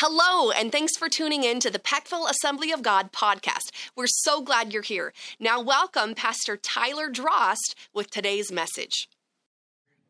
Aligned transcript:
Hello, 0.00 0.52
and 0.52 0.70
thanks 0.70 0.96
for 0.96 1.08
tuning 1.08 1.42
in 1.42 1.58
to 1.58 1.70
the 1.70 1.80
Peckville 1.80 2.30
Assembly 2.30 2.70
of 2.70 2.84
God 2.84 3.10
podcast. 3.10 3.72
We're 3.96 4.06
so 4.06 4.40
glad 4.40 4.72
you're 4.72 4.80
here. 4.80 5.12
Now, 5.40 5.60
welcome 5.60 6.14
Pastor 6.14 6.56
Tyler 6.56 7.10
Drost 7.10 7.74
with 7.92 8.08
today's 8.08 8.52
message. 8.52 9.08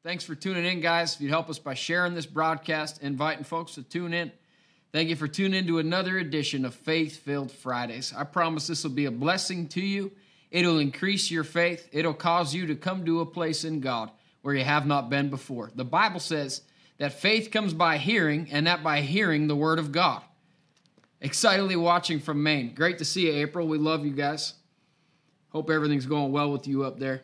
Thanks 0.03 0.25
for 0.25 0.35
tuning 0.35 0.67
in, 0.67 0.83
guys. 0.83 1.15
If 1.15 1.23
you'd 1.23 1.31
help 1.31 1.49
us 1.49 1.59
by 1.59 1.73
sharing 1.73 2.13
this 2.13 2.27
broadcast, 2.27 3.03
inviting 3.03 3.45
folks 3.45 3.77
to 3.77 3.83
tune 3.83 4.13
in. 4.13 4.31
Thank 4.93 5.09
you 5.09 5.17
for 5.17 5.27
tuning 5.27 5.61
in 5.61 5.67
to 5.69 5.79
another 5.79 6.19
edition 6.19 6.67
of 6.67 6.75
Faith 6.75 7.23
Filled 7.23 7.51
Fridays. 7.51 8.13
I 8.15 8.25
promise 8.25 8.67
this 8.67 8.85
will 8.85 8.91
be 8.91 9.07
a 9.07 9.11
blessing 9.11 9.69
to 9.69 9.81
you. 9.81 10.13
It'll 10.51 10.81
increase 10.81 11.31
your 11.31 11.45
faith, 11.45 11.89
it'll 11.93 12.13
cause 12.13 12.53
you 12.55 12.67
to 12.67 12.75
come 12.75 13.07
to 13.07 13.23
a 13.23 13.27
place 13.27 13.65
in 13.65 13.81
God 13.81 14.11
where 14.43 14.55
you 14.55 14.65
have 14.65 14.87
not 14.87 15.09
been 15.09 15.31
before. 15.31 15.71
The 15.75 15.87
Bible 15.87 16.21
says, 16.21 16.61
that 16.99 17.13
faith 17.13 17.51
comes 17.51 17.73
by 17.73 17.99
hearing, 17.99 18.49
and 18.51 18.67
that 18.67 18.83
by 18.83 19.01
hearing 19.01 19.47
the 19.47 19.57
Word 19.57 19.79
of 19.79 19.93
God. 19.93 20.23
Excitedly 21.21 21.77
watching 21.77 22.21
from 22.21 22.43
Maine. 22.43 22.75
Great 22.75 22.99
to 22.99 23.05
see 23.05 23.27
you, 23.27 23.33
April. 23.41 23.67
We 23.67 23.79
love 23.79 24.05
you 24.05 24.13
guys. 24.13 24.55
Hope 25.51 25.71
everything's 25.71 26.07
going 26.07 26.33
well 26.33 26.53
with 26.53 26.67
you 26.67 26.85
up 26.85 26.99
there. 26.99 27.23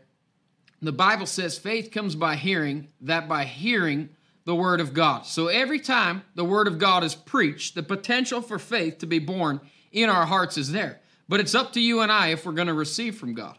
The 0.83 0.93
Bible 0.93 1.27
says 1.27 1.59
faith 1.59 1.91
comes 1.91 2.15
by 2.15 2.37
hearing, 2.37 2.89
that 3.01 3.29
by 3.29 3.45
hearing 3.45 4.11
the 4.45 4.55
Word 4.55 4.81
of 4.81 4.93
God. 4.93 5.27
So 5.27 5.49
every 5.49 5.81
time 5.81 6.23
the 6.35 6.45
Word 6.45 6.67
of 6.67 6.79
God 6.79 7.05
is 7.05 7.15
preached, 7.15 7.75
the 7.75 7.83
potential 7.83 8.43
for 8.43 8.59
faith 8.59 8.99
to 8.99 9.07
be 9.07 9.19
born 9.19 9.61
in 9.93 10.11
our 10.11 10.27
hearts 10.27 10.59
is 10.59 10.73
there. 10.73 11.01
But 11.29 11.41
it's 11.41 11.55
up 11.55 11.73
to 11.73 11.81
you 11.81 12.01
and 12.01 12.13
I 12.13 12.29
if 12.29 12.45
we're 12.45 12.53
going 12.53 12.69
to 12.69 12.75
receive 12.75 13.17
from 13.17 13.35
God. 13.35 13.57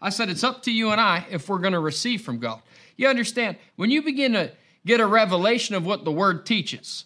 I 0.00 0.10
said 0.10 0.28
it's 0.28 0.44
up 0.44 0.62
to 0.64 0.70
you 0.70 0.90
and 0.90 1.00
I 1.00 1.26
if 1.30 1.48
we're 1.48 1.58
going 1.58 1.72
to 1.72 1.80
receive 1.80 2.22
from 2.22 2.38
God. 2.38 2.60
You 2.96 3.08
understand, 3.08 3.56
when 3.76 3.90
you 3.90 4.02
begin 4.02 4.32
to 4.32 4.52
get 4.88 5.00
a 5.00 5.06
revelation 5.06 5.74
of 5.74 5.84
what 5.84 6.04
the 6.04 6.10
word 6.10 6.46
teaches. 6.46 7.04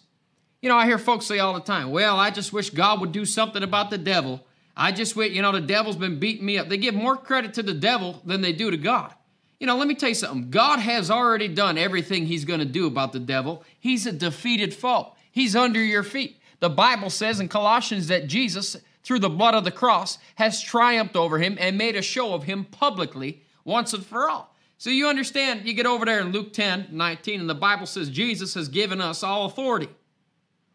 You 0.61 0.69
know, 0.69 0.77
I 0.77 0.85
hear 0.85 0.97
folks 0.97 1.25
say 1.25 1.39
all 1.39 1.53
the 1.53 1.59
time, 1.59 1.91
well, 1.91 2.17
I 2.17 2.31
just 2.31 2.53
wish 2.53 2.69
God 2.69 3.01
would 3.01 3.11
do 3.11 3.25
something 3.25 3.61
about 3.61 3.89
the 3.89 3.97
devil. 3.97 4.41
I 4.75 4.93
just 4.93 5.17
wish, 5.17 5.33
you 5.33 5.41
know, 5.41 5.51
the 5.51 5.59
devil's 5.59 5.97
been 5.97 6.17
beating 6.17 6.45
me 6.45 6.57
up. 6.57 6.69
They 6.69 6.77
give 6.77 6.95
more 6.95 7.17
credit 7.17 7.53
to 7.55 7.63
the 7.63 7.73
devil 7.73 8.21
than 8.25 8.39
they 8.39 8.53
do 8.53 8.71
to 8.71 8.77
God. 8.77 9.13
You 9.59 9.67
know, 9.67 9.75
let 9.75 9.89
me 9.89 9.95
tell 9.95 10.09
you 10.09 10.15
something. 10.15 10.49
God 10.49 10.79
has 10.79 11.11
already 11.11 11.49
done 11.49 11.77
everything 11.77 12.25
he's 12.25 12.45
going 12.45 12.61
to 12.61 12.65
do 12.65 12.87
about 12.87 13.11
the 13.11 13.19
devil. 13.19 13.63
He's 13.77 14.07
a 14.07 14.13
defeated 14.13 14.73
foe. 14.73 15.13
He's 15.29 15.55
under 15.55 15.83
your 15.83 16.03
feet. 16.03 16.39
The 16.61 16.69
Bible 16.69 17.09
says 17.09 17.41
in 17.41 17.49
Colossians 17.49 18.07
that 18.07 18.27
Jesus, 18.27 18.77
through 19.03 19.19
the 19.19 19.29
blood 19.29 19.55
of 19.55 19.65
the 19.65 19.71
cross, 19.71 20.17
has 20.35 20.61
triumphed 20.61 21.17
over 21.17 21.37
him 21.37 21.57
and 21.59 21.77
made 21.77 21.97
a 21.97 22.01
show 22.01 22.33
of 22.33 22.43
him 22.43 22.63
publicly 22.63 23.41
once 23.65 23.93
and 23.93 24.05
for 24.05 24.29
all. 24.29 24.52
So 24.83 24.89
you 24.89 25.07
understand, 25.07 25.65
you 25.65 25.73
get 25.73 25.85
over 25.85 26.03
there 26.03 26.19
in 26.19 26.33
Luke 26.33 26.51
10 26.51 26.87
19, 26.91 27.39
and 27.39 27.49
the 27.49 27.55
Bible 27.55 27.85
says 27.85 28.09
Jesus 28.09 28.53
has 28.55 28.67
given 28.67 28.99
us 28.99 29.23
all 29.23 29.45
authority 29.45 29.87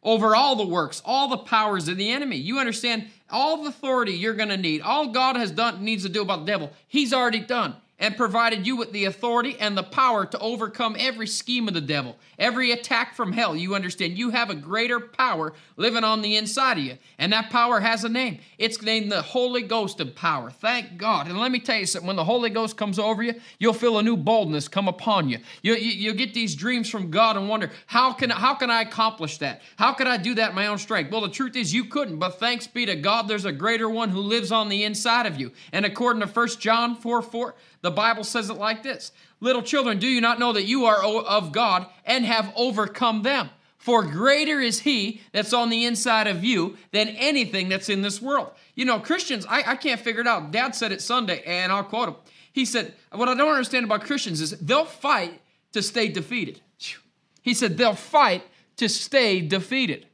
over 0.02 0.34
all 0.34 0.56
the 0.56 0.66
works, 0.66 1.02
all 1.04 1.28
the 1.28 1.36
powers 1.36 1.88
of 1.88 1.98
the 1.98 2.08
enemy. 2.10 2.36
You 2.36 2.58
understand 2.58 3.08
all 3.28 3.62
the 3.62 3.68
authority 3.68 4.12
you're 4.12 4.32
going 4.32 4.48
to 4.48 4.56
need, 4.56 4.80
all 4.80 5.08
God 5.08 5.36
has 5.36 5.50
done 5.50 5.84
needs 5.84 6.04
to 6.04 6.08
do 6.08 6.22
about 6.22 6.46
the 6.46 6.46
devil, 6.46 6.72
He's 6.86 7.12
already 7.12 7.40
done 7.40 7.76
and 7.98 8.16
provided 8.16 8.66
you 8.66 8.76
with 8.76 8.92
the 8.92 9.04
authority 9.06 9.56
and 9.58 9.76
the 9.76 9.82
power 9.82 10.24
to 10.24 10.38
overcome 10.38 10.96
every 10.98 11.26
scheme 11.26 11.66
of 11.66 11.74
the 11.74 11.80
devil, 11.80 12.16
every 12.38 12.70
attack 12.70 13.14
from 13.14 13.32
hell. 13.32 13.56
You 13.56 13.74
understand? 13.74 14.16
You 14.16 14.30
have 14.30 14.50
a 14.50 14.54
greater 14.54 15.00
power 15.00 15.52
living 15.76 16.04
on 16.04 16.22
the 16.22 16.36
inside 16.36 16.78
of 16.78 16.84
you, 16.84 16.98
and 17.18 17.32
that 17.32 17.50
power 17.50 17.80
has 17.80 18.04
a 18.04 18.08
name. 18.08 18.38
It's 18.56 18.80
named 18.82 19.10
the 19.10 19.22
Holy 19.22 19.62
Ghost 19.62 20.00
of 20.00 20.14
power. 20.14 20.50
Thank 20.50 20.96
God. 20.96 21.26
And 21.26 21.38
let 21.38 21.50
me 21.50 21.58
tell 21.58 21.78
you 21.78 21.86
something 21.86 22.06
when 22.06 22.16
the 22.16 22.24
Holy 22.24 22.50
Ghost 22.50 22.76
comes 22.76 22.98
over 22.98 23.22
you, 23.22 23.34
you'll 23.58 23.72
feel 23.72 23.98
a 23.98 24.02
new 24.02 24.16
boldness 24.16 24.68
come 24.68 24.88
upon 24.88 25.28
you. 25.28 25.38
You, 25.62 25.74
you, 25.74 25.90
you 25.90 26.14
get 26.14 26.34
these 26.34 26.54
dreams 26.54 26.88
from 26.88 27.10
God 27.10 27.36
and 27.36 27.48
wonder, 27.48 27.70
how 27.86 28.12
can, 28.12 28.30
how 28.30 28.54
can 28.54 28.70
I 28.70 28.82
accomplish 28.82 29.38
that? 29.38 29.62
How 29.76 29.92
can 29.92 30.06
I 30.06 30.16
do 30.16 30.34
that 30.34 30.50
in 30.50 30.54
my 30.54 30.68
own 30.68 30.78
strength? 30.78 31.10
Well, 31.10 31.22
the 31.22 31.28
truth 31.28 31.56
is, 31.56 31.74
you 31.74 31.84
couldn't, 31.84 32.18
but 32.18 32.38
thanks 32.38 32.66
be 32.66 32.86
to 32.86 32.96
God, 32.96 33.28
there's 33.28 33.44
a 33.44 33.52
greater 33.52 33.88
one 33.88 34.10
who 34.10 34.20
lives 34.20 34.52
on 34.52 34.68
the 34.68 34.84
inside 34.84 35.26
of 35.26 35.40
you. 35.40 35.52
And 35.72 35.84
according 35.84 36.22
to 36.22 36.28
1 36.28 36.48
John 36.60 36.94
4 36.94 37.22
4, 37.22 37.54
the 37.80 37.90
Bible 37.90 38.24
says 38.24 38.50
it 38.50 38.54
like 38.54 38.82
this 38.82 39.12
Little 39.40 39.62
children, 39.62 39.98
do 39.98 40.08
you 40.08 40.20
not 40.20 40.38
know 40.38 40.52
that 40.52 40.64
you 40.64 40.86
are 40.86 41.02
of 41.02 41.52
God 41.52 41.86
and 42.04 42.24
have 42.24 42.52
overcome 42.56 43.22
them? 43.22 43.50
For 43.78 44.02
greater 44.02 44.60
is 44.60 44.80
He 44.80 45.20
that's 45.32 45.52
on 45.52 45.70
the 45.70 45.84
inside 45.84 46.26
of 46.26 46.44
you 46.44 46.76
than 46.90 47.08
anything 47.08 47.68
that's 47.68 47.88
in 47.88 48.02
this 48.02 48.20
world. 48.20 48.50
You 48.74 48.84
know, 48.84 48.98
Christians, 48.98 49.46
I, 49.48 49.62
I 49.66 49.76
can't 49.76 50.00
figure 50.00 50.20
it 50.20 50.26
out. 50.26 50.50
Dad 50.50 50.74
said 50.74 50.92
it 50.92 51.00
Sunday, 51.00 51.42
and 51.46 51.72
I'll 51.72 51.84
quote 51.84 52.08
him. 52.08 52.16
He 52.52 52.64
said, 52.64 52.94
What 53.12 53.28
I 53.28 53.34
don't 53.34 53.48
understand 53.48 53.84
about 53.84 54.02
Christians 54.02 54.40
is 54.40 54.50
they'll 54.58 54.84
fight 54.84 55.40
to 55.72 55.82
stay 55.82 56.08
defeated. 56.08 56.60
He 57.40 57.54
said, 57.54 57.78
They'll 57.78 57.94
fight 57.94 58.42
to 58.76 58.88
stay 58.88 59.40
defeated. 59.40 60.06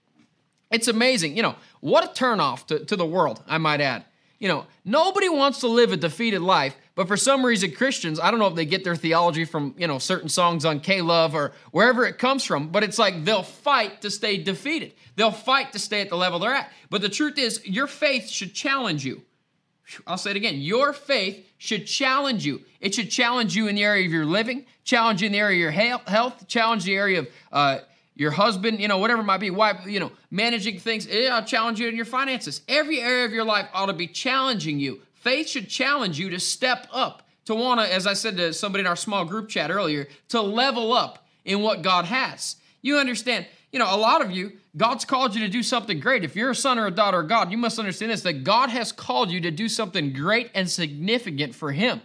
It's 0.71 0.89
amazing. 0.89 1.37
You 1.37 1.43
know, 1.43 1.57
what 1.81 2.05
a 2.05 2.09
turnoff 2.09 2.67
to, 2.67 2.85
to 2.85 2.97
the 2.97 3.07
world, 3.07 3.43
I 3.47 3.59
might 3.59 3.81
add. 3.81 4.05
You 4.45 4.49
know, 4.49 4.67
nobody 4.85 5.31
wants 5.31 5.61
to 5.61 5.69
live 5.69 5.93
a 5.93 5.97
defeated 5.97 6.43
life, 6.43 6.77
but 6.95 7.09
for 7.09 7.17
some 7.17 7.47
reason, 7.47 7.73
Christians, 7.73 8.21
I 8.21 8.31
don't 8.31 8.39
know 8.39 8.47
if 8.47 8.55
they 8.55 8.67
get 8.67 8.85
their 8.85 8.95
theology 8.95 9.47
from, 9.47 9.75
you 9.79 9.87
know, 9.87 9.99
certain 9.99 10.29
songs 10.29 10.67
on 10.67 10.81
K-LOVE 10.81 11.35
or 11.35 11.53
wherever 11.71 12.05
it 12.05 12.19
comes 12.19 12.45
from, 12.45 12.69
but 12.69 12.85
it's 12.85 12.99
like 12.99 13.25
they'll 13.25 13.43
fight 13.43 14.03
to 14.03 14.11
stay 14.11 14.37
defeated. 14.37 14.93
They'll 15.17 15.31
fight 15.31 15.73
to 15.73 15.79
stay 15.79 16.03
at 16.03 16.11
the 16.11 16.17
level 16.17 16.41
they're 16.41 16.53
at. 16.53 16.71
But 16.91 17.01
the 17.01 17.09
truth 17.09 17.39
is, 17.39 17.67
your 17.67 17.87
faith 17.87 18.29
should 18.29 18.53
challenge 18.53 19.03
you. 19.03 19.23
I'll 20.07 20.19
say 20.19 20.33
it 20.33 20.37
again. 20.37 20.57
Your 20.59 20.93
faith 20.93 21.49
should 21.57 21.87
challenge 21.87 22.45
you. 22.45 22.61
It 22.83 22.95
should 22.95 23.11
challenge 23.11 23.57
you 23.57 23.69
in 23.69 23.77
the 23.77 23.85
area 23.85 24.05
of 24.05 24.13
your 24.13 24.27
living, 24.27 24.67
challenge 24.85 25.23
you 25.23 25.27
in 25.27 25.33
the 25.33 25.39
area 25.39 25.57
of 25.57 25.75
your 25.75 26.03
health, 26.03 26.47
challenge 26.49 26.85
the 26.85 26.97
area 26.97 27.21
of 27.21 27.29
uh, 27.51 27.79
your 28.15 28.31
husband, 28.31 28.81
you 28.81 28.89
know, 28.89 28.99
whatever 28.99 29.23
it 29.23 29.25
might 29.25 29.39
be, 29.39 29.51
wife, 29.51 29.87
you 29.87 30.01
know, 30.01 30.13
managing 30.31 30.79
things. 30.79 31.07
Eh, 31.07 31.27
It'll 31.27 31.43
challenge 31.43 31.81
you 31.81 31.89
in 31.89 31.97
your 31.97 32.05
finances. 32.05 32.61
Every 32.69 33.01
area 33.01 33.25
of 33.25 33.33
your 33.33 33.45
life 33.45 33.67
ought 33.73 33.87
to 33.87 33.93
be 33.93 34.07
challenging 34.07 34.79
you 34.79 35.01
Faith 35.25 35.49
should 35.49 35.71
challenge 35.71 36.19
you 36.19 36.29
to 36.29 36.39
step 36.39 36.87
up, 36.93 37.23
to 37.47 37.55
want 37.55 37.81
to, 37.81 37.91
as 37.91 38.07
I 38.07 38.13
said 38.13 38.37
to 38.37 38.53
somebody 38.53 38.81
in 38.81 38.87
our 38.87 38.95
small 38.95 39.25
group 39.25 39.49
chat 39.49 39.71
earlier, 39.71 40.07
to 40.29 40.43
level 40.43 40.93
up 40.93 41.27
in 41.47 41.63
what 41.63 41.81
God 41.81 42.05
has. 42.05 42.57
You 42.83 42.99
understand, 42.99 43.47
you 43.73 43.79
know, 43.79 43.87
a 43.89 43.97
lot 43.97 44.23
of 44.23 44.31
you, 44.31 44.53
God's 44.77 45.07
called 45.07 45.35
you 45.35 45.41
to 45.41 45.49
do 45.49 45.63
something 45.63 45.99
great. 45.99 46.25
If 46.25 46.37
you're 46.37 46.51
a 46.51 46.55
son 46.55 46.79
or 46.79 46.89
a 46.89 46.91
daughter 46.91 47.21
of 47.21 47.29
God, 47.31 47.51
you 47.51 47.57
must 47.57 47.79
understand 47.79 48.13
this 48.13 48.21
that 48.21 48.45
God 48.45 48.69
has 48.69 48.93
called 48.93 49.31
you 49.31 49.41
to 49.41 49.51
do 49.51 49.67
something 49.67 50.13
great 50.13 50.51
and 50.55 50.71
significant 50.71 51.55
for 51.55 51.73
Him. 51.73 52.03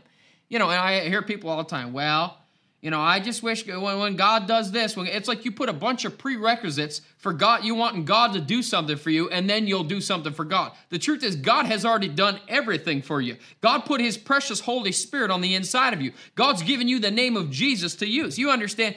You 0.48 0.58
know, 0.58 0.70
and 0.70 0.80
I 0.80 1.02
hear 1.10 1.22
people 1.22 1.50
all 1.50 1.58
the 1.58 1.70
time, 1.70 1.92
well, 1.92 2.38
you 2.82 2.92
know, 2.92 3.02
I 3.02 3.20
just 3.20 3.44
wish 3.44 3.68
when, 3.68 3.82
when 3.82 4.16
God 4.16 4.48
does 4.48 4.72
this, 4.72 4.96
when, 4.96 5.08
it's 5.08 5.28
like 5.28 5.44
you 5.44 5.52
put 5.52 5.68
a 5.68 5.74
bunch 5.74 6.06
of 6.06 6.18
prerequisites 6.18 7.02
for 7.18 7.34
God, 7.34 7.66
you 7.66 7.76
wanting 7.76 8.06
God 8.06 8.32
to 8.34 8.40
do 8.40 8.64
something 8.64 8.96
for 8.96 9.10
you, 9.10 9.30
and 9.30 9.50
then 9.50 9.68
you'll 9.68 9.84
do 9.84 10.00
something 10.00 10.32
for 10.32 10.46
God. 10.46 10.72
The 10.90 10.98
truth 10.98 11.22
is, 11.22 11.36
God 11.36 11.66
has 11.66 11.84
already 11.84 12.08
done 12.08 12.40
everything 12.48 13.02
for 13.02 13.20
you. 13.20 13.36
God 13.60 13.80
put 13.80 14.00
His 14.00 14.18
precious 14.18 14.62
Holy 14.62 14.94
Spirit 14.94 15.30
on 15.30 15.42
the 15.42 15.56
inside 15.56 15.94
of 15.94 16.02
you. 16.02 16.14
God's 16.36 16.64
given 16.64 16.88
you 16.88 17.00
the 17.00 17.12
name 17.12 17.36
of 17.36 17.50
Jesus 17.50 17.96
to 17.96 18.08
use. 18.08 18.40
You 18.40 18.50
understand, 18.50 18.96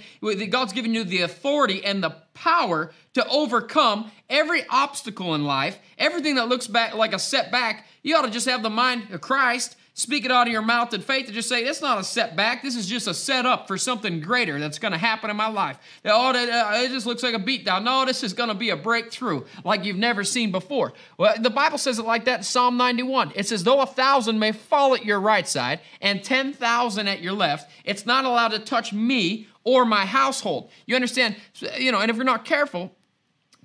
God's 0.50 0.72
given 0.72 0.94
you 0.94 1.02
the 1.02 1.22
authority 1.22 1.84
and 1.84 2.04
the 2.04 2.14
power 2.34 2.92
to 3.14 3.26
overcome 3.28 4.12
every 4.30 4.64
obstacle 4.68 5.34
in 5.34 5.44
life, 5.44 5.76
everything 5.98 6.36
that 6.36 6.48
looks 6.48 6.68
back 6.68 6.94
like 6.94 7.12
a 7.12 7.18
setback. 7.18 7.84
You 8.04 8.16
ought 8.16 8.22
to 8.22 8.30
just 8.30 8.48
have 8.48 8.62
the 8.62 8.70
mind 8.70 9.10
of 9.10 9.20
Christ 9.20 9.76
Speak 9.94 10.24
it 10.24 10.32
out 10.32 10.46
of 10.46 10.52
your 10.52 10.62
mouth 10.62 10.94
in 10.94 11.02
faith 11.02 11.26
and 11.26 11.34
just 11.34 11.50
say, 11.50 11.64
"It's 11.64 11.82
not 11.82 12.00
a 12.00 12.04
setback. 12.04 12.62
This 12.62 12.76
is 12.76 12.86
just 12.86 13.06
a 13.06 13.12
setup 13.12 13.68
for 13.68 13.76
something 13.76 14.20
greater 14.20 14.58
that's 14.58 14.78
going 14.78 14.92
to 14.92 14.98
happen 14.98 15.28
in 15.28 15.36
my 15.36 15.48
life. 15.48 15.78
Oh, 16.06 16.30
uh, 16.30 16.82
it 16.82 16.88
just 16.88 17.04
looks 17.04 17.22
like 17.22 17.34
a 17.34 17.38
beatdown. 17.38 17.84
No, 17.84 18.06
this 18.06 18.22
is 18.22 18.32
going 18.32 18.48
to 18.48 18.54
be 18.54 18.70
a 18.70 18.76
breakthrough 18.76 19.44
like 19.64 19.84
you've 19.84 19.98
never 19.98 20.24
seen 20.24 20.50
before. 20.50 20.94
Well, 21.18 21.34
the 21.38 21.50
Bible 21.50 21.76
says 21.76 21.98
it 21.98 22.06
like 22.06 22.24
that 22.24 22.38
in 22.38 22.42
Psalm 22.42 22.78
91. 22.78 23.32
It 23.34 23.46
says, 23.46 23.64
Though 23.64 23.82
a 23.82 23.86
thousand 23.86 24.38
may 24.38 24.52
fall 24.52 24.94
at 24.94 25.04
your 25.04 25.20
right 25.20 25.46
side 25.46 25.80
and 26.00 26.24
10,000 26.24 27.08
at 27.08 27.20
your 27.20 27.34
left, 27.34 27.70
it's 27.84 28.06
not 28.06 28.24
allowed 28.24 28.52
to 28.52 28.60
touch 28.60 28.94
me 28.94 29.46
or 29.62 29.84
my 29.84 30.06
household. 30.06 30.70
You 30.86 30.94
understand? 30.94 31.36
You 31.78 31.92
know, 31.92 32.00
and 32.00 32.10
if 32.10 32.16
you're 32.16 32.24
not 32.24 32.46
careful, 32.46 32.92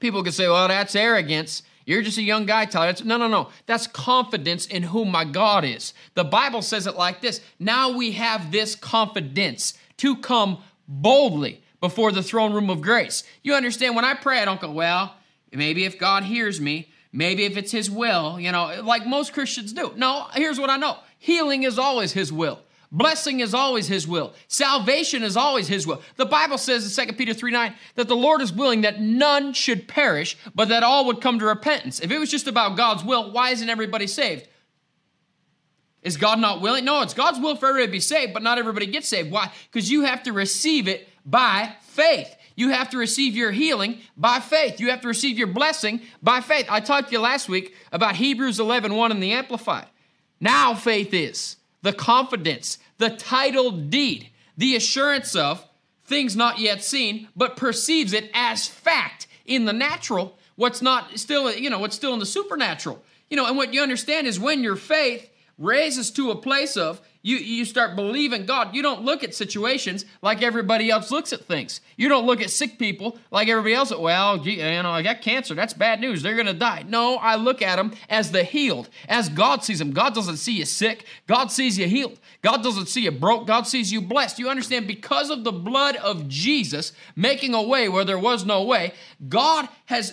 people 0.02 0.24
can 0.24 0.34
say, 0.34 0.50
Well, 0.50 0.68
that's 0.68 0.94
arrogance. 0.94 1.64
You're 1.88 2.02
just 2.02 2.18
a 2.18 2.22
young 2.22 2.46
guy, 2.46 2.66
Tyler. 2.66 2.94
no, 3.06 3.16
no, 3.16 3.30
no. 3.30 3.48
That's 3.66 3.88
confidence 3.88 4.66
in 4.66 4.84
who 4.84 5.06
my 5.06 5.24
God 5.24 5.64
is. 5.64 5.94
The 6.16 6.26
Bible 6.26 6.62
says 6.62 6.86
it 6.86 6.98
like 6.98 7.22
this 7.22 7.40
Now 7.60 7.96
we 7.96 8.12
have 8.12 8.52
this 8.52 8.76
confidence 8.76 9.74
to 9.98 10.18
come 10.18 10.58
boldly 10.86 11.64
before 11.80 12.12
the 12.12 12.22
throne 12.22 12.52
room 12.52 12.70
of 12.70 12.82
grace. 12.82 13.24
You 13.42 13.56
understand, 13.56 13.96
when 13.96 14.04
I 14.04 14.16
pray, 14.16 14.40
I 14.40 14.46
don't 14.46 14.60
go, 14.60 14.70
well, 14.70 15.16
maybe 15.54 15.86
if 15.86 15.98
God 15.98 16.24
hears 16.24 16.60
me, 16.60 16.92
maybe 17.14 17.46
if 17.46 17.56
it's 17.56 17.72
His 17.72 17.90
will, 17.90 18.38
you 18.38 18.52
know, 18.52 18.82
like 18.84 19.08
most 19.08 19.32
Christians 19.32 19.72
do. 19.72 19.94
No, 19.96 20.28
here's 20.34 20.60
what 20.60 20.70
I 20.70 20.76
know 20.76 20.98
healing 21.18 21.64
is 21.64 21.80
always 21.80 22.12
His 22.12 22.34
will. 22.34 22.60
Blessing 22.92 23.42
is 23.42 23.54
always 23.54 23.88
His 23.88 24.08
will. 24.08 24.34
Salvation 24.48 25.24
is 25.24 25.36
always 25.36 25.68
His 25.68 25.86
will. 25.86 26.02
The 26.16 26.26
Bible 26.26 26.58
says 26.58 26.98
in 26.98 27.08
2 27.08 27.14
Peter 27.14 27.34
3 27.34 27.52
9 27.52 27.74
that 27.96 28.08
the 28.08 28.16
Lord 28.16 28.42
is 28.42 28.54
willing 28.54 28.82
that 28.82 29.02
none 29.02 29.54
should 29.54 29.88
perish, 29.88 30.38
but 30.56 30.70
that 30.70 30.84
all 30.84 31.06
would 31.06 31.20
come 31.20 31.40
to 31.40 31.46
repentance. 31.46 32.00
If 32.00 32.12
it 32.12 32.20
was 32.20 32.32
just 32.32 32.48
about 32.48 32.78
God's 32.78 33.04
will, 33.04 33.32
why 33.32 33.50
isn't 33.50 33.70
everybody 33.70 34.08
saved? 34.08 34.48
Is 36.02 36.16
God 36.16 36.40
not 36.40 36.62
willing? 36.62 36.86
No, 36.86 37.02
it's 37.02 37.14
God's 37.14 37.40
will 37.40 37.58
for 37.58 37.68
everybody 37.68 37.88
to 37.88 37.92
be 37.92 38.00
saved, 38.00 38.34
but 38.34 38.42
not 38.42 38.58
everybody 38.58 38.86
gets 38.86 39.10
saved. 39.10 39.32
Why? 39.32 39.52
Because 39.70 39.92
you 39.92 40.04
have 40.04 40.24
to 40.24 40.32
receive 40.32 40.88
it 40.88 41.10
by 41.26 41.76
faith. 41.82 42.34
You 42.56 42.70
have 42.70 42.90
to 42.92 42.98
receive 42.98 43.36
your 43.36 43.52
healing 43.52 44.00
by 44.16 44.40
faith. 44.40 44.80
You 44.80 44.90
have 44.90 45.02
to 45.02 45.10
receive 45.10 45.38
your 45.38 45.48
blessing 45.48 46.02
by 46.24 46.40
faith. 46.40 46.66
I 46.70 46.80
talked 46.80 47.10
to 47.10 47.12
you 47.14 47.20
last 47.20 47.50
week 47.50 47.76
about 47.92 48.16
Hebrews 48.16 48.60
11 48.60 48.96
1 48.96 49.12
in 49.12 49.20
the 49.20 49.34
Amplified. 49.34 49.88
Now 50.40 50.74
faith 50.74 51.14
is 51.14 51.57
the 51.82 51.94
confidence, 51.94 52.78
the 52.98 53.10
title 53.10 53.72
deed, 53.72 54.30
the 54.58 54.76
assurance 54.76 55.36
of 55.36 55.66
things 56.06 56.36
not 56.36 56.60
yet 56.60 56.84
seen, 56.84 57.28
but 57.36 57.58
perceives 57.58 58.14
it 58.14 58.30
as 58.34 58.68
fact 58.68 59.28
in 59.46 59.66
the 59.66 59.74
natural, 59.74 60.38
what's 60.56 60.82
not 60.82 61.18
still, 61.20 61.54
you 61.54 61.70
know, 61.70 61.80
what's 61.80 61.96
still 61.96 62.14
in 62.14 62.20
the 62.20 62.26
supernatural. 62.26 63.04
You 63.30 63.38
know, 63.38 63.46
and 63.46 63.58
what 63.58 63.74
you 63.74 63.82
understand 63.82 64.26
is 64.26 64.40
when 64.40 64.64
your 64.64 64.76
faith 64.76 65.30
raises 65.58 66.12
to 66.12 66.32
a 66.32 66.36
place 66.36 66.78
of 66.78 67.02
you, 67.28 67.36
you 67.36 67.66
start 67.66 67.98
believing 67.98 68.46
God. 68.46 68.74
You 68.74 68.82
don't 68.82 69.02
look 69.02 69.22
at 69.22 69.36
situations 69.36 70.06
like 70.22 70.42
everybody 70.42 70.90
else 70.90 71.12
looks 71.12 71.34
at 71.34 71.42
things. 71.42 71.82
You 71.98 72.08
don't 72.08 72.26
look 72.26 72.40
at 72.40 72.50
sick 72.50 72.80
people 72.80 73.20
like 73.32 73.50
everybody 73.50 73.74
else. 73.74 73.94
Well, 73.94 74.38
you 74.48 74.58
know, 74.60 74.92
I 74.92 75.02
got 75.02 75.22
cancer. 75.22 75.54
That's 75.54 75.74
bad 75.74 76.00
news. 76.00 76.22
They're 76.22 76.36
going 76.36 76.48
to 76.48 76.54
die. 76.54 76.86
No, 76.88 77.18
I 77.18 77.36
look 77.36 77.62
at 77.62 77.76
them 77.76 77.92
as 78.10 78.32
the 78.32 78.46
healed, 78.46 78.88
as 79.10 79.28
God 79.28 79.62
sees 79.62 79.80
them. 79.80 79.92
God 79.92 80.16
doesn't 80.16 80.38
see 80.38 80.54
you 80.54 80.64
sick. 80.64 81.04
God 81.28 81.52
sees 81.52 81.78
you 81.78 81.90
healed. 81.90 82.18
God 82.48 82.64
doesn't 82.64 82.88
see 82.88 83.02
you 83.02 83.12
broke. 83.12 83.46
God 83.46 83.68
sees 83.68 83.92
you 83.92 84.00
blessed. 84.00 84.40
You 84.40 84.48
understand? 84.48 84.88
Because 84.88 85.30
of 85.30 85.44
the 85.44 85.52
blood 85.52 85.98
of 85.98 86.30
Jesus 86.30 86.94
making 87.14 87.54
a 87.54 87.62
way 87.62 87.90
where 87.90 88.06
there 88.06 88.18
was 88.18 88.46
no 88.46 88.64
way, 88.64 88.94
God 89.28 89.68
has, 89.88 90.12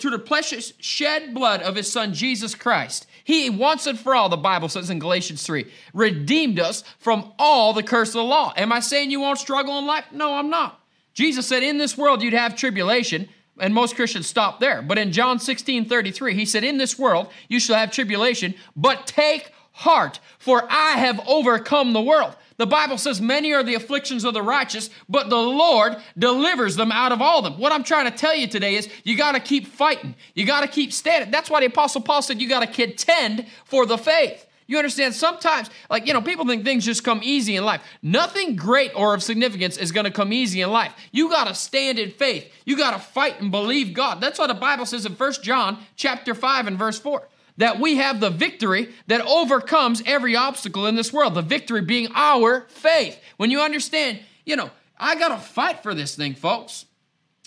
through 0.00 0.10
the 0.10 0.18
precious 0.18 0.72
shed 0.80 1.32
blood 1.32 1.62
of 1.62 1.76
his 1.76 1.88
son 1.88 2.12
Jesus 2.12 2.56
Christ, 2.56 3.06
he 3.22 3.48
once 3.50 3.86
and 3.86 3.96
for 3.96 4.16
all, 4.16 4.28
the 4.28 4.36
Bible 4.36 4.68
says 4.68 4.90
in 4.90 4.98
Galatians 4.98 5.46
3, 5.46 5.64
redeemed 5.94 6.58
us 6.58 6.82
from 6.98 7.32
all 7.38 7.72
the 7.72 7.84
curse 7.84 8.08
of 8.08 8.14
the 8.14 8.24
law. 8.24 8.52
Am 8.56 8.72
I 8.72 8.80
saying 8.80 9.12
you 9.12 9.20
won't 9.20 9.38
struggle 9.38 9.78
in 9.78 9.86
life? 9.86 10.06
No, 10.10 10.34
I'm 10.34 10.50
not. 10.50 10.80
Jesus 11.14 11.46
said, 11.46 11.62
In 11.62 11.78
this 11.78 11.96
world 11.96 12.20
you'd 12.20 12.32
have 12.32 12.56
tribulation, 12.56 13.28
and 13.60 13.72
most 13.72 13.94
Christians 13.94 14.26
stop 14.26 14.58
there. 14.58 14.82
But 14.82 14.98
in 14.98 15.12
John 15.12 15.38
16 15.38 15.88
33, 15.88 16.34
he 16.34 16.46
said, 16.46 16.64
In 16.64 16.78
this 16.78 16.98
world 16.98 17.28
you 17.48 17.60
shall 17.60 17.76
have 17.76 17.92
tribulation, 17.92 18.56
but 18.74 19.06
take 19.06 19.52
heart, 19.76 20.20
for 20.38 20.66
I 20.70 20.92
have 20.92 21.20
overcome 21.26 21.92
the 21.92 22.00
world. 22.00 22.34
The 22.56 22.66
Bible 22.66 22.96
says, 22.96 23.20
Many 23.20 23.52
are 23.52 23.62
the 23.62 23.74
afflictions 23.74 24.24
of 24.24 24.32
the 24.32 24.42
righteous, 24.42 24.88
but 25.06 25.28
the 25.28 25.36
Lord 25.36 25.96
delivers 26.16 26.76
them 26.76 26.90
out 26.90 27.12
of 27.12 27.20
all 27.20 27.42
them. 27.42 27.58
What 27.58 27.72
I'm 27.72 27.84
trying 27.84 28.10
to 28.10 28.16
tell 28.16 28.34
you 28.34 28.46
today 28.46 28.76
is 28.76 28.88
you 29.04 29.18
got 29.18 29.32
to 29.32 29.40
keep 29.40 29.66
fighting. 29.66 30.14
You 30.34 30.46
got 30.46 30.62
to 30.62 30.68
keep 30.68 30.94
standing. 30.94 31.30
That's 31.30 31.50
why 31.50 31.60
the 31.60 31.66
Apostle 31.66 32.00
Paul 32.00 32.22
said 32.22 32.40
you 32.40 32.48
got 32.48 32.60
to 32.60 32.66
contend 32.66 33.46
for 33.66 33.84
the 33.84 33.98
faith. 33.98 34.46
You 34.66 34.78
understand? 34.78 35.14
Sometimes, 35.14 35.68
like, 35.90 36.06
you 36.06 36.14
know, 36.14 36.22
people 36.22 36.46
think 36.46 36.64
things 36.64 36.84
just 36.84 37.04
come 37.04 37.20
easy 37.22 37.54
in 37.54 37.64
life. 37.64 37.82
Nothing 38.02 38.56
great 38.56 38.92
or 38.96 39.14
of 39.14 39.22
significance 39.22 39.76
is 39.76 39.92
going 39.92 40.06
to 40.06 40.10
come 40.10 40.32
easy 40.32 40.62
in 40.62 40.70
life. 40.70 40.92
You 41.12 41.28
got 41.28 41.46
to 41.48 41.54
stand 41.54 41.98
in 41.98 42.10
faith. 42.10 42.50
You 42.64 42.76
got 42.76 42.92
to 42.92 42.98
fight 42.98 43.40
and 43.40 43.50
believe 43.50 43.92
God. 43.92 44.20
That's 44.20 44.38
what 44.38 44.48
the 44.48 44.54
Bible 44.54 44.86
says 44.86 45.06
in 45.06 45.14
First 45.14 45.44
John 45.44 45.78
chapter 45.94 46.34
5 46.34 46.66
and 46.66 46.78
verse 46.78 46.98
4 46.98 47.28
that 47.58 47.80
we 47.80 47.96
have 47.96 48.20
the 48.20 48.30
victory 48.30 48.94
that 49.06 49.20
overcomes 49.22 50.02
every 50.06 50.36
obstacle 50.36 50.86
in 50.86 50.94
this 50.94 51.12
world. 51.12 51.34
The 51.34 51.42
victory 51.42 51.82
being 51.82 52.08
our 52.14 52.66
faith. 52.68 53.18
When 53.36 53.50
you 53.50 53.60
understand, 53.60 54.20
you 54.44 54.56
know, 54.56 54.70
I 54.98 55.16
got 55.16 55.28
to 55.28 55.38
fight 55.38 55.82
for 55.82 55.94
this 55.94 56.14
thing, 56.14 56.34
folks, 56.34 56.86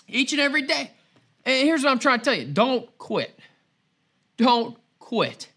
each 0.08 0.32
and 0.32 0.40
every 0.40 0.62
day. 0.62 0.90
And 1.44 1.66
here's 1.66 1.82
what 1.82 1.90
I'm 1.90 1.98
trying 1.98 2.18
to 2.18 2.24
tell 2.24 2.34
you 2.34 2.46
don't 2.46 2.98
quit. 2.98 3.38
Don't 4.36 4.76
quit. 4.98 5.48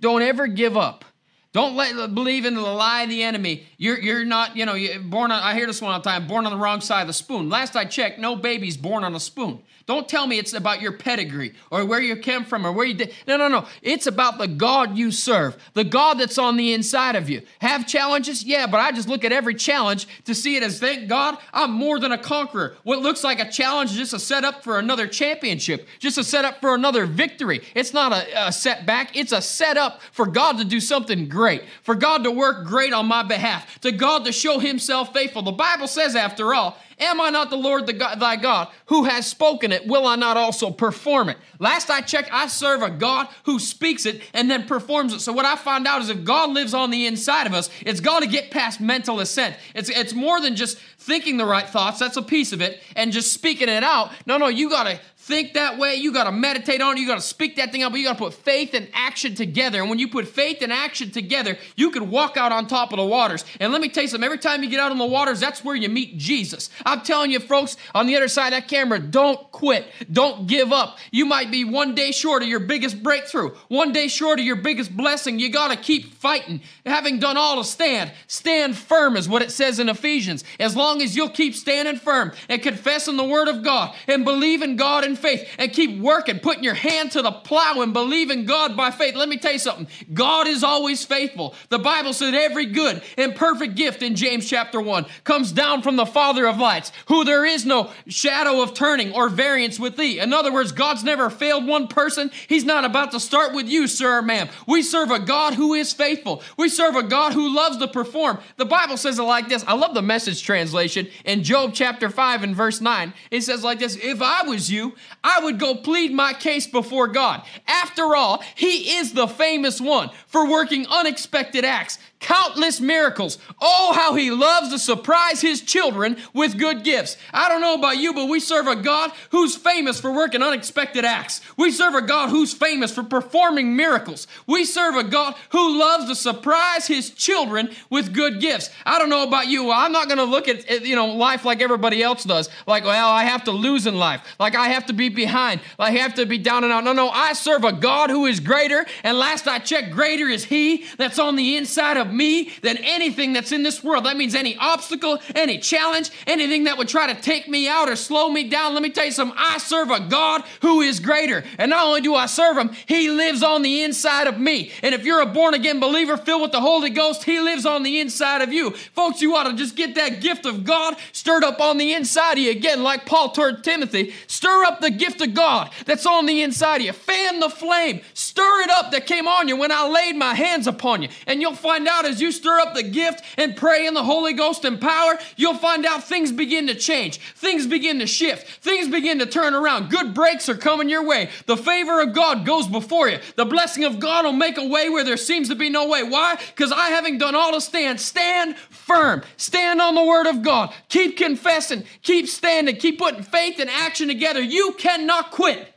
Don't 0.00 0.22
ever 0.22 0.46
give 0.46 0.76
up. 0.76 1.04
Don't 1.52 1.74
let 1.74 1.96
uh, 1.96 2.06
believe 2.06 2.44
in 2.44 2.54
the 2.54 2.60
lie 2.60 3.02
of 3.02 3.08
the 3.08 3.22
enemy. 3.22 3.66
You're 3.76 3.98
you're 3.98 4.24
not 4.24 4.56
you 4.56 4.66
know 4.66 4.76
born 5.02 5.32
on. 5.32 5.42
I 5.42 5.54
hear 5.54 5.66
this 5.66 5.82
one 5.82 5.92
all 5.92 5.98
the 5.98 6.08
time. 6.08 6.28
Born 6.28 6.46
on 6.46 6.52
the 6.52 6.58
wrong 6.58 6.80
side 6.80 7.02
of 7.02 7.06
the 7.08 7.12
spoon. 7.12 7.48
Last 7.48 7.76
I 7.76 7.84
checked, 7.84 8.20
no 8.20 8.36
baby's 8.36 8.76
born 8.76 9.02
on 9.02 9.14
a 9.14 9.20
spoon. 9.20 9.62
Don't 9.90 10.08
tell 10.08 10.28
me 10.28 10.38
it's 10.38 10.52
about 10.52 10.80
your 10.80 10.92
pedigree 10.92 11.52
or 11.68 11.84
where 11.84 12.00
you 12.00 12.14
came 12.14 12.44
from 12.44 12.64
or 12.64 12.70
where 12.70 12.86
you 12.86 12.94
did. 12.94 13.12
No, 13.26 13.36
no, 13.36 13.48
no. 13.48 13.66
It's 13.82 14.06
about 14.06 14.38
the 14.38 14.46
God 14.46 14.96
you 14.96 15.10
serve, 15.10 15.56
the 15.74 15.82
God 15.82 16.20
that's 16.20 16.38
on 16.38 16.56
the 16.56 16.72
inside 16.74 17.16
of 17.16 17.28
you. 17.28 17.42
Have 17.58 17.88
challenges? 17.88 18.44
Yeah, 18.44 18.68
but 18.68 18.78
I 18.78 18.92
just 18.92 19.08
look 19.08 19.24
at 19.24 19.32
every 19.32 19.56
challenge 19.56 20.06
to 20.26 20.32
see 20.32 20.54
it 20.54 20.62
as 20.62 20.78
thank 20.78 21.08
God 21.08 21.38
I'm 21.52 21.72
more 21.72 21.98
than 21.98 22.12
a 22.12 22.18
conqueror. 22.18 22.76
What 22.84 23.00
looks 23.00 23.24
like 23.24 23.40
a 23.40 23.50
challenge 23.50 23.90
is 23.90 23.96
just 23.96 24.14
a 24.14 24.20
setup 24.20 24.62
for 24.62 24.78
another 24.78 25.08
championship, 25.08 25.88
just 25.98 26.18
a 26.18 26.22
setup 26.22 26.60
for 26.60 26.76
another 26.76 27.04
victory. 27.04 27.60
It's 27.74 27.92
not 27.92 28.12
a, 28.12 28.46
a 28.46 28.52
setback, 28.52 29.16
it's 29.16 29.32
a 29.32 29.42
setup 29.42 30.00
for 30.12 30.24
God 30.24 30.58
to 30.58 30.64
do 30.64 30.78
something 30.78 31.28
great, 31.28 31.64
for 31.82 31.96
God 31.96 32.22
to 32.22 32.30
work 32.30 32.64
great 32.64 32.92
on 32.92 33.06
my 33.06 33.24
behalf, 33.24 33.80
to 33.80 33.90
God 33.90 34.24
to 34.26 34.30
show 34.30 34.60
Himself 34.60 35.12
faithful. 35.12 35.42
The 35.42 35.50
Bible 35.50 35.88
says, 35.88 36.14
after 36.14 36.54
all, 36.54 36.78
Am 37.00 37.20
I 37.20 37.30
not 37.30 37.50
the 37.50 37.56
Lord 37.56 37.86
the 37.86 37.92
God, 37.92 38.20
thy 38.20 38.36
God 38.36 38.68
who 38.86 39.04
has 39.04 39.26
spoken 39.26 39.72
it? 39.72 39.86
Will 39.86 40.06
I 40.06 40.16
not 40.16 40.36
also 40.36 40.70
perform 40.70 41.28
it? 41.30 41.38
Last 41.58 41.90
I 41.90 42.00
checked, 42.00 42.30
I 42.32 42.46
serve 42.46 42.82
a 42.82 42.90
God 42.90 43.28
who 43.44 43.58
speaks 43.58 44.06
it 44.06 44.22
and 44.34 44.50
then 44.50 44.64
performs 44.66 45.12
it. 45.12 45.20
So 45.20 45.32
what 45.32 45.46
I 45.46 45.56
find 45.56 45.86
out 45.86 46.02
is 46.02 46.10
if 46.10 46.24
God 46.24 46.50
lives 46.50 46.74
on 46.74 46.90
the 46.90 47.06
inside 47.06 47.46
of 47.46 47.54
us, 47.54 47.70
it's 47.80 48.00
got 48.00 48.22
to 48.22 48.28
get 48.28 48.50
past 48.50 48.80
mental 48.80 49.20
assent. 49.20 49.56
It's 49.74 49.88
it's 49.88 50.12
more 50.12 50.40
than 50.40 50.56
just 50.56 50.78
thinking 50.78 51.38
the 51.38 51.46
right 51.46 51.68
thoughts. 51.68 51.98
That's 51.98 52.16
a 52.16 52.22
piece 52.22 52.52
of 52.52 52.60
it, 52.60 52.80
and 52.94 53.12
just 53.12 53.32
speaking 53.32 53.68
it 53.68 53.82
out. 53.82 54.10
No, 54.26 54.36
no, 54.36 54.48
you 54.48 54.68
got 54.68 54.84
to 54.84 55.00
think 55.30 55.54
that 55.54 55.78
way. 55.78 55.94
You 55.94 56.12
got 56.12 56.24
to 56.24 56.32
meditate 56.32 56.82
on 56.82 56.96
it. 56.96 57.00
You 57.00 57.06
got 57.06 57.14
to 57.14 57.20
speak 57.20 57.56
that 57.56 57.70
thing 57.70 57.82
out, 57.82 57.92
but 57.92 58.00
you 58.00 58.06
got 58.06 58.14
to 58.14 58.24
put 58.24 58.34
faith 58.34 58.74
and 58.74 58.88
action 58.92 59.36
together. 59.36 59.80
And 59.80 59.88
when 59.88 60.00
you 60.00 60.08
put 60.08 60.26
faith 60.26 60.60
and 60.60 60.72
action 60.72 61.10
together, 61.10 61.56
you 61.76 61.90
can 61.92 62.10
walk 62.10 62.36
out 62.36 62.50
on 62.50 62.66
top 62.66 62.92
of 62.92 62.98
the 62.98 63.04
waters. 63.04 63.44
And 63.60 63.72
let 63.72 63.80
me 63.80 63.88
tell 63.88 64.02
you 64.02 64.08
something 64.08 64.24
every 64.24 64.38
time 64.38 64.62
you 64.64 64.68
get 64.68 64.80
out 64.80 64.90
on 64.90 64.98
the 64.98 65.06
waters, 65.06 65.38
that's 65.38 65.64
where 65.64 65.76
you 65.76 65.88
meet 65.88 66.18
Jesus. 66.18 66.68
I'm 66.84 67.02
telling 67.02 67.30
you, 67.30 67.38
folks, 67.38 67.76
on 67.94 68.06
the 68.06 68.16
other 68.16 68.26
side 68.26 68.52
of 68.52 68.60
that 68.60 68.68
camera, 68.68 68.98
don't 68.98 69.50
quit. 69.52 69.86
Don't 70.12 70.48
give 70.48 70.72
up. 70.72 70.98
You 71.12 71.24
might 71.26 71.50
be 71.50 71.64
one 71.64 71.94
day 71.94 72.10
short 72.10 72.42
of 72.42 72.48
your 72.48 72.60
biggest 72.60 73.00
breakthrough, 73.00 73.50
one 73.68 73.92
day 73.92 74.08
short 74.08 74.40
of 74.40 74.44
your 74.44 74.56
biggest 74.56 74.96
blessing. 74.96 75.38
You 75.38 75.50
got 75.50 75.70
to 75.70 75.76
keep 75.76 76.12
fighting. 76.14 76.60
Having 76.84 77.20
done 77.20 77.36
all 77.36 77.56
to 77.56 77.64
stand, 77.64 78.12
stand 78.26 78.76
firm 78.76 79.16
is 79.16 79.28
what 79.28 79.42
it 79.42 79.52
says 79.52 79.78
in 79.78 79.88
Ephesians. 79.88 80.42
As 80.58 80.74
long 80.74 81.00
as 81.00 81.14
you'll 81.14 81.28
keep 81.28 81.54
standing 81.54 81.96
firm 81.96 82.32
and 82.48 82.60
confessing 82.60 83.16
the 83.16 83.24
word 83.24 83.46
of 83.46 83.62
God 83.62 83.94
and 84.08 84.24
believe 84.24 84.62
in 84.62 84.74
God 84.74 85.04
and 85.04 85.19
faith 85.20 85.48
and 85.58 85.72
keep 85.72 86.00
working, 86.00 86.38
putting 86.38 86.64
your 86.64 86.74
hand 86.74 87.12
to 87.12 87.22
the 87.22 87.32
plow 87.32 87.80
and 87.80 87.92
believing 87.92 88.44
God 88.44 88.76
by 88.76 88.90
faith. 88.90 89.14
Let 89.14 89.28
me 89.28 89.36
tell 89.36 89.52
you 89.52 89.58
something 89.58 89.88
God 90.12 90.46
is 90.46 90.64
always 90.64 91.04
faithful. 91.04 91.54
The 91.68 91.78
Bible 91.78 92.12
said 92.12 92.34
every 92.34 92.66
good 92.66 93.02
and 93.16 93.34
perfect 93.34 93.74
gift 93.74 94.02
in 94.02 94.16
James 94.16 94.48
chapter 94.48 94.80
1 94.80 95.06
comes 95.24 95.52
down 95.52 95.82
from 95.82 95.96
the 95.96 96.06
Father 96.06 96.46
of 96.46 96.58
lights, 96.58 96.92
who 97.06 97.24
there 97.24 97.44
is 97.44 97.64
no 97.64 97.90
shadow 98.06 98.62
of 98.62 98.74
turning 98.74 99.12
or 99.12 99.28
variance 99.28 99.78
with 99.78 99.96
thee. 99.96 100.18
In 100.18 100.32
other 100.32 100.52
words, 100.52 100.72
God's 100.72 101.04
never 101.04 101.30
failed 101.30 101.66
one 101.66 101.88
person. 101.88 102.30
He's 102.48 102.64
not 102.64 102.84
about 102.84 103.12
to 103.12 103.20
start 103.20 103.54
with 103.54 103.68
you, 103.68 103.86
sir 103.86 104.18
or 104.18 104.22
ma'am. 104.22 104.48
We 104.66 104.82
serve 104.82 105.10
a 105.10 105.18
God 105.18 105.54
who 105.54 105.74
is 105.74 105.92
faithful. 105.92 106.42
We 106.56 106.68
serve 106.68 106.96
a 106.96 107.02
God 107.02 107.32
who 107.32 107.54
loves 107.54 107.76
to 107.78 107.88
perform. 107.88 108.38
The 108.56 108.64
Bible 108.64 108.96
says 108.96 109.18
it 109.18 109.22
like 109.22 109.48
this. 109.48 109.64
I 109.66 109.74
love 109.74 109.94
the 109.94 110.02
message 110.02 110.42
translation 110.42 111.08
in 111.24 111.42
Job 111.42 111.72
chapter 111.74 112.10
5 112.10 112.42
and 112.42 112.56
verse 112.56 112.80
9. 112.80 113.12
It 113.30 113.42
says 113.42 113.64
like 113.64 113.78
this 113.78 113.96
If 113.96 114.22
I 114.22 114.42
was 114.42 114.70
you, 114.70 114.94
I 115.22 115.40
would 115.40 115.58
go 115.58 115.74
plead 115.74 116.12
my 116.12 116.32
case 116.32 116.66
before 116.66 117.08
God. 117.08 117.42
After 117.66 118.14
all, 118.14 118.42
He 118.54 118.96
is 118.96 119.12
the 119.12 119.26
famous 119.26 119.80
one 119.80 120.10
for 120.26 120.48
working 120.48 120.86
unexpected 120.86 121.64
acts, 121.64 121.98
countless 122.20 122.80
miracles. 122.80 123.38
Oh, 123.60 123.92
how 123.94 124.14
He 124.14 124.30
loves 124.30 124.70
to 124.70 124.78
surprise 124.78 125.40
His 125.40 125.62
children 125.62 126.18
with 126.32 126.58
good 126.58 126.84
gifts. 126.84 127.16
I 127.32 127.48
don't 127.48 127.60
know 127.60 127.74
about 127.74 127.96
you, 127.96 128.12
but 128.12 128.26
we 128.26 128.38
serve 128.40 128.66
a 128.66 128.76
God 128.76 129.10
who's 129.30 129.56
famous 129.56 129.98
for 129.98 130.12
working 130.12 130.42
unexpected 130.42 131.04
acts. 131.04 131.40
We 131.56 131.70
serve 131.70 131.94
a 131.94 132.02
God 132.02 132.28
who's 132.28 132.52
famous 132.52 132.94
for 132.94 133.02
performing 133.02 133.74
miracles. 133.74 134.26
We 134.46 134.64
serve 134.64 134.94
a 134.94 135.04
God 135.04 135.34
who 135.50 135.78
loves 135.78 136.06
to 136.06 136.14
surprise 136.14 136.86
His 136.86 137.10
children 137.10 137.70
with 137.88 138.12
good 138.12 138.40
gifts. 138.40 138.70
I 138.84 138.98
don't 138.98 139.10
know 139.10 139.26
about 139.26 139.48
you. 139.48 139.70
I'm 139.70 139.92
not 139.92 140.06
going 140.06 140.18
to 140.18 140.24
look 140.24 140.48
at 140.48 140.84
you 140.86 140.94
know 140.94 141.06
life 141.06 141.44
like 141.44 141.62
everybody 141.62 142.02
else 142.02 142.24
does. 142.24 142.48
Like, 142.66 142.84
well, 142.84 143.08
I 143.08 143.24
have 143.24 143.44
to 143.44 143.52
lose 143.52 143.86
in 143.86 143.96
life. 143.96 144.36
Like 144.38 144.54
I 144.54 144.68
have 144.68 144.86
to 144.86 144.92
be 144.92 145.08
behind. 145.08 145.60
I 145.78 145.92
have 145.92 146.14
to 146.14 146.26
be 146.26 146.38
down 146.38 146.64
and 146.64 146.72
out. 146.72 146.84
No, 146.84 146.92
no, 146.92 147.08
I 147.08 147.32
serve 147.32 147.64
a 147.64 147.72
God 147.72 148.10
who 148.10 148.26
is 148.26 148.40
greater. 148.40 148.84
And 149.02 149.18
last 149.18 149.48
I 149.48 149.58
checked, 149.58 149.90
greater 149.92 150.28
is 150.28 150.44
He 150.44 150.84
that's 150.98 151.18
on 151.18 151.36
the 151.36 151.56
inside 151.56 151.96
of 151.96 152.09
me 152.12 152.50
than 152.62 152.76
anything 152.78 153.32
that's 153.32 153.52
in 153.52 153.62
this 153.62 153.82
world. 153.82 154.04
That 154.04 154.16
means 154.16 154.34
any 154.34 154.56
obstacle, 154.56 155.18
any 155.34 155.58
challenge, 155.58 156.10
anything 156.26 156.64
that 156.64 156.78
would 156.78 156.88
try 156.88 157.12
to 157.12 157.20
take 157.20 157.48
me 157.48 157.68
out 157.68 157.88
or 157.88 157.96
slow 157.96 158.28
me 158.28 158.48
down. 158.48 158.74
Let 158.74 158.82
me 158.82 158.90
tell 158.90 159.04
you 159.04 159.12
something. 159.12 159.36
I 159.38 159.58
serve 159.58 159.90
a 159.90 160.00
God 160.00 160.42
who 160.62 160.80
is 160.80 161.00
greater. 161.00 161.44
And 161.58 161.70
not 161.70 161.86
only 161.86 162.00
do 162.00 162.14
I 162.14 162.26
serve 162.26 162.56
Him, 162.56 162.70
He 162.86 163.10
lives 163.10 163.42
on 163.42 163.62
the 163.62 163.82
inside 163.82 164.26
of 164.26 164.38
me. 164.38 164.72
And 164.82 164.94
if 164.94 165.04
you're 165.04 165.20
a 165.20 165.26
born 165.26 165.54
again 165.54 165.80
believer 165.80 166.16
filled 166.16 166.42
with 166.42 166.52
the 166.52 166.60
Holy 166.60 166.90
Ghost, 166.90 167.24
He 167.24 167.40
lives 167.40 167.66
on 167.66 167.82
the 167.82 168.00
inside 168.00 168.42
of 168.42 168.52
you. 168.52 168.70
Folks, 168.70 169.22
you 169.22 169.34
ought 169.36 169.50
to 169.50 169.56
just 169.56 169.76
get 169.76 169.94
that 169.94 170.20
gift 170.20 170.46
of 170.46 170.64
God 170.64 170.96
stirred 171.12 171.44
up 171.44 171.60
on 171.60 171.78
the 171.78 171.92
inside 171.92 172.32
of 172.32 172.38
you 172.38 172.50
again, 172.50 172.82
like 172.82 173.06
Paul 173.06 173.30
told 173.30 173.64
Timothy. 173.64 174.14
Stir 174.26 174.64
up 174.64 174.80
the 174.80 174.90
gift 174.90 175.20
of 175.20 175.34
God 175.34 175.70
that's 175.86 176.06
on 176.06 176.26
the 176.26 176.42
inside 176.42 176.76
of 176.76 176.82
you. 176.82 176.92
Fan 176.92 177.40
the 177.40 177.48
flame. 177.48 178.00
Stir 178.14 178.62
it 178.62 178.70
up 178.70 178.90
that 178.92 179.06
came 179.06 179.28
on 179.28 179.48
you 179.48 179.56
when 179.56 179.72
I 179.72 179.88
laid 179.88 180.16
my 180.16 180.34
hands 180.34 180.66
upon 180.66 181.02
you. 181.02 181.08
And 181.26 181.40
you'll 181.40 181.54
find 181.54 181.86
out 181.88 181.99
out 182.00 182.10
as 182.10 182.20
you 182.20 182.32
stir 182.32 182.58
up 182.60 182.74
the 182.74 182.82
gift 182.82 183.22
and 183.36 183.56
pray 183.56 183.86
in 183.86 183.94
the 183.94 184.02
Holy 184.02 184.32
Ghost 184.32 184.64
and 184.64 184.80
power, 184.80 185.18
you'll 185.36 185.56
find 185.56 185.84
out 185.84 186.04
things 186.04 186.32
begin 186.32 186.66
to 186.66 186.74
change. 186.74 187.18
Things 187.36 187.66
begin 187.66 187.98
to 187.98 188.06
shift. 188.06 188.62
Things 188.62 188.88
begin 188.88 189.18
to 189.18 189.26
turn 189.26 189.54
around. 189.54 189.90
Good 189.90 190.14
breaks 190.14 190.48
are 190.48 190.56
coming 190.56 190.88
your 190.88 191.04
way. 191.04 191.30
The 191.46 191.56
favor 191.56 192.00
of 192.00 192.14
God 192.14 192.46
goes 192.46 192.66
before 192.66 193.08
you. 193.08 193.18
The 193.36 193.44
blessing 193.44 193.84
of 193.84 194.00
God 194.00 194.24
will 194.24 194.32
make 194.32 194.58
a 194.58 194.66
way 194.66 194.88
where 194.88 195.04
there 195.04 195.16
seems 195.16 195.48
to 195.48 195.54
be 195.54 195.68
no 195.68 195.88
way. 195.88 196.02
Why? 196.02 196.36
Because 196.36 196.72
I, 196.72 196.90
having 196.90 197.18
done 197.18 197.34
all 197.34 197.52
to 197.52 197.60
stand, 197.60 198.00
stand 198.00 198.56
firm. 198.56 199.22
Stand 199.36 199.80
on 199.80 199.94
the 199.94 200.04
word 200.04 200.26
of 200.26 200.42
God. 200.42 200.72
Keep 200.88 201.16
confessing. 201.16 201.84
Keep 202.02 202.28
standing. 202.28 202.76
Keep 202.76 202.98
putting 202.98 203.22
faith 203.22 203.58
and 203.58 203.70
action 203.70 204.08
together. 204.08 204.40
You 204.40 204.74
cannot 204.78 205.30
quit. 205.30 205.74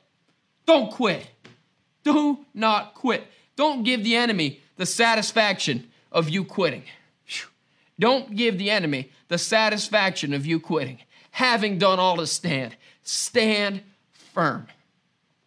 Don't 0.65 0.91
quit. 0.91 1.27
Do 2.03 2.39
not 2.53 2.93
quit. 2.93 3.25
Don't 3.55 3.83
give 3.83 4.03
the 4.03 4.15
enemy 4.15 4.61
the 4.77 4.85
satisfaction 4.85 5.89
of 6.13 6.29
you 6.29 6.43
quitting. 6.43 6.83
Don't 7.99 8.35
give 8.35 8.57
the 8.57 8.69
enemy 8.69 9.11
the 9.27 9.37
satisfaction 9.37 10.33
of 10.33 10.45
you 10.45 10.59
quitting. 10.59 10.99
Having 11.31 11.79
done 11.79 11.99
all 11.99 12.17
to 12.17 12.27
stand, 12.27 12.75
stand 13.01 13.81
firm. 14.11 14.67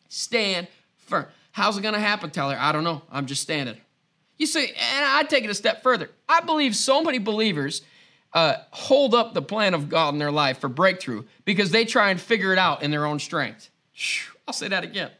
Stand 0.08 0.68
firm. 0.96 1.26
How's 1.52 1.78
it 1.78 1.82
going 1.82 1.94
to 1.94 2.00
happen, 2.00 2.30
Tyler? 2.30 2.56
I 2.58 2.72
don't 2.72 2.84
know. 2.84 3.02
I'm 3.10 3.26
just 3.26 3.42
standing. 3.42 3.76
You 4.38 4.46
see, 4.46 4.66
and 4.66 5.04
I 5.04 5.22
take 5.22 5.44
it 5.44 5.50
a 5.50 5.54
step 5.54 5.82
further. 5.82 6.10
I 6.28 6.40
believe 6.40 6.76
so 6.76 7.02
many 7.02 7.18
believers 7.18 7.82
uh, 8.34 8.56
hold 8.70 9.14
up 9.14 9.32
the 9.32 9.42
plan 9.42 9.72
of 9.72 9.88
God 9.88 10.12
in 10.12 10.18
their 10.18 10.30
life 10.30 10.58
for 10.58 10.68
breakthrough 10.68 11.24
because 11.44 11.70
they 11.70 11.84
try 11.84 12.10
and 12.10 12.20
figure 12.20 12.52
it 12.52 12.58
out 12.58 12.82
in 12.82 12.90
their 12.90 13.06
own 13.06 13.18
strength. 13.18 13.70
I'll 14.46 14.52
say 14.52 14.68
that 14.68 14.84
again. 14.84 15.10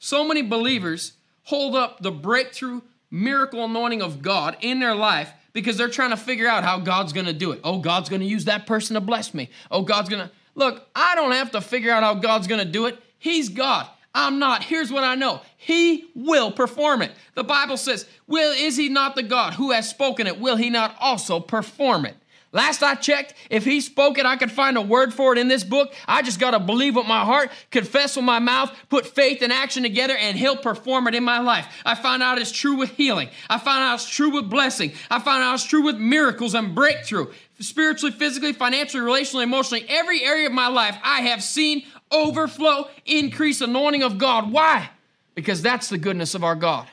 So 0.00 0.26
many 0.26 0.42
believers 0.42 1.12
hold 1.44 1.76
up 1.76 2.00
the 2.00 2.10
breakthrough 2.10 2.80
miracle 3.10 3.64
anointing 3.64 4.02
of 4.02 4.22
God 4.22 4.56
in 4.60 4.80
their 4.80 4.94
life 4.94 5.32
because 5.52 5.76
they're 5.76 5.88
trying 5.88 6.10
to 6.10 6.16
figure 6.16 6.48
out 6.48 6.64
how 6.64 6.78
God's 6.78 7.12
going 7.12 7.26
to 7.26 7.32
do 7.32 7.52
it. 7.52 7.60
Oh, 7.64 7.78
God's 7.78 8.08
going 8.08 8.20
to 8.20 8.26
use 8.26 8.44
that 8.44 8.66
person 8.66 8.94
to 8.94 9.00
bless 9.00 9.34
me. 9.34 9.50
Oh, 9.70 9.82
God's 9.82 10.08
going 10.08 10.26
to. 10.26 10.30
Look, 10.54 10.86
I 10.94 11.14
don't 11.14 11.32
have 11.32 11.50
to 11.52 11.60
figure 11.60 11.92
out 11.92 12.02
how 12.02 12.14
God's 12.14 12.46
going 12.46 12.64
to 12.64 12.70
do 12.70 12.86
it. 12.86 12.98
He's 13.18 13.48
God. 13.48 13.86
I'm 14.14 14.38
not. 14.38 14.64
Here's 14.64 14.90
what 14.90 15.04
I 15.04 15.14
know. 15.14 15.40
He 15.56 16.10
will 16.14 16.50
perform 16.50 17.02
it. 17.02 17.12
The 17.34 17.44
Bible 17.44 17.76
says, 17.76 18.06
"Will 18.26 18.52
is 18.52 18.76
he 18.76 18.88
not 18.88 19.14
the 19.14 19.22
God 19.22 19.54
who 19.54 19.70
has 19.70 19.88
spoken 19.88 20.26
it? 20.26 20.40
Will 20.40 20.56
he 20.56 20.68
not 20.68 20.96
also 21.00 21.38
perform 21.38 22.06
it?" 22.06 22.16
Last 22.52 22.82
I 22.82 22.96
checked, 22.96 23.34
if 23.48 23.64
he 23.64 23.80
spoke 23.80 24.18
it, 24.18 24.26
I 24.26 24.34
could 24.34 24.50
find 24.50 24.76
a 24.76 24.82
word 24.82 25.14
for 25.14 25.32
it 25.32 25.38
in 25.38 25.46
this 25.46 25.62
book. 25.62 25.94
I 26.08 26.22
just 26.22 26.40
got 26.40 26.50
to 26.50 26.58
believe 26.58 26.96
with 26.96 27.06
my 27.06 27.24
heart, 27.24 27.50
confess 27.70 28.16
with 28.16 28.24
my 28.24 28.40
mouth, 28.40 28.76
put 28.88 29.06
faith 29.06 29.40
and 29.42 29.52
action 29.52 29.84
together, 29.84 30.16
and 30.16 30.36
he'll 30.36 30.56
perform 30.56 31.06
it 31.06 31.14
in 31.14 31.22
my 31.22 31.38
life. 31.38 31.66
I 31.86 31.94
find 31.94 32.24
out 32.24 32.38
it's 32.38 32.50
true 32.50 32.74
with 32.74 32.90
healing. 32.90 33.28
I 33.48 33.58
find 33.58 33.84
out 33.84 33.94
it's 33.94 34.08
true 34.08 34.30
with 34.30 34.50
blessing. 34.50 34.92
I 35.10 35.20
find 35.20 35.44
out 35.44 35.54
it's 35.54 35.64
true 35.64 35.82
with 35.82 35.96
miracles 35.96 36.54
and 36.54 36.74
breakthrough. 36.74 37.32
Spiritually, 37.60 38.12
physically, 38.12 38.52
financially, 38.52 39.04
relationally, 39.04 39.44
emotionally, 39.44 39.84
every 39.88 40.24
area 40.24 40.48
of 40.48 40.52
my 40.52 40.66
life, 40.66 40.98
I 41.04 41.20
have 41.22 41.44
seen 41.44 41.84
overflow, 42.10 42.88
increase, 43.06 43.60
anointing 43.60 44.02
of 44.02 44.18
God. 44.18 44.50
Why? 44.50 44.90
Because 45.36 45.62
that's 45.62 45.88
the 45.88 45.98
goodness 45.98 46.34
of 46.34 46.42
our 46.42 46.56
God. 46.56 46.88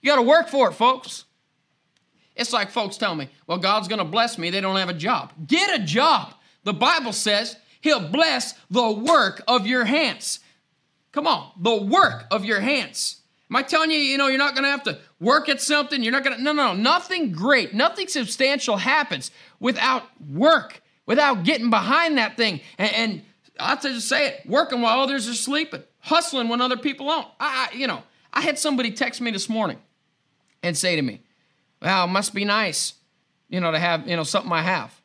You 0.00 0.10
got 0.10 0.16
to 0.16 0.22
work 0.22 0.48
for 0.48 0.70
it, 0.70 0.74
folks. 0.74 1.26
It's 2.36 2.52
like 2.52 2.70
folks 2.70 2.96
tell 2.96 3.14
me, 3.14 3.28
well, 3.46 3.58
God's 3.58 3.88
going 3.88 4.00
to 4.00 4.04
bless 4.04 4.38
me. 4.38 4.50
They 4.50 4.60
don't 4.60 4.76
have 4.76 4.88
a 4.88 4.94
job. 4.94 5.32
Get 5.46 5.80
a 5.80 5.84
job. 5.84 6.34
The 6.64 6.72
Bible 6.72 7.12
says 7.12 7.56
He'll 7.84 8.08
bless 8.08 8.54
the 8.70 8.90
work 8.90 9.42
of 9.46 9.66
your 9.66 9.84
hands. 9.84 10.40
Come 11.12 11.26
on, 11.26 11.50
the 11.60 11.76
work 11.76 12.24
of 12.30 12.42
your 12.42 12.60
hands. 12.60 13.20
Am 13.50 13.56
I 13.56 13.62
telling 13.62 13.90
you, 13.90 13.98
you 13.98 14.16
know, 14.16 14.26
you're 14.26 14.38
not 14.38 14.54
going 14.54 14.64
to 14.64 14.70
have 14.70 14.84
to 14.84 14.98
work 15.20 15.50
at 15.50 15.60
something? 15.60 16.02
You're 16.02 16.10
not 16.10 16.24
going 16.24 16.34
to, 16.34 16.42
no, 16.42 16.54
no, 16.54 16.72
no. 16.72 16.80
Nothing 16.80 17.30
great, 17.30 17.74
nothing 17.74 18.08
substantial 18.08 18.78
happens 18.78 19.30
without 19.60 20.04
work, 20.30 20.80
without 21.04 21.44
getting 21.44 21.68
behind 21.68 22.16
that 22.16 22.38
thing. 22.38 22.62
And, 22.78 22.94
and 22.94 23.22
I'll 23.60 23.78
just 23.78 24.08
say 24.08 24.28
it 24.28 24.46
working 24.46 24.80
while 24.80 25.00
others 25.00 25.28
are 25.28 25.34
sleeping, 25.34 25.82
hustling 25.98 26.48
when 26.48 26.62
other 26.62 26.78
people 26.78 27.08
don't. 27.08 27.28
I, 27.38 27.68
I, 27.70 27.76
you 27.76 27.86
know, 27.86 28.02
I 28.32 28.40
had 28.40 28.58
somebody 28.58 28.92
text 28.92 29.20
me 29.20 29.30
this 29.30 29.50
morning 29.50 29.76
and 30.62 30.74
say 30.74 30.96
to 30.96 31.02
me, 31.02 31.20
well, 31.84 32.06
it 32.06 32.08
must 32.08 32.34
be 32.34 32.46
nice, 32.46 32.94
you 33.48 33.60
know, 33.60 33.70
to 33.70 33.78
have, 33.78 34.08
you 34.08 34.16
know, 34.16 34.22
something 34.22 34.50
I 34.50 34.62
have. 34.62 35.00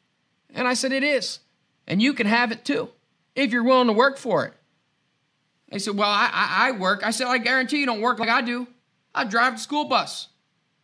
And 0.55 0.67
I 0.67 0.74
said, 0.74 0.93
it 0.93 1.03
is. 1.03 1.39
And 1.86 2.01
you 2.01 2.13
can 2.13 2.25
have 2.25 2.51
it 2.51 2.63
too, 2.63 2.89
if 3.36 3.51
you're 3.51 3.63
willing 3.63 3.88
to 3.88 3.93
work 3.93 4.17
for 4.17 4.45
it. 4.45 4.53
They 5.69 5.77
said, 5.77 5.98
well, 5.98 6.09
I, 6.09 6.29
I, 6.31 6.69
I 6.69 6.71
work. 6.71 7.05
I 7.05 7.12
said, 7.12 7.27
I 7.27 7.38
guarantee 7.38 7.79
you 7.79 7.86
don't 7.86 8.01
work 8.01 8.17
like 8.17 8.29
I 8.29 8.41
do. 8.41 8.65
I 9.13 9.25
drive 9.25 9.53
the 9.53 9.59
school 9.59 9.86
bus, 9.86 10.29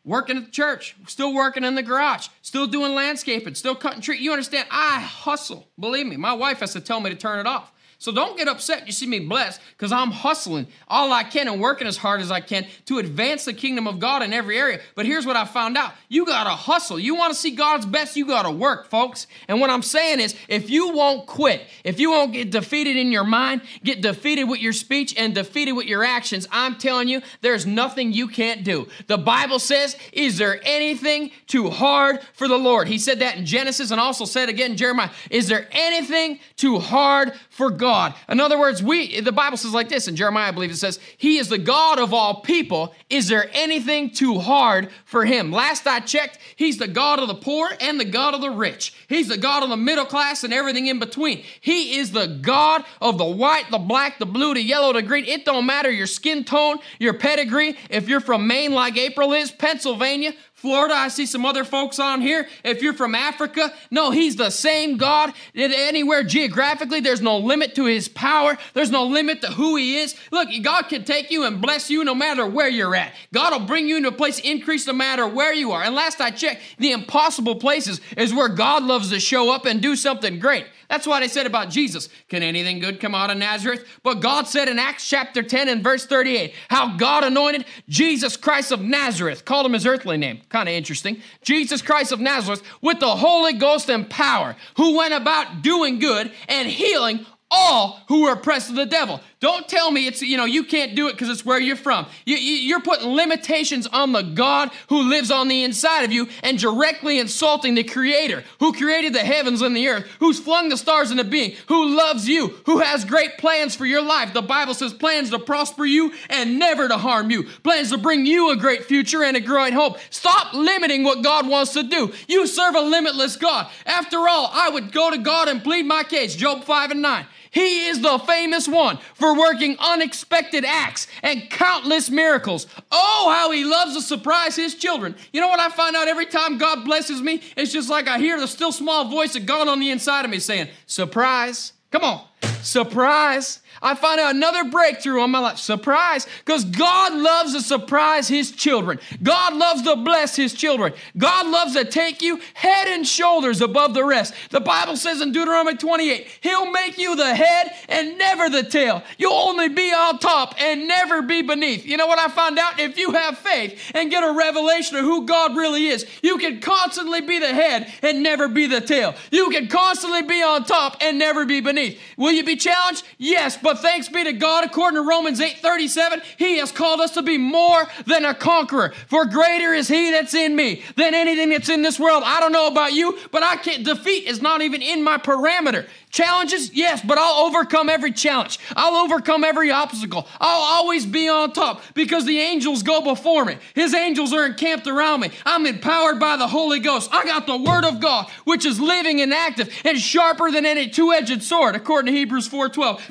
working 0.03 0.37
at 0.37 0.45
the 0.45 0.51
church, 0.51 0.95
still 1.07 1.33
working 1.33 1.63
in 1.63 1.75
the 1.75 1.81
garage, 1.81 2.27
still 2.41 2.67
doing 2.67 2.93
landscaping, 2.93 3.55
still 3.55 3.75
cutting 3.75 4.01
trees. 4.01 4.19
You 4.19 4.31
understand? 4.31 4.67
I 4.69 4.99
hustle. 4.99 5.69
Believe 5.79 6.07
me, 6.07 6.17
my 6.17 6.33
wife 6.33 6.59
has 6.59 6.73
to 6.73 6.81
tell 6.81 6.99
me 6.99 7.09
to 7.09 7.15
turn 7.15 7.39
it 7.39 7.47
off. 7.47 7.71
So 7.97 8.11
don't 8.11 8.37
get 8.37 8.47
upset 8.47 8.85
you 8.85 8.91
see 8.91 9.07
me 9.07 9.19
blessed 9.19 9.59
because 9.71 9.91
I'm 9.91 10.11
hustling 10.11 10.67
all 10.87 11.11
I 11.13 11.23
can 11.23 11.47
and 11.47 11.59
working 11.59 11.87
as 11.87 11.97
hard 11.97 12.21
as 12.21 12.31
I 12.31 12.39
can 12.39 12.67
to 12.85 12.99
advance 12.99 13.45
the 13.45 13.53
kingdom 13.53 13.87
of 13.87 13.99
God 13.99 14.21
in 14.21 14.33
every 14.33 14.57
area. 14.57 14.79
But 14.95 15.05
here's 15.05 15.25
what 15.25 15.35
I 15.35 15.45
found 15.45 15.77
out 15.77 15.93
you 16.09 16.25
got 16.25 16.43
to 16.43 16.49
hustle. 16.51 16.99
You 16.99 17.15
want 17.15 17.33
to 17.33 17.39
see 17.39 17.51
God's 17.51 17.85
best, 17.85 18.15
you 18.15 18.25
got 18.25 18.43
to 18.43 18.51
work, 18.51 18.89
folks. 18.89 19.27
And 19.47 19.61
what 19.61 19.69
I'm 19.69 19.81
saying 19.81 20.19
is 20.19 20.35
if 20.47 20.69
you 20.69 20.91
won't 20.91 21.25
quit, 21.27 21.61
if 21.83 21.99
you 21.99 22.11
won't 22.11 22.33
get 22.33 22.51
defeated 22.51 22.97
in 22.97 23.11
your 23.11 23.23
mind, 23.23 23.61
get 23.83 24.01
defeated 24.01 24.45
with 24.45 24.59
your 24.59 24.73
speech, 24.73 25.15
and 25.17 25.33
defeated 25.33 25.73
with 25.73 25.87
your 25.87 26.03
actions, 26.03 26.47
I'm 26.51 26.75
telling 26.75 27.07
you, 27.07 27.21
there's 27.41 27.65
nothing 27.65 28.11
you 28.11 28.27
can't 28.27 28.63
do. 28.63 28.87
The 29.07 29.17
Bible 29.17 29.59
says, 29.59 29.95
Is 30.11 30.37
there 30.37 30.59
anything 30.63 31.31
too 31.47 31.69
hard 31.69 32.21
for 32.33 32.47
the 32.47 32.57
Lord? 32.57 32.87
He 32.87 32.97
said 32.97 33.19
that 33.19 33.37
in 33.37 33.45
Genesis 33.45 33.91
and 33.91 33.99
also 33.99 34.25
said 34.25 34.49
again 34.49 34.71
in 34.71 34.77
Jeremiah, 34.77 35.09
Is 35.29 35.47
there 35.47 35.67
anything 35.71 36.39
too 36.55 36.79
hard 36.79 37.33
for 37.49 37.69
God? 37.69 37.84
God. 37.85 38.15
In 38.27 38.39
other 38.39 38.57
words, 38.57 38.81
we 38.81 39.21
the 39.21 39.31
Bible 39.31 39.57
says 39.57 39.71
like 39.71 39.89
this 39.89 40.07
in 40.07 40.15
Jeremiah, 40.15 40.47
I 40.47 40.51
believe 40.51 40.71
it 40.71 40.77
says, 40.77 40.99
He 41.17 41.37
is 41.37 41.49
the 41.49 41.59
God 41.59 41.99
of 41.99 42.15
all 42.15 42.41
people. 42.41 42.95
Is 43.11 43.27
there 43.27 43.47
anything 43.53 44.09
too 44.09 44.39
hard 44.39 44.89
for 45.05 45.23
him? 45.23 45.51
Last 45.51 45.85
I 45.85 45.99
checked, 45.99 46.39
he's 46.55 46.79
the 46.79 46.87
God 46.87 47.19
of 47.19 47.27
the 47.27 47.35
poor 47.35 47.69
and 47.79 47.99
the 47.99 48.05
God 48.05 48.33
of 48.33 48.41
the 48.41 48.49
rich. 48.49 48.95
He's 49.07 49.27
the 49.27 49.37
God 49.37 49.61
of 49.61 49.69
the 49.69 49.77
middle 49.77 50.05
class 50.05 50.43
and 50.43 50.51
everything 50.51 50.87
in 50.87 50.97
between. 50.97 51.43
He 51.61 51.99
is 51.99 52.11
the 52.11 52.25
God 52.25 52.83
of 52.99 53.19
the 53.19 53.25
white, 53.25 53.69
the 53.69 53.77
black, 53.77 54.17
the 54.17 54.25
blue, 54.25 54.55
the 54.55 54.63
yellow, 54.63 54.91
the 54.91 55.03
green. 55.03 55.25
It 55.25 55.45
don't 55.45 55.67
matter 55.67 55.91
your 55.91 56.07
skin 56.07 56.43
tone, 56.43 56.77
your 56.97 57.13
pedigree. 57.13 57.77
If 57.91 58.09
you're 58.09 58.19
from 58.19 58.47
Maine 58.47 58.71
like 58.71 58.97
April 58.97 59.31
is, 59.33 59.51
Pennsylvania, 59.51 60.33
Florida. 60.55 60.95
I 60.95 61.09
see 61.09 61.25
some 61.25 61.45
other 61.45 61.63
folks 61.65 61.99
on 61.99 62.21
here. 62.21 62.47
If 62.63 62.81
you're 62.81 62.93
from 62.93 63.13
Africa, 63.13 63.73
no, 63.91 64.11
he's 64.11 64.37
the 64.37 64.49
same 64.49 64.95
God. 64.95 65.33
Anywhere 65.53 66.23
geographically, 66.23 67.01
there's 67.01 67.21
no 67.21 67.37
limit 67.37 67.75
to 67.75 67.85
his 67.85 68.07
power. 68.07 68.57
There's 68.73 68.89
no 68.89 69.03
limit 69.03 69.41
to 69.41 69.47
who 69.47 69.75
he 69.75 69.97
is. 69.97 70.15
Look, 70.31 70.47
God 70.63 70.83
can 70.83 71.03
take 71.03 71.29
you 71.29 71.43
and 71.43 71.61
bless 71.61 71.89
you 71.89 72.05
no 72.05 72.15
matter 72.15 72.47
where 72.47 72.69
you're 72.69 72.95
at. 72.95 73.13
God 73.33 73.51
will 73.51 73.67
bring 73.67 73.87
you 73.89 73.97
into 73.97 74.09
a 74.09 74.13
place 74.13 74.39
increase 74.39 74.87
no 74.87 74.93
matter 74.93 75.27
where 75.27 75.53
you 75.53 75.73
are. 75.73 75.83
And 75.83 75.93
last 75.93 76.21
I 76.21 76.31
checked, 76.31 76.61
the 76.79 76.93
impossible 76.93 77.55
places 77.55 77.99
is 78.15 78.33
where 78.33 78.49
God 78.49 78.83
loves 78.83 79.09
to 79.09 79.19
show 79.19 79.53
up 79.53 79.65
and 79.65 79.81
do 79.81 79.95
something 79.95 80.39
great. 80.39 80.65
That's 80.89 81.07
what 81.07 81.23
I 81.23 81.27
said 81.27 81.47
about 81.47 81.69
Jesus. 81.69 82.09
Can 82.29 82.43
anything 82.43 82.79
good 82.79 82.99
come 82.99 83.15
out 83.15 83.31
of 83.31 83.37
Nazareth? 83.37 83.85
But 84.03 84.21
God 84.21 84.47
said 84.47 84.69
in 84.69 84.77
Acts 84.77 85.07
chapter 85.07 85.41
10 85.41 85.67
and 85.67 85.83
verse 85.83 86.05
38 86.05 86.53
how 86.69 86.95
God 86.95 87.23
anointed 87.23 87.65
Jesus 87.89 88.37
Christ 88.37 88.71
of 88.71 88.81
Nazareth, 88.81 89.45
called 89.45 89.65
him 89.65 89.73
his 89.73 89.85
earthly 89.85 90.17
name. 90.17 90.41
Kind 90.55 90.69
of 90.69 90.75
interesting. 90.75 91.21
Jesus 91.41 91.81
Christ 91.81 92.13
of 92.13 92.21
Nazareth 92.21 92.63
with 92.81 93.01
the 93.01 93.13
Holy 93.13 93.51
Ghost 93.51 93.89
and 93.89 94.09
power, 94.09 94.55
who 94.77 94.95
went 94.95 95.13
about 95.13 95.61
doing 95.61 95.99
good 95.99 96.31
and 96.47 96.69
healing 96.69 97.25
all 97.51 97.99
who 98.07 98.21
were 98.21 98.31
oppressed 98.31 98.69
of 98.69 98.77
the 98.77 98.85
devil. 98.85 99.19
Don't 99.45 99.67
tell 99.67 99.91
me 99.91 100.07
it's, 100.07 100.23
you 100.23 100.37
know, 100.37 100.45
you 100.45 100.63
can't 100.63 100.95
do 100.95 101.07
it 101.07 101.11
because 101.11 101.29
it's 101.29 101.45
where 101.45 101.59
you're 101.59 101.75
from. 101.75 102.07
You, 102.25 102.35
you're 102.35 102.81
putting 102.81 103.09
limitations 103.09 103.85
on 103.85 104.11
the 104.11 104.23
God 104.23 104.71
who 104.89 105.07
lives 105.07 105.29
on 105.29 105.49
the 105.49 105.63
inside 105.63 106.01
of 106.01 106.11
you 106.11 106.29
and 106.41 106.57
directly 106.57 107.19
insulting 107.19 107.75
the 107.75 107.83
Creator 107.83 108.43
who 108.59 108.73
created 108.73 109.13
the 109.13 109.19
heavens 109.19 109.61
and 109.61 109.77
the 109.77 109.87
earth, 109.87 110.07
who's 110.17 110.39
flung 110.39 110.69
the 110.69 110.77
stars 110.77 111.11
into 111.11 111.23
being, 111.23 111.55
who 111.67 111.95
loves 111.95 112.27
you, 112.27 112.55
who 112.65 112.79
has 112.79 113.05
great 113.05 113.37
plans 113.37 113.75
for 113.75 113.85
your 113.85 114.01
life. 114.01 114.33
The 114.33 114.41
Bible 114.41 114.73
says 114.73 114.95
plans 114.95 115.29
to 115.29 115.37
prosper 115.37 115.85
you 115.85 116.11
and 116.27 116.57
never 116.57 116.87
to 116.87 116.97
harm 116.97 117.29
you, 117.29 117.43
plans 117.61 117.91
to 117.91 117.99
bring 117.99 118.25
you 118.25 118.49
a 118.49 118.57
great 118.57 118.85
future 118.85 119.23
and 119.23 119.37
a 119.37 119.41
growing 119.41 119.73
hope. 119.73 119.99
Stop 120.09 120.55
limiting 120.55 121.03
what 121.03 121.23
God 121.23 121.47
wants 121.47 121.73
to 121.73 121.83
do. 121.83 122.11
You 122.27 122.47
serve 122.47 122.73
a 122.73 122.81
limitless 122.81 123.35
God. 123.35 123.69
After 123.85 124.27
all, 124.27 124.49
I 124.51 124.69
would 124.69 124.91
go 124.91 125.11
to 125.11 125.19
God 125.19 125.49
and 125.49 125.63
plead 125.63 125.85
my 125.85 126.01
case. 126.01 126.35
Job 126.35 126.63
5 126.63 126.89
and 126.89 127.03
9. 127.03 127.27
He 127.55 127.87
is 127.87 128.01
the 128.01 128.19
famous 128.19 128.67
one 128.67 128.97
for 129.13 129.33
working 129.33 129.77
unexpected 129.79 130.65
acts 130.65 131.07
and 131.23 131.49
countless 131.49 132.09
miracles. 132.09 132.67
Oh, 132.91 133.33
how 133.33 133.49
he 133.51 133.63
loves 133.63 133.95
to 133.95 134.01
surprise 134.01 134.57
his 134.57 134.75
children. 134.75 135.15
You 135.31 135.39
know 135.39 135.47
what 135.47 135.61
I 135.61 135.69
find 135.69 135.95
out 135.95 136.09
every 136.09 136.25
time 136.25 136.57
God 136.57 136.83
blesses 136.83 137.21
me? 137.21 137.41
It's 137.55 137.71
just 137.71 137.89
like 137.89 138.09
I 138.09 138.19
hear 138.19 138.37
the 138.37 138.47
still 138.47 138.73
small 138.73 139.09
voice 139.09 139.37
of 139.37 139.45
God 139.45 139.69
on 139.69 139.79
the 139.79 139.89
inside 139.89 140.25
of 140.25 140.31
me 140.31 140.39
saying, 140.39 140.67
Surprise. 140.85 141.71
Come 141.91 142.03
on. 142.03 142.25
Surprise. 142.61 143.61
I 143.81 143.95
find 143.95 144.19
out 144.19 144.35
another 144.35 144.65
breakthrough 144.65 145.21
on 145.21 145.31
my 145.31 145.39
life. 145.39 145.57
Surprise. 145.57 146.27
Because 146.43 146.65
God 146.65 147.13
loves 147.13 147.53
to 147.53 147.61
surprise 147.61 148.27
His 148.27 148.51
children. 148.51 148.99
God 149.21 149.55
loves 149.55 149.81
to 149.83 149.95
bless 149.95 150.35
His 150.35 150.53
children. 150.53 150.93
God 151.17 151.47
loves 151.47 151.73
to 151.73 151.85
take 151.85 152.21
you 152.21 152.39
head 152.53 152.87
and 152.87 153.05
shoulders 153.07 153.61
above 153.61 153.93
the 153.93 154.03
rest. 154.03 154.33
The 154.51 154.61
Bible 154.61 154.97
says 154.97 155.21
in 155.21 155.31
Deuteronomy 155.31 155.77
28, 155.77 156.27
He'll 156.41 156.71
make 156.71 156.97
you 156.97 157.15
the 157.15 157.35
head 157.35 157.71
and 157.89 158.17
never 158.17 158.49
the 158.49 158.63
tail. 158.63 159.03
You'll 159.17 159.33
only 159.33 159.69
be 159.69 159.91
on 159.91 160.19
top 160.19 160.55
and 160.59 160.87
never 160.87 161.21
be 161.21 161.41
beneath. 161.41 161.85
You 161.85 161.97
know 161.97 162.07
what 162.07 162.19
I 162.19 162.27
found 162.29 162.57
out? 162.57 162.79
If 162.79 162.97
you 162.97 163.11
have 163.11 163.37
faith 163.37 163.91
and 163.93 164.09
get 164.09 164.23
a 164.23 164.33
revelation 164.33 164.97
of 164.97 165.03
who 165.03 165.25
God 165.25 165.55
really 165.55 165.87
is, 165.87 166.05
you 166.21 166.37
can 166.37 166.59
constantly 166.59 167.21
be 167.21 167.39
the 167.39 167.53
head 167.53 167.91
and 168.01 168.23
never 168.23 168.47
be 168.47 168.67
the 168.67 168.81
tail. 168.81 169.15
You 169.31 169.49
can 169.49 169.67
constantly 169.67 170.23
be 170.23 170.41
on 170.41 170.63
top 170.63 170.97
and 171.01 171.19
never 171.19 171.45
be 171.45 171.61
beneath. 171.61 171.99
Will 172.17 172.31
you 172.31 172.43
be 172.43 172.55
challenged? 172.55 173.03
Yes, 173.17 173.57
but 173.65 173.79
thanks 173.79 174.07
be 174.07 174.23
to 174.23 174.31
God, 174.31 174.63
according 174.63 175.01
to 175.01 175.09
Romans 175.09 175.41
8 175.41 175.57
37, 175.57 176.21
He 176.37 176.59
has 176.59 176.71
called 176.71 177.01
us 177.01 177.15
to 177.15 177.23
be 177.23 177.39
more 177.39 177.87
than 178.05 178.23
a 178.23 178.35
conqueror. 178.35 178.93
For 179.07 179.25
greater 179.25 179.73
is 179.73 179.87
He 179.87 180.11
that's 180.11 180.35
in 180.35 180.55
me 180.55 180.83
than 180.95 181.15
anything 181.15 181.49
that's 181.49 181.67
in 181.67 181.81
this 181.81 181.99
world. 181.99 182.21
I 182.23 182.39
don't 182.39 182.51
know 182.51 182.67
about 182.67 182.93
you, 182.93 183.17
but 183.31 183.41
I 183.41 183.55
can't, 183.55 183.83
defeat 183.83 184.27
is 184.27 184.39
not 184.39 184.61
even 184.61 184.83
in 184.83 185.03
my 185.03 185.17
parameter. 185.17 185.87
Challenges? 186.15 186.73
Yes, 186.73 187.01
but 187.01 187.17
I'll 187.17 187.43
overcome 187.45 187.89
every 187.89 188.13
challenge. 188.13 188.57
I'll 188.73 188.95
overcome 189.03 189.43
every 189.43 189.69
obstacle. 189.69 190.25
I'll 190.39 190.77
always 190.77 191.05
be 191.05 191.27
on 191.27 191.51
top 191.51 191.81
because 191.93 192.23
the 192.23 192.39
angels 192.39 192.83
go 192.83 193.01
before 193.01 193.43
me. 193.43 193.57
His 193.73 193.93
angels 193.93 194.31
are 194.31 194.45
encamped 194.45 194.87
around 194.87 195.19
me. 195.19 195.31
I'm 195.45 195.65
empowered 195.65 196.17
by 196.17 196.37
the 196.37 196.47
Holy 196.47 196.79
Ghost. 196.79 197.09
I 197.11 197.25
got 197.25 197.47
the 197.47 197.57
Word 197.57 197.83
of 197.83 197.99
God, 197.99 198.29
which 198.45 198.65
is 198.65 198.79
living 198.79 199.19
and 199.19 199.33
active 199.33 199.69
and 199.83 199.99
sharper 199.99 200.51
than 200.51 200.65
any 200.65 200.87
two-edged 200.87 201.43
sword, 201.43 201.75
according 201.75 202.13
to 202.13 202.17
Hebrews 202.17 202.47
4:12, 202.47 203.01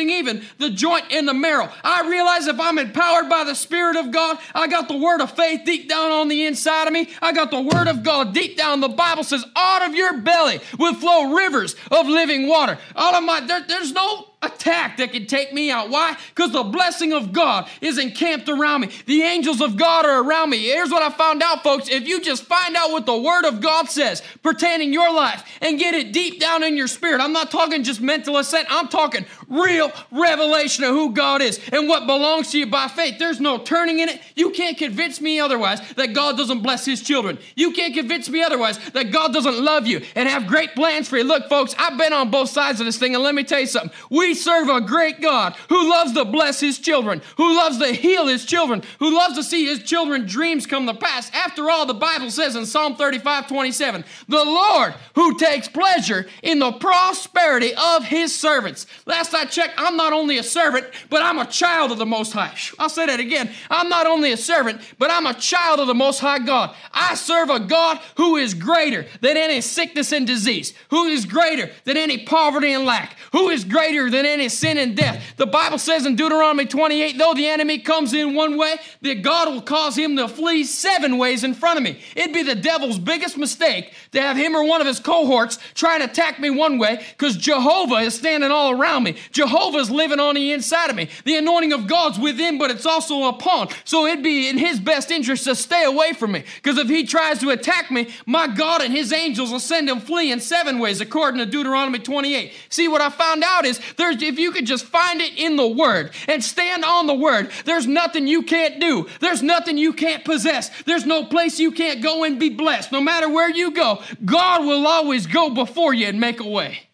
even 0.00 0.42
the 0.58 0.70
joint 0.70 1.06
and 1.10 1.26
the 1.26 1.34
marrow. 1.34 1.70
I 1.82 2.08
realize 2.08 2.46
if 2.46 2.60
I'm 2.60 2.78
empowered 2.78 3.28
by 3.28 3.44
the 3.44 3.54
Spirit 3.54 3.96
of 3.96 4.10
God, 4.10 4.38
I 4.54 4.68
got 4.68 4.88
the 4.88 4.96
Word 4.96 5.20
of 5.20 5.32
faith 5.32 5.62
deep 5.64 5.88
down 5.88 6.10
on 6.10 6.28
the 6.28 6.46
inside 6.46 6.86
of 6.86 6.92
me. 6.92 7.08
I 7.20 7.32
got 7.32 7.50
the 7.50 7.60
Word 7.60 7.88
of 7.88 8.02
God 8.02 8.32
deep 8.32 8.56
down. 8.56 8.80
The 8.80 8.88
Bible 8.88 9.24
says, 9.24 9.44
out 9.56 9.88
of 9.88 9.94
your 9.94 10.18
belly 10.18 10.60
will 10.78 10.94
flow 10.94 11.34
rivers 11.34 11.74
of 11.90 12.06
living 12.06 12.48
water. 12.48 12.78
Out 12.96 13.14
of 13.14 13.24
my, 13.24 13.40
there, 13.40 13.64
there's 13.66 13.92
no 13.92 14.28
attack 14.40 14.98
that 14.98 15.12
can 15.12 15.26
take 15.26 15.52
me 15.52 15.70
out. 15.70 15.90
Why? 15.90 16.16
Because 16.34 16.52
the 16.52 16.62
blessing 16.62 17.12
of 17.12 17.32
God 17.32 17.68
is 17.80 17.98
encamped 17.98 18.48
around 18.48 18.82
me. 18.82 18.90
The 19.06 19.22
angels 19.22 19.60
of 19.60 19.76
God 19.76 20.06
are 20.06 20.22
around 20.22 20.50
me. 20.50 20.64
Here's 20.64 20.90
what 20.90 21.02
I 21.02 21.10
found 21.10 21.42
out, 21.42 21.62
folks. 21.62 21.88
If 21.88 22.06
you 22.06 22.20
just 22.20 22.44
find 22.44 22.76
out 22.76 22.92
what 22.92 23.04
the 23.04 23.16
Word 23.16 23.44
of 23.44 23.60
God 23.60 23.88
says 23.88 24.22
pertaining 24.42 24.92
your 24.92 25.12
life 25.12 25.44
and 25.60 25.78
get 25.78 25.94
it 25.94 26.12
deep 26.12 26.38
down 26.38 26.62
in 26.62 26.76
your 26.76 26.86
spirit, 26.86 27.20
I'm 27.20 27.32
not 27.32 27.50
talking 27.50 27.82
just 27.82 28.00
mental 28.00 28.36
assent, 28.36 28.68
I'm 28.70 28.88
talking 28.88 29.26
real 29.48 29.90
revelation 30.12 30.84
of 30.84 30.90
who 30.90 31.12
God 31.12 31.42
is 31.42 31.60
and 31.72 31.88
what 31.88 32.06
belongs 32.06 32.52
to 32.52 32.58
you 32.58 32.66
by 32.66 32.86
faith. 32.86 33.18
There's 33.18 33.40
no 33.40 33.58
turning 33.58 33.98
in 33.98 34.08
it. 34.08 34.20
You 34.36 34.50
can't 34.50 34.78
convince 34.78 35.20
me 35.20 35.40
otherwise 35.40 35.80
that 35.94 36.12
God 36.12 36.36
doesn't 36.36 36.62
bless 36.62 36.84
His 36.84 37.02
children. 37.02 37.38
You 37.56 37.72
can't 37.72 37.94
convince 37.94 38.28
me 38.28 38.42
otherwise 38.42 38.78
that 38.90 39.10
God 39.10 39.32
doesn't 39.32 39.58
love 39.58 39.86
you 39.86 40.02
and 40.14 40.28
have 40.28 40.46
great 40.46 40.74
plans 40.76 41.08
for 41.08 41.16
you. 41.16 41.24
Look, 41.24 41.48
folks, 41.48 41.74
I've 41.76 41.98
been 41.98 42.12
on 42.12 42.30
both 42.30 42.50
sides 42.50 42.78
of 42.78 42.86
this 42.86 42.98
thing, 42.98 43.14
and 43.14 43.24
let 43.24 43.34
me 43.34 43.42
tell 43.42 43.60
you 43.60 43.66
something. 43.66 43.90
We 44.10 44.27
serve 44.34 44.68
a 44.68 44.80
great 44.80 45.20
God 45.20 45.54
who 45.68 45.90
loves 45.90 46.12
to 46.12 46.24
bless 46.24 46.60
His 46.60 46.78
children, 46.78 47.22
who 47.36 47.56
loves 47.56 47.78
to 47.78 47.92
heal 47.92 48.26
His 48.26 48.44
children, 48.44 48.82
who 48.98 49.14
loves 49.14 49.36
to 49.36 49.42
see 49.42 49.66
His 49.66 49.82
children's 49.82 50.32
dreams 50.32 50.66
come 50.66 50.86
to 50.86 50.94
pass. 50.94 51.30
After 51.32 51.70
all, 51.70 51.86
the 51.86 51.94
Bible 51.94 52.30
says 52.30 52.56
in 52.56 52.66
Psalm 52.66 52.96
35 52.96 53.48
27, 53.48 54.04
the 54.28 54.44
Lord 54.44 54.94
who 55.14 55.36
takes 55.38 55.68
pleasure 55.68 56.26
in 56.42 56.58
the 56.58 56.72
prosperity 56.72 57.72
of 57.74 58.04
His 58.04 58.36
servants. 58.38 58.86
Last 59.06 59.34
I 59.34 59.44
checked, 59.44 59.74
I'm 59.76 59.96
not 59.96 60.12
only 60.12 60.38
a 60.38 60.42
servant, 60.42 60.86
but 61.10 61.22
I'm 61.22 61.38
a 61.38 61.46
child 61.46 61.92
of 61.92 61.98
the 61.98 62.06
Most 62.06 62.32
High. 62.32 62.54
I'll 62.78 62.88
say 62.88 63.06
that 63.06 63.20
again. 63.20 63.50
I'm 63.70 63.88
not 63.88 64.06
only 64.06 64.32
a 64.32 64.36
servant, 64.36 64.80
but 64.98 65.10
I'm 65.10 65.26
a 65.26 65.34
child 65.34 65.80
of 65.80 65.86
the 65.86 65.94
Most 65.94 66.20
High 66.20 66.38
God. 66.38 66.74
I 66.92 67.14
serve 67.14 67.50
a 67.50 67.60
God 67.60 68.00
who 68.16 68.36
is 68.36 68.54
greater 68.54 69.06
than 69.20 69.36
any 69.36 69.60
sickness 69.60 70.12
and 70.12 70.26
disease, 70.26 70.74
who 70.90 71.04
is 71.06 71.24
greater 71.24 71.70
than 71.84 71.96
any 71.96 72.24
poverty 72.24 72.72
and 72.72 72.84
lack, 72.84 73.16
who 73.32 73.48
is 73.48 73.64
greater 73.64 74.10
than 74.10 74.17
any 74.26 74.48
sin 74.48 74.78
and 74.78 74.96
death. 74.96 75.22
The 75.36 75.46
Bible 75.46 75.78
says 75.78 76.06
in 76.06 76.16
Deuteronomy 76.16 76.66
28 76.66 77.18
though 77.18 77.34
the 77.34 77.48
enemy 77.48 77.78
comes 77.78 78.12
in 78.12 78.34
one 78.34 78.56
way, 78.56 78.76
that 79.02 79.22
God 79.22 79.52
will 79.52 79.62
cause 79.62 79.96
him 79.96 80.16
to 80.16 80.28
flee 80.28 80.64
seven 80.64 81.18
ways 81.18 81.44
in 81.44 81.54
front 81.54 81.78
of 81.78 81.82
me. 81.82 82.00
It'd 82.16 82.34
be 82.34 82.42
the 82.42 82.54
devil's 82.54 82.98
biggest 82.98 83.36
mistake 83.36 83.92
to 84.12 84.20
have 84.20 84.36
him 84.36 84.54
or 84.54 84.64
one 84.64 84.80
of 84.80 84.86
his 84.86 85.00
cohorts 85.00 85.58
try 85.74 85.94
and 85.94 86.04
attack 86.04 86.40
me 86.40 86.50
one 86.50 86.78
way 86.78 87.04
because 87.10 87.36
Jehovah 87.36 87.96
is 87.96 88.14
standing 88.14 88.50
all 88.50 88.72
around 88.72 89.04
me. 89.04 89.16
Jehovah's 89.32 89.90
living 89.90 90.20
on 90.20 90.34
the 90.34 90.52
inside 90.52 90.90
of 90.90 90.96
me. 90.96 91.08
The 91.24 91.36
anointing 91.36 91.72
of 91.72 91.86
God's 91.86 92.18
within, 92.18 92.58
but 92.58 92.70
it's 92.70 92.86
also 92.86 93.24
upon. 93.24 93.68
So 93.84 94.06
it'd 94.06 94.24
be 94.24 94.48
in 94.48 94.58
his 94.58 94.80
best 94.80 95.10
interest 95.10 95.44
to 95.44 95.54
stay 95.54 95.84
away 95.84 96.12
from 96.12 96.32
me 96.32 96.44
because 96.56 96.78
if 96.78 96.88
he 96.88 97.04
tries 97.04 97.38
to 97.40 97.50
attack 97.50 97.90
me, 97.90 98.08
my 98.26 98.46
God 98.46 98.82
and 98.82 98.92
his 98.92 99.12
angels 99.12 99.50
will 99.50 99.60
send 99.60 99.88
him 99.88 100.00
fleeing 100.00 100.40
seven 100.40 100.78
ways 100.78 101.00
according 101.00 101.38
to 101.38 101.46
Deuteronomy 101.46 101.98
28. 101.98 102.52
See, 102.68 102.88
what 102.88 103.00
I 103.00 103.10
found 103.10 103.42
out 103.44 103.64
is 103.64 103.80
if 104.10 104.38
you 104.38 104.50
could 104.50 104.66
just 104.66 104.84
find 104.84 105.20
it 105.20 105.38
in 105.38 105.56
the 105.56 105.66
word 105.66 106.12
and 106.26 106.42
stand 106.42 106.84
on 106.84 107.06
the 107.06 107.14
word, 107.14 107.50
there's 107.64 107.86
nothing 107.86 108.26
you 108.26 108.42
can't 108.42 108.80
do. 108.80 109.06
There's 109.20 109.42
nothing 109.42 109.78
you 109.78 109.92
can't 109.92 110.24
possess. 110.24 110.70
There's 110.84 111.06
no 111.06 111.24
place 111.24 111.60
you 111.60 111.72
can't 111.72 112.02
go 112.02 112.24
and 112.24 112.40
be 112.40 112.50
blessed. 112.50 112.92
No 112.92 113.00
matter 113.00 113.28
where 113.28 113.50
you 113.50 113.70
go, 113.70 114.02
God 114.24 114.64
will 114.64 114.86
always 114.86 115.26
go 115.26 115.50
before 115.50 115.92
you 115.94 116.06
and 116.06 116.20
make 116.20 116.40
a 116.40 116.48
way. 116.48 116.88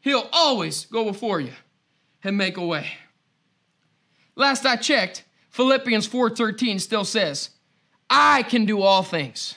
He'll 0.00 0.28
always 0.32 0.84
go 0.86 1.04
before 1.04 1.40
you 1.40 1.52
and 2.22 2.36
make 2.36 2.56
a 2.56 2.66
way. 2.66 2.88
Last 4.36 4.66
I 4.66 4.76
checked, 4.76 5.24
Philippians 5.50 6.06
4:13 6.06 6.78
still 6.78 7.04
says, 7.04 7.50
"I 8.10 8.42
can 8.42 8.64
do 8.64 8.82
all 8.82 9.02
things. 9.02 9.54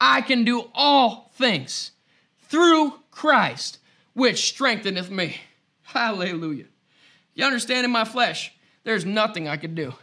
I 0.00 0.20
can 0.20 0.44
do 0.44 0.70
all 0.74 1.32
things 1.34 1.92
through 2.48 3.00
Christ, 3.10 3.78
which 4.14 4.48
strengtheneth 4.48 5.10
me." 5.10 5.36
Hallelujah. 5.82 6.66
You 7.34 7.44
understand 7.44 7.84
in 7.84 7.90
my 7.90 8.04
flesh, 8.04 8.52
there's 8.84 9.04
nothing 9.04 9.48
I 9.48 9.56
could 9.56 9.74
do. 9.74 9.94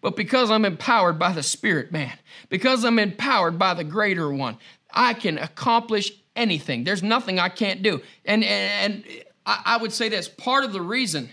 But 0.00 0.16
because 0.16 0.50
I'm 0.50 0.64
empowered 0.64 1.18
by 1.18 1.32
the 1.32 1.42
Spirit, 1.42 1.92
man, 1.92 2.12
because 2.48 2.84
I'm 2.84 2.98
empowered 2.98 3.58
by 3.58 3.74
the 3.74 3.84
greater 3.84 4.30
one, 4.32 4.58
I 4.92 5.14
can 5.14 5.38
accomplish 5.38 6.12
anything. 6.34 6.84
There's 6.84 7.02
nothing 7.02 7.38
I 7.38 7.48
can't 7.48 7.82
do. 7.82 8.02
And, 8.24 8.42
and, 8.42 9.04
and 9.04 9.24
I, 9.46 9.76
would 9.76 9.92
say 9.92 10.08
this 10.08 10.28
part 10.28 10.64
of 10.64 10.72
the 10.72 10.80
reason 10.80 11.30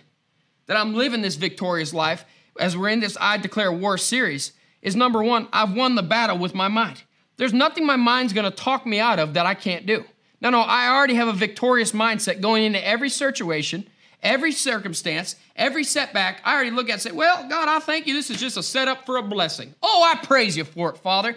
that 0.68 0.78
I'm 0.78 0.94
living 0.94 1.22
this 1.22 1.36
victorious 1.36 1.94
life 1.94 2.26
as 2.60 2.78
we're 2.78 2.90
in 2.90 3.00
this 3.00 3.18
I 3.20 3.38
Declare 3.38 3.72
War 3.72 3.98
series 3.98 4.54
is 4.82 4.96
number 4.96 5.24
one, 5.24 5.48
I've 5.52 5.74
won 5.74 5.96
the 5.96 6.04
battle 6.04 6.38
with 6.38 6.54
my 6.54 6.68
mind. 6.68 7.04
There's 7.38 7.54
nothing 7.54 7.86
my 7.86 7.96
mind's 7.96 8.34
gonna 8.34 8.52
talk 8.52 8.86
me 8.86 9.00
out 9.00 9.18
of 9.18 9.34
that 9.34 9.46
I 9.46 9.56
can't 9.56 9.86
do. 9.86 10.06
No, 10.42 10.50
no, 10.50 10.62
I 10.62 10.90
already 10.90 11.16
have 11.16 11.28
a 11.28 11.34
victorious 11.34 11.92
mindset 11.92 12.42
going 12.42 12.64
into 12.64 12.86
every 12.86 13.10
situation, 13.10 13.88
every 14.24 14.52
circumstance, 14.52 15.36
every 15.56 15.84
setback. 15.84 16.42
I 16.46 16.54
already 16.54 16.72
look 16.72 16.86
at 16.86 16.90
it 16.90 16.94
and 16.94 17.02
say, 17.02 17.12
Well, 17.12 17.48
God, 17.50 17.68
I 17.68 17.80
thank 17.80 18.08
you. 18.08 18.14
This 18.14 18.30
is 18.30 18.40
just 18.40 18.58
a 18.58 18.64
setup 18.64 19.06
for 19.06 19.18
a 19.18 19.24
blessing. 19.24 19.76
Oh, 19.84 20.04
I 20.04 20.24
praise 20.24 20.56
you 20.56 20.64
for 20.64 20.90
it, 20.90 20.98
Father. 20.98 21.36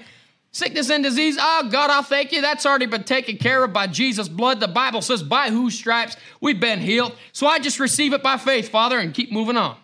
Sickness 0.54 0.90
and 0.90 1.02
disease, 1.02 1.38
oh 1.40 1.68
God, 1.72 1.88
I 1.88 2.02
thank 2.02 2.30
you. 2.30 2.42
That's 2.42 2.66
already 2.66 2.84
been 2.84 3.04
taken 3.04 3.38
care 3.38 3.64
of 3.64 3.72
by 3.72 3.86
Jesus' 3.86 4.28
blood. 4.28 4.60
The 4.60 4.68
Bible 4.68 5.00
says, 5.00 5.22
by 5.22 5.48
whose 5.48 5.74
stripes 5.74 6.14
we've 6.42 6.60
been 6.60 6.78
healed. 6.78 7.16
So 7.32 7.46
I 7.46 7.58
just 7.58 7.80
receive 7.80 8.12
it 8.12 8.22
by 8.22 8.36
faith, 8.36 8.68
Father, 8.68 8.98
and 8.98 9.14
keep 9.14 9.32
moving 9.32 9.56
on. 9.56 9.76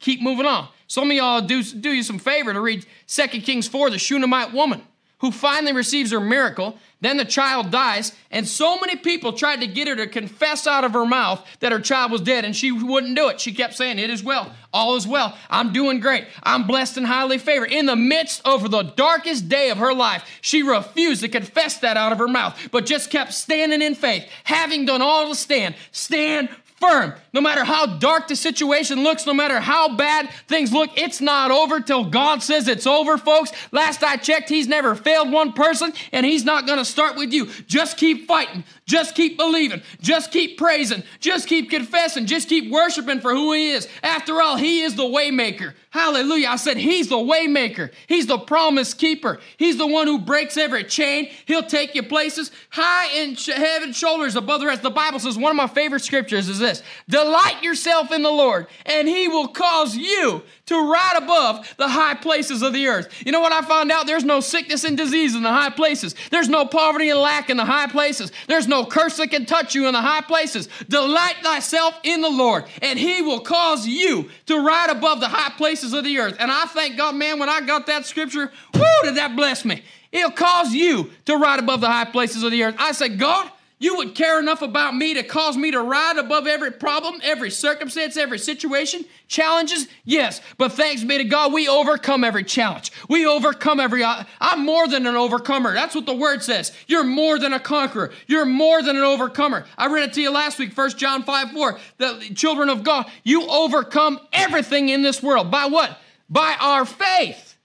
Keep 0.00 0.22
moving 0.22 0.44
on. 0.44 0.68
Some 0.88 1.08
of 1.08 1.16
y'all 1.16 1.40
do, 1.40 1.62
do 1.62 1.90
you 1.92 2.02
some 2.02 2.18
favor 2.18 2.52
to 2.52 2.60
read 2.60 2.84
2 3.06 3.26
Kings 3.28 3.68
4, 3.68 3.90
the 3.90 3.98
Shunammite 3.98 4.52
woman 4.52 4.82
who 5.24 5.30
finally 5.30 5.72
receives 5.72 6.10
her 6.10 6.20
miracle. 6.20 6.76
Then 7.00 7.16
the 7.16 7.24
child 7.24 7.70
dies, 7.70 8.12
and 8.30 8.46
so 8.46 8.78
many 8.78 8.94
people 8.94 9.32
tried 9.32 9.62
to 9.62 9.66
get 9.66 9.88
her 9.88 9.96
to 9.96 10.06
confess 10.06 10.66
out 10.66 10.84
of 10.84 10.92
her 10.92 11.06
mouth 11.06 11.42
that 11.60 11.72
her 11.72 11.80
child 11.80 12.12
was 12.12 12.20
dead, 12.20 12.44
and 12.44 12.54
she 12.54 12.70
wouldn't 12.70 13.16
do 13.16 13.30
it. 13.30 13.40
She 13.40 13.54
kept 13.54 13.72
saying, 13.72 13.98
It 13.98 14.10
is 14.10 14.22
well, 14.22 14.54
all 14.70 14.96
is 14.96 15.06
well, 15.06 15.34
I'm 15.48 15.72
doing 15.72 15.98
great, 15.98 16.26
I'm 16.42 16.66
blessed 16.66 16.98
and 16.98 17.06
highly 17.06 17.38
favored. 17.38 17.72
In 17.72 17.86
the 17.86 17.96
midst 17.96 18.42
of 18.44 18.70
the 18.70 18.82
darkest 18.82 19.48
day 19.48 19.70
of 19.70 19.78
her 19.78 19.94
life, 19.94 20.24
she 20.42 20.62
refused 20.62 21.22
to 21.22 21.28
confess 21.30 21.78
that 21.78 21.96
out 21.96 22.12
of 22.12 22.18
her 22.18 22.28
mouth, 22.28 22.68
but 22.70 22.84
just 22.84 23.08
kept 23.08 23.32
standing 23.32 23.80
in 23.80 23.94
faith, 23.94 24.28
having 24.44 24.84
done 24.84 25.00
all 25.00 25.30
to 25.30 25.34
stand. 25.34 25.74
Stand 25.90 26.50
firm. 26.88 27.14
No 27.32 27.40
matter 27.40 27.64
how 27.64 27.86
dark 27.86 28.28
the 28.28 28.36
situation 28.36 29.02
looks, 29.02 29.26
no 29.26 29.34
matter 29.34 29.60
how 29.60 29.96
bad 29.96 30.30
things 30.48 30.72
look, 30.72 30.90
it's 30.96 31.20
not 31.20 31.50
over 31.50 31.80
till 31.80 32.04
God 32.04 32.42
says 32.42 32.68
it's 32.68 32.86
over, 32.86 33.18
folks. 33.18 33.52
Last 33.72 34.02
I 34.02 34.16
checked, 34.16 34.48
He's 34.48 34.68
never 34.68 34.94
failed 34.94 35.30
one 35.30 35.52
person, 35.52 35.92
and 36.12 36.24
He's 36.24 36.44
not 36.44 36.66
going 36.66 36.78
to 36.78 36.84
start 36.84 37.16
with 37.16 37.32
you. 37.32 37.46
Just 37.66 37.96
keep 37.96 38.26
fighting. 38.26 38.64
Just 38.86 39.14
keep 39.14 39.38
believing. 39.38 39.82
Just 40.02 40.30
keep 40.30 40.58
praising. 40.58 41.04
Just 41.18 41.48
keep 41.48 41.70
confessing. 41.70 42.26
Just 42.26 42.50
keep 42.50 42.70
worshiping 42.70 43.20
for 43.20 43.32
who 43.34 43.54
He 43.54 43.70
is. 43.70 43.88
After 44.02 44.42
all, 44.42 44.56
He 44.56 44.82
is 44.82 44.94
the 44.94 45.04
waymaker. 45.04 45.72
Hallelujah. 45.88 46.48
I 46.48 46.56
said, 46.56 46.76
He's 46.76 47.08
the 47.08 47.16
waymaker. 47.16 47.90
He's 48.08 48.26
the 48.26 48.36
promise 48.36 48.92
keeper. 48.92 49.40
He's 49.56 49.78
the 49.78 49.86
one 49.86 50.06
who 50.06 50.18
breaks 50.18 50.58
every 50.58 50.84
chain. 50.84 51.30
He'll 51.46 51.62
take 51.62 51.94
you 51.94 52.02
places 52.02 52.50
high 52.68 53.10
in 53.12 53.36
sh- 53.36 53.50
shoulders 53.92 54.36
above 54.36 54.60
the 54.60 54.66
rest. 54.66 54.82
The 54.82 54.90
Bible 54.90 55.18
says 55.18 55.38
one 55.38 55.50
of 55.50 55.56
my 55.56 55.66
favorite 55.68 56.02
scriptures 56.02 56.50
is 56.50 56.58
this 56.58 56.82
Delight 57.08 57.62
yourself 57.62 58.12
in 58.12 58.22
the 58.22 58.30
Lord, 58.30 58.66
and 58.84 59.08
He 59.08 59.28
will 59.28 59.48
cause 59.48 59.96
you 59.96 60.42
to 60.66 60.90
ride 60.90 61.18
above 61.18 61.74
the 61.76 61.88
high 61.88 62.14
places 62.14 62.62
of 62.62 62.72
the 62.72 62.86
earth. 62.86 63.08
You 63.24 63.32
know 63.32 63.40
what 63.40 63.52
I 63.52 63.62
found 63.62 63.92
out? 63.92 64.06
There's 64.06 64.24
no 64.24 64.40
sickness 64.40 64.84
and 64.84 64.96
disease 64.96 65.34
in 65.34 65.42
the 65.42 65.52
high 65.52 65.70
places. 65.70 66.14
There's 66.30 66.48
no 66.48 66.64
poverty 66.64 67.10
and 67.10 67.20
lack 67.20 67.50
in 67.50 67.56
the 67.56 67.64
high 67.64 67.86
places. 67.86 68.32
There's 68.48 68.66
no 68.66 68.86
curse 68.86 69.18
that 69.18 69.28
can 69.28 69.44
touch 69.44 69.74
you 69.74 69.86
in 69.86 69.92
the 69.92 70.00
high 70.00 70.22
places. 70.22 70.68
Delight 70.88 71.36
thyself 71.42 71.98
in 72.02 72.22
the 72.22 72.30
Lord, 72.30 72.64
and 72.80 72.98
He 72.98 73.20
will 73.20 73.40
cause 73.40 73.86
you 73.86 74.30
to 74.46 74.64
ride 74.64 74.90
above 74.90 75.20
the 75.20 75.28
high 75.28 75.52
places 75.56 75.92
of 75.92 76.04
the 76.04 76.18
earth. 76.18 76.36
And 76.38 76.50
I 76.50 76.64
thank 76.66 76.96
God, 76.96 77.14
man, 77.14 77.38
when 77.38 77.48
I 77.48 77.60
got 77.60 77.86
that 77.86 78.06
scripture, 78.06 78.50
whoo, 78.72 78.82
did 79.02 79.16
that 79.16 79.36
bless 79.36 79.64
me. 79.64 79.82
It'll 80.12 80.30
cause 80.30 80.72
you 80.72 81.10
to 81.26 81.36
ride 81.36 81.58
above 81.58 81.80
the 81.80 81.88
high 81.90 82.04
places 82.04 82.44
of 82.44 82.52
the 82.52 82.62
earth. 82.62 82.76
I 82.78 82.92
said, 82.92 83.18
God, 83.18 83.50
you 83.78 83.96
would 83.96 84.14
care 84.14 84.38
enough 84.38 84.62
about 84.62 84.94
me 84.94 85.14
to 85.14 85.22
cause 85.24 85.56
me 85.56 85.72
to 85.72 85.82
ride 85.82 86.16
above 86.16 86.46
every 86.46 86.70
problem, 86.70 87.20
every 87.24 87.50
circumstance, 87.50 88.16
every 88.16 88.38
situation, 88.38 89.04
challenges? 89.26 89.88
Yes. 90.04 90.40
But 90.58 90.72
thanks 90.72 91.02
be 91.02 91.18
to 91.18 91.24
God, 91.24 91.52
we 91.52 91.68
overcome 91.68 92.22
every 92.22 92.44
challenge. 92.44 92.92
We 93.08 93.26
overcome 93.26 93.80
every. 93.80 94.04
Uh, 94.04 94.24
I'm 94.40 94.64
more 94.64 94.86
than 94.86 95.06
an 95.06 95.16
overcomer. 95.16 95.74
That's 95.74 95.94
what 95.94 96.06
the 96.06 96.14
word 96.14 96.42
says. 96.42 96.72
You're 96.86 97.04
more 97.04 97.38
than 97.38 97.52
a 97.52 97.58
conqueror. 97.58 98.12
You're 98.28 98.46
more 98.46 98.80
than 98.80 98.96
an 98.96 99.02
overcomer. 99.02 99.66
I 99.76 99.88
read 99.88 100.08
it 100.08 100.12
to 100.14 100.22
you 100.22 100.30
last 100.30 100.58
week, 100.58 100.76
1 100.76 100.90
John 100.90 101.24
5 101.24 101.50
4. 101.50 101.78
The 101.98 102.32
children 102.34 102.68
of 102.68 102.84
God, 102.84 103.06
you 103.24 103.46
overcome 103.48 104.20
everything 104.32 104.88
in 104.88 105.02
this 105.02 105.22
world. 105.22 105.50
By 105.50 105.66
what? 105.66 105.98
By 106.30 106.56
our 106.60 106.84
faith 106.84 107.56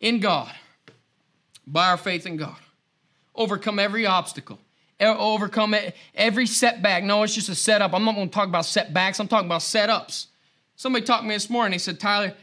in 0.00 0.20
God. 0.20 0.52
By 1.66 1.90
our 1.90 1.98
faith 1.98 2.24
in 2.24 2.38
God. 2.38 2.56
Overcome 3.34 3.78
every 3.78 4.06
obstacle 4.06 4.58
overcome 5.00 5.74
every 6.14 6.46
setback. 6.46 7.04
No, 7.04 7.22
it's 7.22 7.34
just 7.34 7.48
a 7.48 7.54
setup. 7.54 7.94
I'm 7.94 8.04
not 8.04 8.14
going 8.14 8.28
to 8.28 8.34
talk 8.34 8.48
about 8.48 8.64
setbacks. 8.64 9.20
I'm 9.20 9.28
talking 9.28 9.46
about 9.46 9.60
setups. 9.60 10.26
Somebody 10.76 11.04
talked 11.04 11.22
to 11.22 11.28
me 11.28 11.34
this 11.34 11.50
morning. 11.50 11.72
He 11.72 11.78
said, 11.78 12.00
Tyler, 12.00 12.34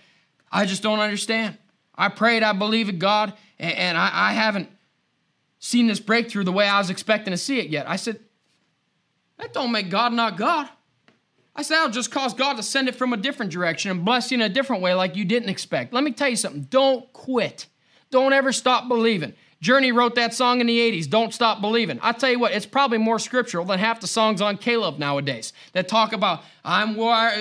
I 0.51 0.65
just 0.65 0.83
don't 0.83 0.99
understand. 0.99 1.57
I 1.95 2.09
prayed, 2.09 2.43
I 2.43 2.53
believe 2.53 2.89
in 2.89 2.99
God, 2.99 3.33
and 3.57 3.97
I, 3.97 4.09
I 4.13 4.33
haven't 4.33 4.69
seen 5.59 5.87
this 5.87 5.99
breakthrough 5.99 6.43
the 6.43 6.51
way 6.51 6.67
I 6.67 6.77
was 6.77 6.89
expecting 6.89 7.31
to 7.31 7.37
see 7.37 7.59
it 7.59 7.69
yet. 7.69 7.89
I 7.89 7.95
said, 7.95 8.19
that 9.37 9.53
don't 9.53 9.71
make 9.71 9.89
God 9.89 10.13
not 10.13 10.37
God. 10.37 10.69
I 11.55 11.61
said, 11.61 11.75
that'll 11.75 11.91
just 11.91 12.11
cause 12.11 12.33
God 12.33 12.57
to 12.57 12.63
send 12.63 12.89
it 12.89 12.95
from 12.95 13.13
a 13.13 13.17
different 13.17 13.51
direction 13.51 13.91
and 13.91 14.03
bless 14.03 14.29
you 14.29 14.35
in 14.35 14.41
a 14.41 14.49
different 14.49 14.81
way 14.81 14.93
like 14.93 15.15
you 15.15 15.23
didn't 15.23 15.49
expect. 15.49 15.93
Let 15.93 16.03
me 16.03 16.11
tell 16.11 16.27
you 16.27 16.35
something. 16.35 16.63
Don't 16.63 17.11
quit. 17.13 17.67
Don't 18.11 18.33
ever 18.33 18.51
stop 18.51 18.89
believing. 18.89 19.33
Journey 19.65 19.91
wrote 19.91 20.13
that 20.13 20.31
song 20.31 20.61
in 20.61 20.67
the 20.67 20.77
80s, 20.77 21.09
Don't 21.09 21.33
Stop 21.33 21.59
Believing. 21.59 21.97
I 22.03 22.11
tell 22.11 22.29
you 22.29 22.37
what, 22.37 22.51
it's 22.51 22.67
probably 22.67 22.99
more 22.99 23.17
scriptural 23.17 23.65
than 23.65 23.79
half 23.79 23.99
the 23.99 24.05
songs 24.05 24.39
on 24.39 24.57
K-LOVE 24.57 24.99
nowadays 24.99 25.53
that 25.73 25.87
talk 25.87 26.13
about 26.13 26.43
I'm 26.65 26.95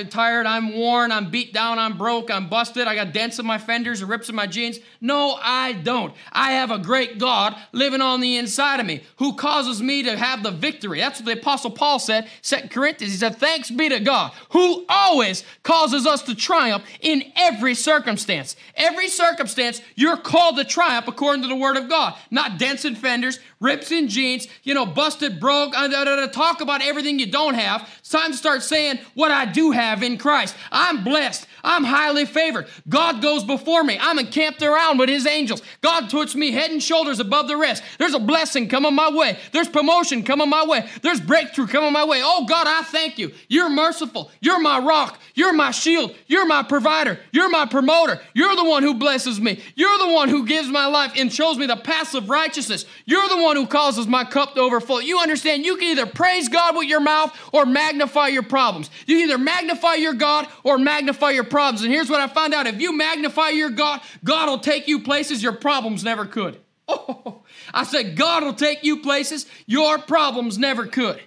tired, 0.09 0.45
I'm 0.45 0.75
worn, 0.75 1.11
I'm 1.11 1.31
beat 1.31 1.55
down, 1.55 1.79
I'm 1.79 1.97
broke, 1.97 2.31
I'm 2.31 2.51
busted, 2.51 2.87
I 2.87 2.95
got 2.95 3.15
dents 3.15 3.39
in 3.39 3.47
my 3.47 3.57
fenders 3.57 4.03
and 4.03 4.11
rips 4.11 4.29
in 4.29 4.35
my 4.35 4.47
jeans. 4.47 4.79
No, 5.01 5.39
I 5.41 5.73
don't. 5.73 6.15
I 6.31 6.53
have 6.53 6.71
a 6.71 6.79
great 6.79 7.19
God 7.19 7.57
living 7.73 8.03
on 8.03 8.21
the 8.21 8.37
inside 8.37 8.81
of 8.81 8.87
me 8.87 9.03
who 9.17 9.35
causes 9.35 9.81
me 9.81 10.03
to 10.03 10.19
have 10.19 10.43
the 10.43 10.51
victory. 10.51 10.99
That's 10.99 11.21
what 11.21 11.27
the 11.27 11.41
Apostle 11.41 11.71
Paul 11.71 11.99
said, 11.99 12.29
2 12.43 12.69
Corinthians. 12.71 13.15
He 13.15 13.19
said, 13.19 13.37
Thanks 13.37 13.71
be 13.71 13.89
to 13.89 13.99
God 14.01 14.33
who 14.51 14.85
always 14.91 15.43
causes 15.63 16.07
us 16.07 16.21
to 16.25 16.35
triumph 16.35 16.85
in 17.01 17.33
every 17.35 17.75
circumstance. 17.75 18.57
Every 18.77 19.09
circumstance, 19.09 19.81
you're 19.95 20.19
called 20.19 20.57
to 20.57 20.65
triumph 20.65 21.09
according 21.09 21.43
to 21.43 21.49
the 21.49 21.57
Word 21.57 21.79
of 21.79 21.89
God, 21.89 22.14
not 22.31 22.59
dents 22.59 22.85
and 22.85 22.97
fenders, 22.97 23.39
rips 23.61 23.91
in 23.91 24.09
jeans, 24.09 24.49
you 24.63 24.75
know, 24.75 24.87
busted, 24.87 25.41
broke, 25.41 25.77
uh, 25.77 25.89
uh, 25.89 26.27
talk 26.29 26.61
about 26.61 26.83
everything 26.83 27.19
you 27.19 27.31
don't 27.31 27.55
have. 27.55 27.89
It's 28.05 28.11
time 28.11 28.33
to 28.33 28.37
start 28.37 28.63
saying 28.63 28.99
what 29.15 29.31
I 29.31 29.47
do 29.47 29.71
have 29.71 30.03
in 30.03 30.19
Christ. 30.19 30.55
I'm 30.71 31.05
blessed. 31.05 31.47
I'm 31.65 31.85
highly 31.85 32.27
favored. 32.27 32.69
God 32.87 33.23
goes 33.23 33.45
before 33.45 33.83
me. 33.83 33.97
I'm 33.99 34.19
encamped 34.19 34.61
around 34.61 34.99
with 34.99 35.09
his 35.09 35.27
angels. 35.27 35.63
God 35.81 36.11
puts 36.11 36.35
me 36.35 36.51
head 36.51 36.71
and 36.71 36.83
shoulders 36.83 37.19
above 37.19 37.49
the 37.49 37.57
rest. 37.57 37.83
There's 37.97 38.13
a 38.13 38.19
blessing 38.19 38.69
coming 38.69 38.95
my 38.95 39.11
way. 39.11 39.39
There's 39.53 39.71
promotion 39.71 40.23
coming 40.23 40.51
my 40.51 40.67
way. 40.67 40.87
There's 41.01 41.19
breakthrough 41.19 41.67
coming 41.67 41.95
my 41.95 42.05
way. 42.05 42.21
Oh 42.23 42.45
God, 42.45 42.67
I 42.69 42.83
thank 42.83 43.17
you. 43.17 43.33
You're 43.49 43.71
merciful. 43.71 44.31
You're 44.43 44.61
my 44.61 44.81
rock. 44.81 45.19
You're 45.35 45.55
my 45.55 45.71
shield. 45.71 46.15
You're 46.27 46.45
my 46.45 46.63
provider. 46.63 47.19
You're 47.33 47.49
my 47.49 47.65
promoter. 47.65 48.21
You're 48.35 48.55
the 48.55 48.69
one 48.69 48.83
who 48.83 48.93
blesses 48.93 49.41
me. 49.41 49.63
You're 49.77 49.99
the 49.99 50.13
one 50.13 50.29
who 50.29 50.45
gives 50.45 50.69
my 50.69 50.85
life 50.85 51.13
and 51.17 51.33
shows 51.33 51.57
me 51.57 51.65
the 51.65 51.77
paths 51.77 52.13
of 52.13 52.29
righteousness. 52.29 52.85
You're 53.07 53.31
the 53.31 53.43
one 53.43 53.57
who 53.57 53.67
causes 53.67 54.07
my 54.07 54.25
cup 54.25 54.57
to 54.57 54.61
overflow. 54.61 54.99
You 54.99 55.21
understand? 55.21 55.65
You 55.65 55.77
can 55.77 55.85
either 55.85 56.05
praise 56.05 56.51
God 56.51 56.77
with 56.77 56.87
your 56.87 57.01
mouth 57.01 57.35
or 57.51 57.65
magnify 57.65 57.94
your 57.99 58.43
problems. 58.43 58.91
You 59.07 59.19
either 59.19 59.39
magnify 59.39 59.95
your 59.95 60.15
God 60.15 60.49
or 60.63 60.79
magnify 60.79 61.31
your 61.31 61.45
problems. 61.45 61.83
And 61.83 61.93
here's 61.93 62.11
what 62.11 62.21
I 62.21 62.27
found 62.27 62.55
out 62.55 62.67
if 62.67 62.81
you 62.81 62.97
magnify 62.97 63.51
your 63.51 63.71
God, 63.71 64.01
God 64.23 64.49
will 64.49 64.59
take 64.59 64.89
you 64.89 65.01
places 65.01 65.43
your 65.43 65.53
problems 65.53 66.05
never 66.05 66.27
could. 66.27 66.61
Oh, 66.87 67.43
I 67.73 67.85
said, 67.85 68.15
God 68.15 68.45
will 68.45 68.53
take 68.53 68.85
you 68.85 69.01
places 69.01 69.47
your 69.65 69.99
problems 69.99 70.59
never 70.59 70.87
could. 70.87 71.19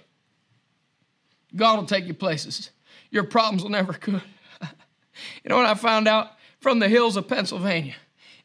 God 1.56 1.78
will 1.78 1.86
take 1.86 2.06
you 2.06 2.14
places 2.14 2.70
your 3.10 3.24
problems 3.24 3.62
will 3.62 3.70
never 3.70 3.92
could. 3.92 4.22
you 4.62 5.48
know 5.48 5.56
what 5.56 5.66
I 5.66 5.74
found 5.74 6.06
out 6.06 6.30
from 6.60 6.78
the 6.78 6.88
hills 6.88 7.16
of 7.16 7.26
Pennsylvania? 7.26 7.96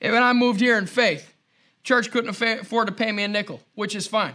When 0.02 0.24
I 0.24 0.34
moved 0.34 0.60
here 0.60 0.78
in 0.78 0.86
faith, 0.86 1.34
church 1.84 2.12
couldn't 2.12 2.30
afford 2.32 2.88
to 2.88 2.94
pay 2.94 3.12
me 3.12 3.24
a 3.24 3.28
nickel, 3.28 3.62
which 3.76 3.96
is 3.96 4.08
fine. 4.08 4.34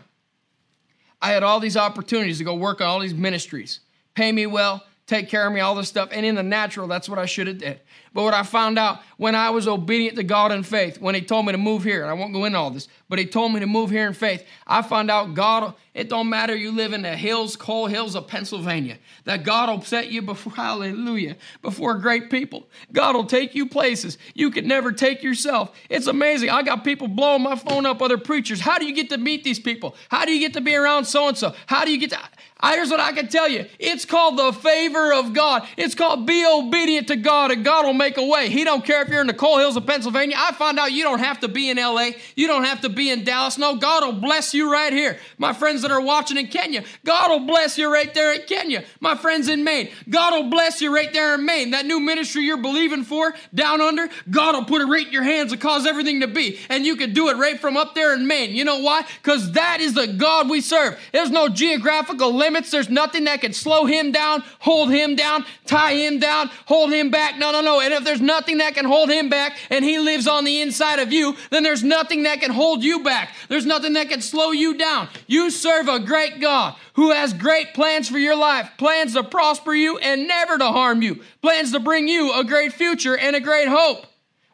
I 1.20 1.30
had 1.30 1.42
all 1.42 1.60
these 1.60 1.76
opportunities 1.76 2.38
to 2.38 2.44
go 2.44 2.54
work 2.54 2.80
on 2.80 2.86
all 2.86 3.00
these 3.00 3.14
ministries, 3.14 3.80
pay 4.14 4.30
me 4.30 4.46
well, 4.46 4.84
take 5.06 5.28
care 5.28 5.46
of 5.46 5.52
me, 5.52 5.60
all 5.60 5.74
this 5.74 5.88
stuff. 5.88 6.10
And 6.12 6.24
in 6.24 6.34
the 6.34 6.42
natural, 6.42 6.86
that's 6.86 7.08
what 7.08 7.18
I 7.18 7.26
should 7.26 7.46
have 7.46 7.58
did. 7.58 7.80
But 8.12 8.24
what 8.24 8.34
I 8.34 8.42
found 8.42 8.78
out 8.78 9.00
when 9.16 9.34
I 9.34 9.50
was 9.50 9.68
obedient 9.68 10.16
to 10.16 10.22
God 10.22 10.52
in 10.52 10.62
faith, 10.62 11.00
when 11.00 11.14
He 11.14 11.20
told 11.20 11.46
me 11.46 11.52
to 11.52 11.58
move 11.58 11.84
here, 11.84 12.02
and 12.02 12.10
I 12.10 12.14
won't 12.14 12.32
go 12.32 12.44
into 12.44 12.58
all 12.58 12.70
this, 12.70 12.88
but 13.08 13.18
He 13.18 13.26
told 13.26 13.52
me 13.52 13.60
to 13.60 13.66
move 13.66 13.90
here 13.90 14.06
in 14.06 14.12
faith, 14.12 14.44
I 14.66 14.82
found 14.82 15.10
out 15.10 15.34
God, 15.34 15.74
it 15.94 16.08
don't 16.08 16.28
matter 16.28 16.54
you 16.54 16.72
live 16.72 16.92
in 16.92 17.02
the 17.02 17.16
hills, 17.16 17.56
coal 17.56 17.86
hills 17.86 18.14
of 18.14 18.26
Pennsylvania, 18.26 18.98
that 19.24 19.44
God 19.44 19.68
will 19.68 19.82
set 19.82 20.10
you 20.10 20.22
before, 20.22 20.52
hallelujah, 20.56 21.36
before 21.62 21.94
great 21.94 22.30
people. 22.30 22.68
God 22.92 23.14
will 23.14 23.26
take 23.26 23.54
you 23.54 23.66
places 23.68 24.18
you 24.34 24.50
could 24.50 24.66
never 24.66 24.92
take 24.92 25.22
yourself. 25.22 25.74
It's 25.88 26.06
amazing. 26.06 26.50
I 26.50 26.62
got 26.62 26.84
people 26.84 27.08
blowing 27.08 27.42
my 27.42 27.56
phone 27.56 27.86
up, 27.86 28.00
other 28.00 28.18
preachers. 28.18 28.60
How 28.60 28.78
do 28.78 28.86
you 28.86 28.94
get 28.94 29.10
to 29.10 29.18
meet 29.18 29.44
these 29.44 29.60
people? 29.60 29.96
How 30.08 30.24
do 30.24 30.32
you 30.32 30.40
get 30.40 30.54
to 30.54 30.60
be 30.60 30.74
around 30.74 31.04
so 31.04 31.28
and 31.28 31.36
so? 31.36 31.54
How 31.66 31.84
do 31.84 31.90
you 31.90 31.98
get 31.98 32.10
to. 32.10 32.18
I, 32.60 32.74
Here's 32.74 32.90
what 32.90 33.00
I 33.00 33.12
can 33.12 33.28
tell 33.28 33.48
you. 33.48 33.66
It's 33.78 34.04
called 34.04 34.38
the 34.38 34.52
favor 34.52 35.12
of 35.12 35.32
God. 35.32 35.66
It's 35.76 35.94
called 35.94 36.26
be 36.26 36.44
obedient 36.46 37.08
to 37.08 37.16
God, 37.16 37.50
and 37.50 37.64
God 37.64 37.86
will 37.86 37.92
make 37.98 38.16
a 38.16 38.24
way. 38.24 38.48
He 38.48 38.64
don't 38.64 38.84
care 38.84 39.02
if 39.02 39.08
you're 39.08 39.20
in 39.20 39.26
the 39.26 39.34
coal 39.34 39.58
hills 39.58 39.76
of 39.76 39.86
Pennsylvania. 39.86 40.36
I 40.38 40.52
find 40.52 40.78
out 40.78 40.92
you 40.92 41.02
don't 41.02 41.18
have 41.18 41.40
to 41.40 41.48
be 41.48 41.68
in 41.68 41.76
LA. 41.76 42.10
You 42.36 42.46
don't 42.46 42.64
have 42.64 42.80
to 42.82 42.88
be 42.88 43.10
in 43.10 43.24
Dallas. 43.24 43.58
No, 43.58 43.76
God 43.76 44.04
will 44.04 44.20
bless 44.20 44.54
you 44.54 44.72
right 44.72 44.92
here. 44.92 45.18
My 45.36 45.52
friends 45.52 45.82
that 45.82 45.90
are 45.90 46.00
watching 46.00 46.36
in 46.36 46.46
Kenya, 46.46 46.84
God 47.04 47.30
will 47.30 47.46
bless 47.46 47.76
you 47.76 47.92
right 47.92 48.12
there 48.14 48.32
in 48.32 48.42
Kenya. 48.42 48.84
My 49.00 49.16
friends 49.16 49.48
in 49.48 49.64
Maine, 49.64 49.90
God 50.08 50.32
will 50.32 50.50
bless 50.50 50.80
you 50.80 50.94
right 50.94 51.12
there 51.12 51.34
in 51.34 51.44
Maine. 51.44 51.72
That 51.72 51.84
new 51.84 52.00
ministry 52.00 52.42
you're 52.44 52.62
believing 52.62 53.02
for 53.02 53.34
down 53.54 53.80
under, 53.80 54.08
God 54.30 54.54
will 54.54 54.64
put 54.64 54.80
it 54.80 54.86
right 54.86 55.06
in 55.06 55.12
your 55.12 55.24
hands 55.24 55.52
and 55.52 55.60
cause 55.60 55.86
everything 55.86 56.20
to 56.20 56.28
be. 56.28 56.58
And 56.68 56.86
you 56.86 56.96
can 56.96 57.12
do 57.12 57.28
it 57.28 57.36
right 57.36 57.58
from 57.58 57.76
up 57.76 57.94
there 57.94 58.14
in 58.14 58.26
Maine. 58.26 58.54
You 58.54 58.64
know 58.64 58.80
why? 58.80 59.04
Because 59.22 59.52
that 59.52 59.80
is 59.80 59.94
the 59.94 60.06
God 60.06 60.48
we 60.48 60.60
serve. 60.60 60.98
There's 61.12 61.30
no 61.30 61.48
geographical 61.48 62.32
limits. 62.32 62.70
There's 62.70 62.88
nothing 62.88 63.24
that 63.24 63.40
can 63.40 63.52
slow 63.52 63.86
him 63.86 64.12
down, 64.12 64.44
hold 64.60 64.90
him 64.90 65.16
down, 65.16 65.44
tie 65.66 65.94
him 65.94 66.18
down, 66.18 66.50
hold 66.66 66.92
him 66.92 67.10
back. 67.10 67.38
No, 67.38 67.50
no, 67.50 67.60
no. 67.60 67.80
And 67.88 67.94
if 67.94 68.04
there's 68.04 68.20
nothing 68.20 68.58
that 68.58 68.74
can 68.74 68.84
hold 68.84 69.08
him 69.08 69.30
back 69.30 69.56
and 69.70 69.82
he 69.82 69.98
lives 69.98 70.26
on 70.26 70.44
the 70.44 70.60
inside 70.60 70.98
of 70.98 71.10
you, 71.10 71.34
then 71.48 71.62
there's 71.62 71.82
nothing 71.82 72.24
that 72.24 72.38
can 72.38 72.50
hold 72.50 72.84
you 72.84 73.02
back. 73.02 73.34
There's 73.48 73.64
nothing 73.64 73.94
that 73.94 74.10
can 74.10 74.20
slow 74.20 74.50
you 74.50 74.76
down. 74.76 75.08
You 75.26 75.50
serve 75.50 75.88
a 75.88 75.98
great 75.98 76.38
God 76.38 76.76
who 76.96 77.12
has 77.12 77.32
great 77.32 77.72
plans 77.72 78.06
for 78.06 78.18
your 78.18 78.36
life, 78.36 78.70
plans 78.76 79.14
to 79.14 79.22
prosper 79.22 79.72
you 79.72 79.96
and 79.96 80.28
never 80.28 80.58
to 80.58 80.66
harm 80.66 81.00
you, 81.00 81.22
plans 81.40 81.72
to 81.72 81.80
bring 81.80 82.08
you 82.08 82.30
a 82.34 82.44
great 82.44 82.74
future 82.74 83.16
and 83.16 83.34
a 83.34 83.40
great 83.40 83.68
hope. 83.68 84.04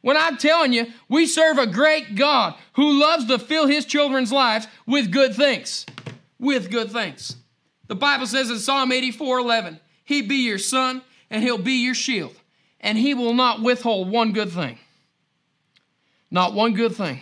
When 0.00 0.16
I'm 0.16 0.36
telling 0.36 0.72
you, 0.72 0.86
we 1.08 1.26
serve 1.26 1.58
a 1.58 1.66
great 1.66 2.14
God 2.14 2.54
who 2.74 3.00
loves 3.00 3.24
to 3.24 3.40
fill 3.40 3.66
his 3.66 3.84
children's 3.84 4.30
lives 4.30 4.68
with 4.86 5.10
good 5.10 5.34
things. 5.34 5.86
With 6.38 6.70
good 6.70 6.92
things. 6.92 7.34
The 7.88 7.96
Bible 7.96 8.28
says 8.28 8.48
in 8.48 8.60
Psalm 8.60 8.92
84 8.92 9.40
11, 9.40 9.80
He 10.04 10.22
be 10.22 10.46
your 10.46 10.58
sun 10.58 11.02
and 11.30 11.42
he'll 11.42 11.58
be 11.58 11.84
your 11.84 11.96
shield 11.96 12.36
and 12.84 12.96
he 12.96 13.14
will 13.14 13.34
not 13.34 13.60
withhold 13.60 14.08
one 14.08 14.32
good 14.32 14.52
thing. 14.52 14.78
Not 16.30 16.54
one 16.54 16.74
good 16.74 16.94
thing 16.94 17.20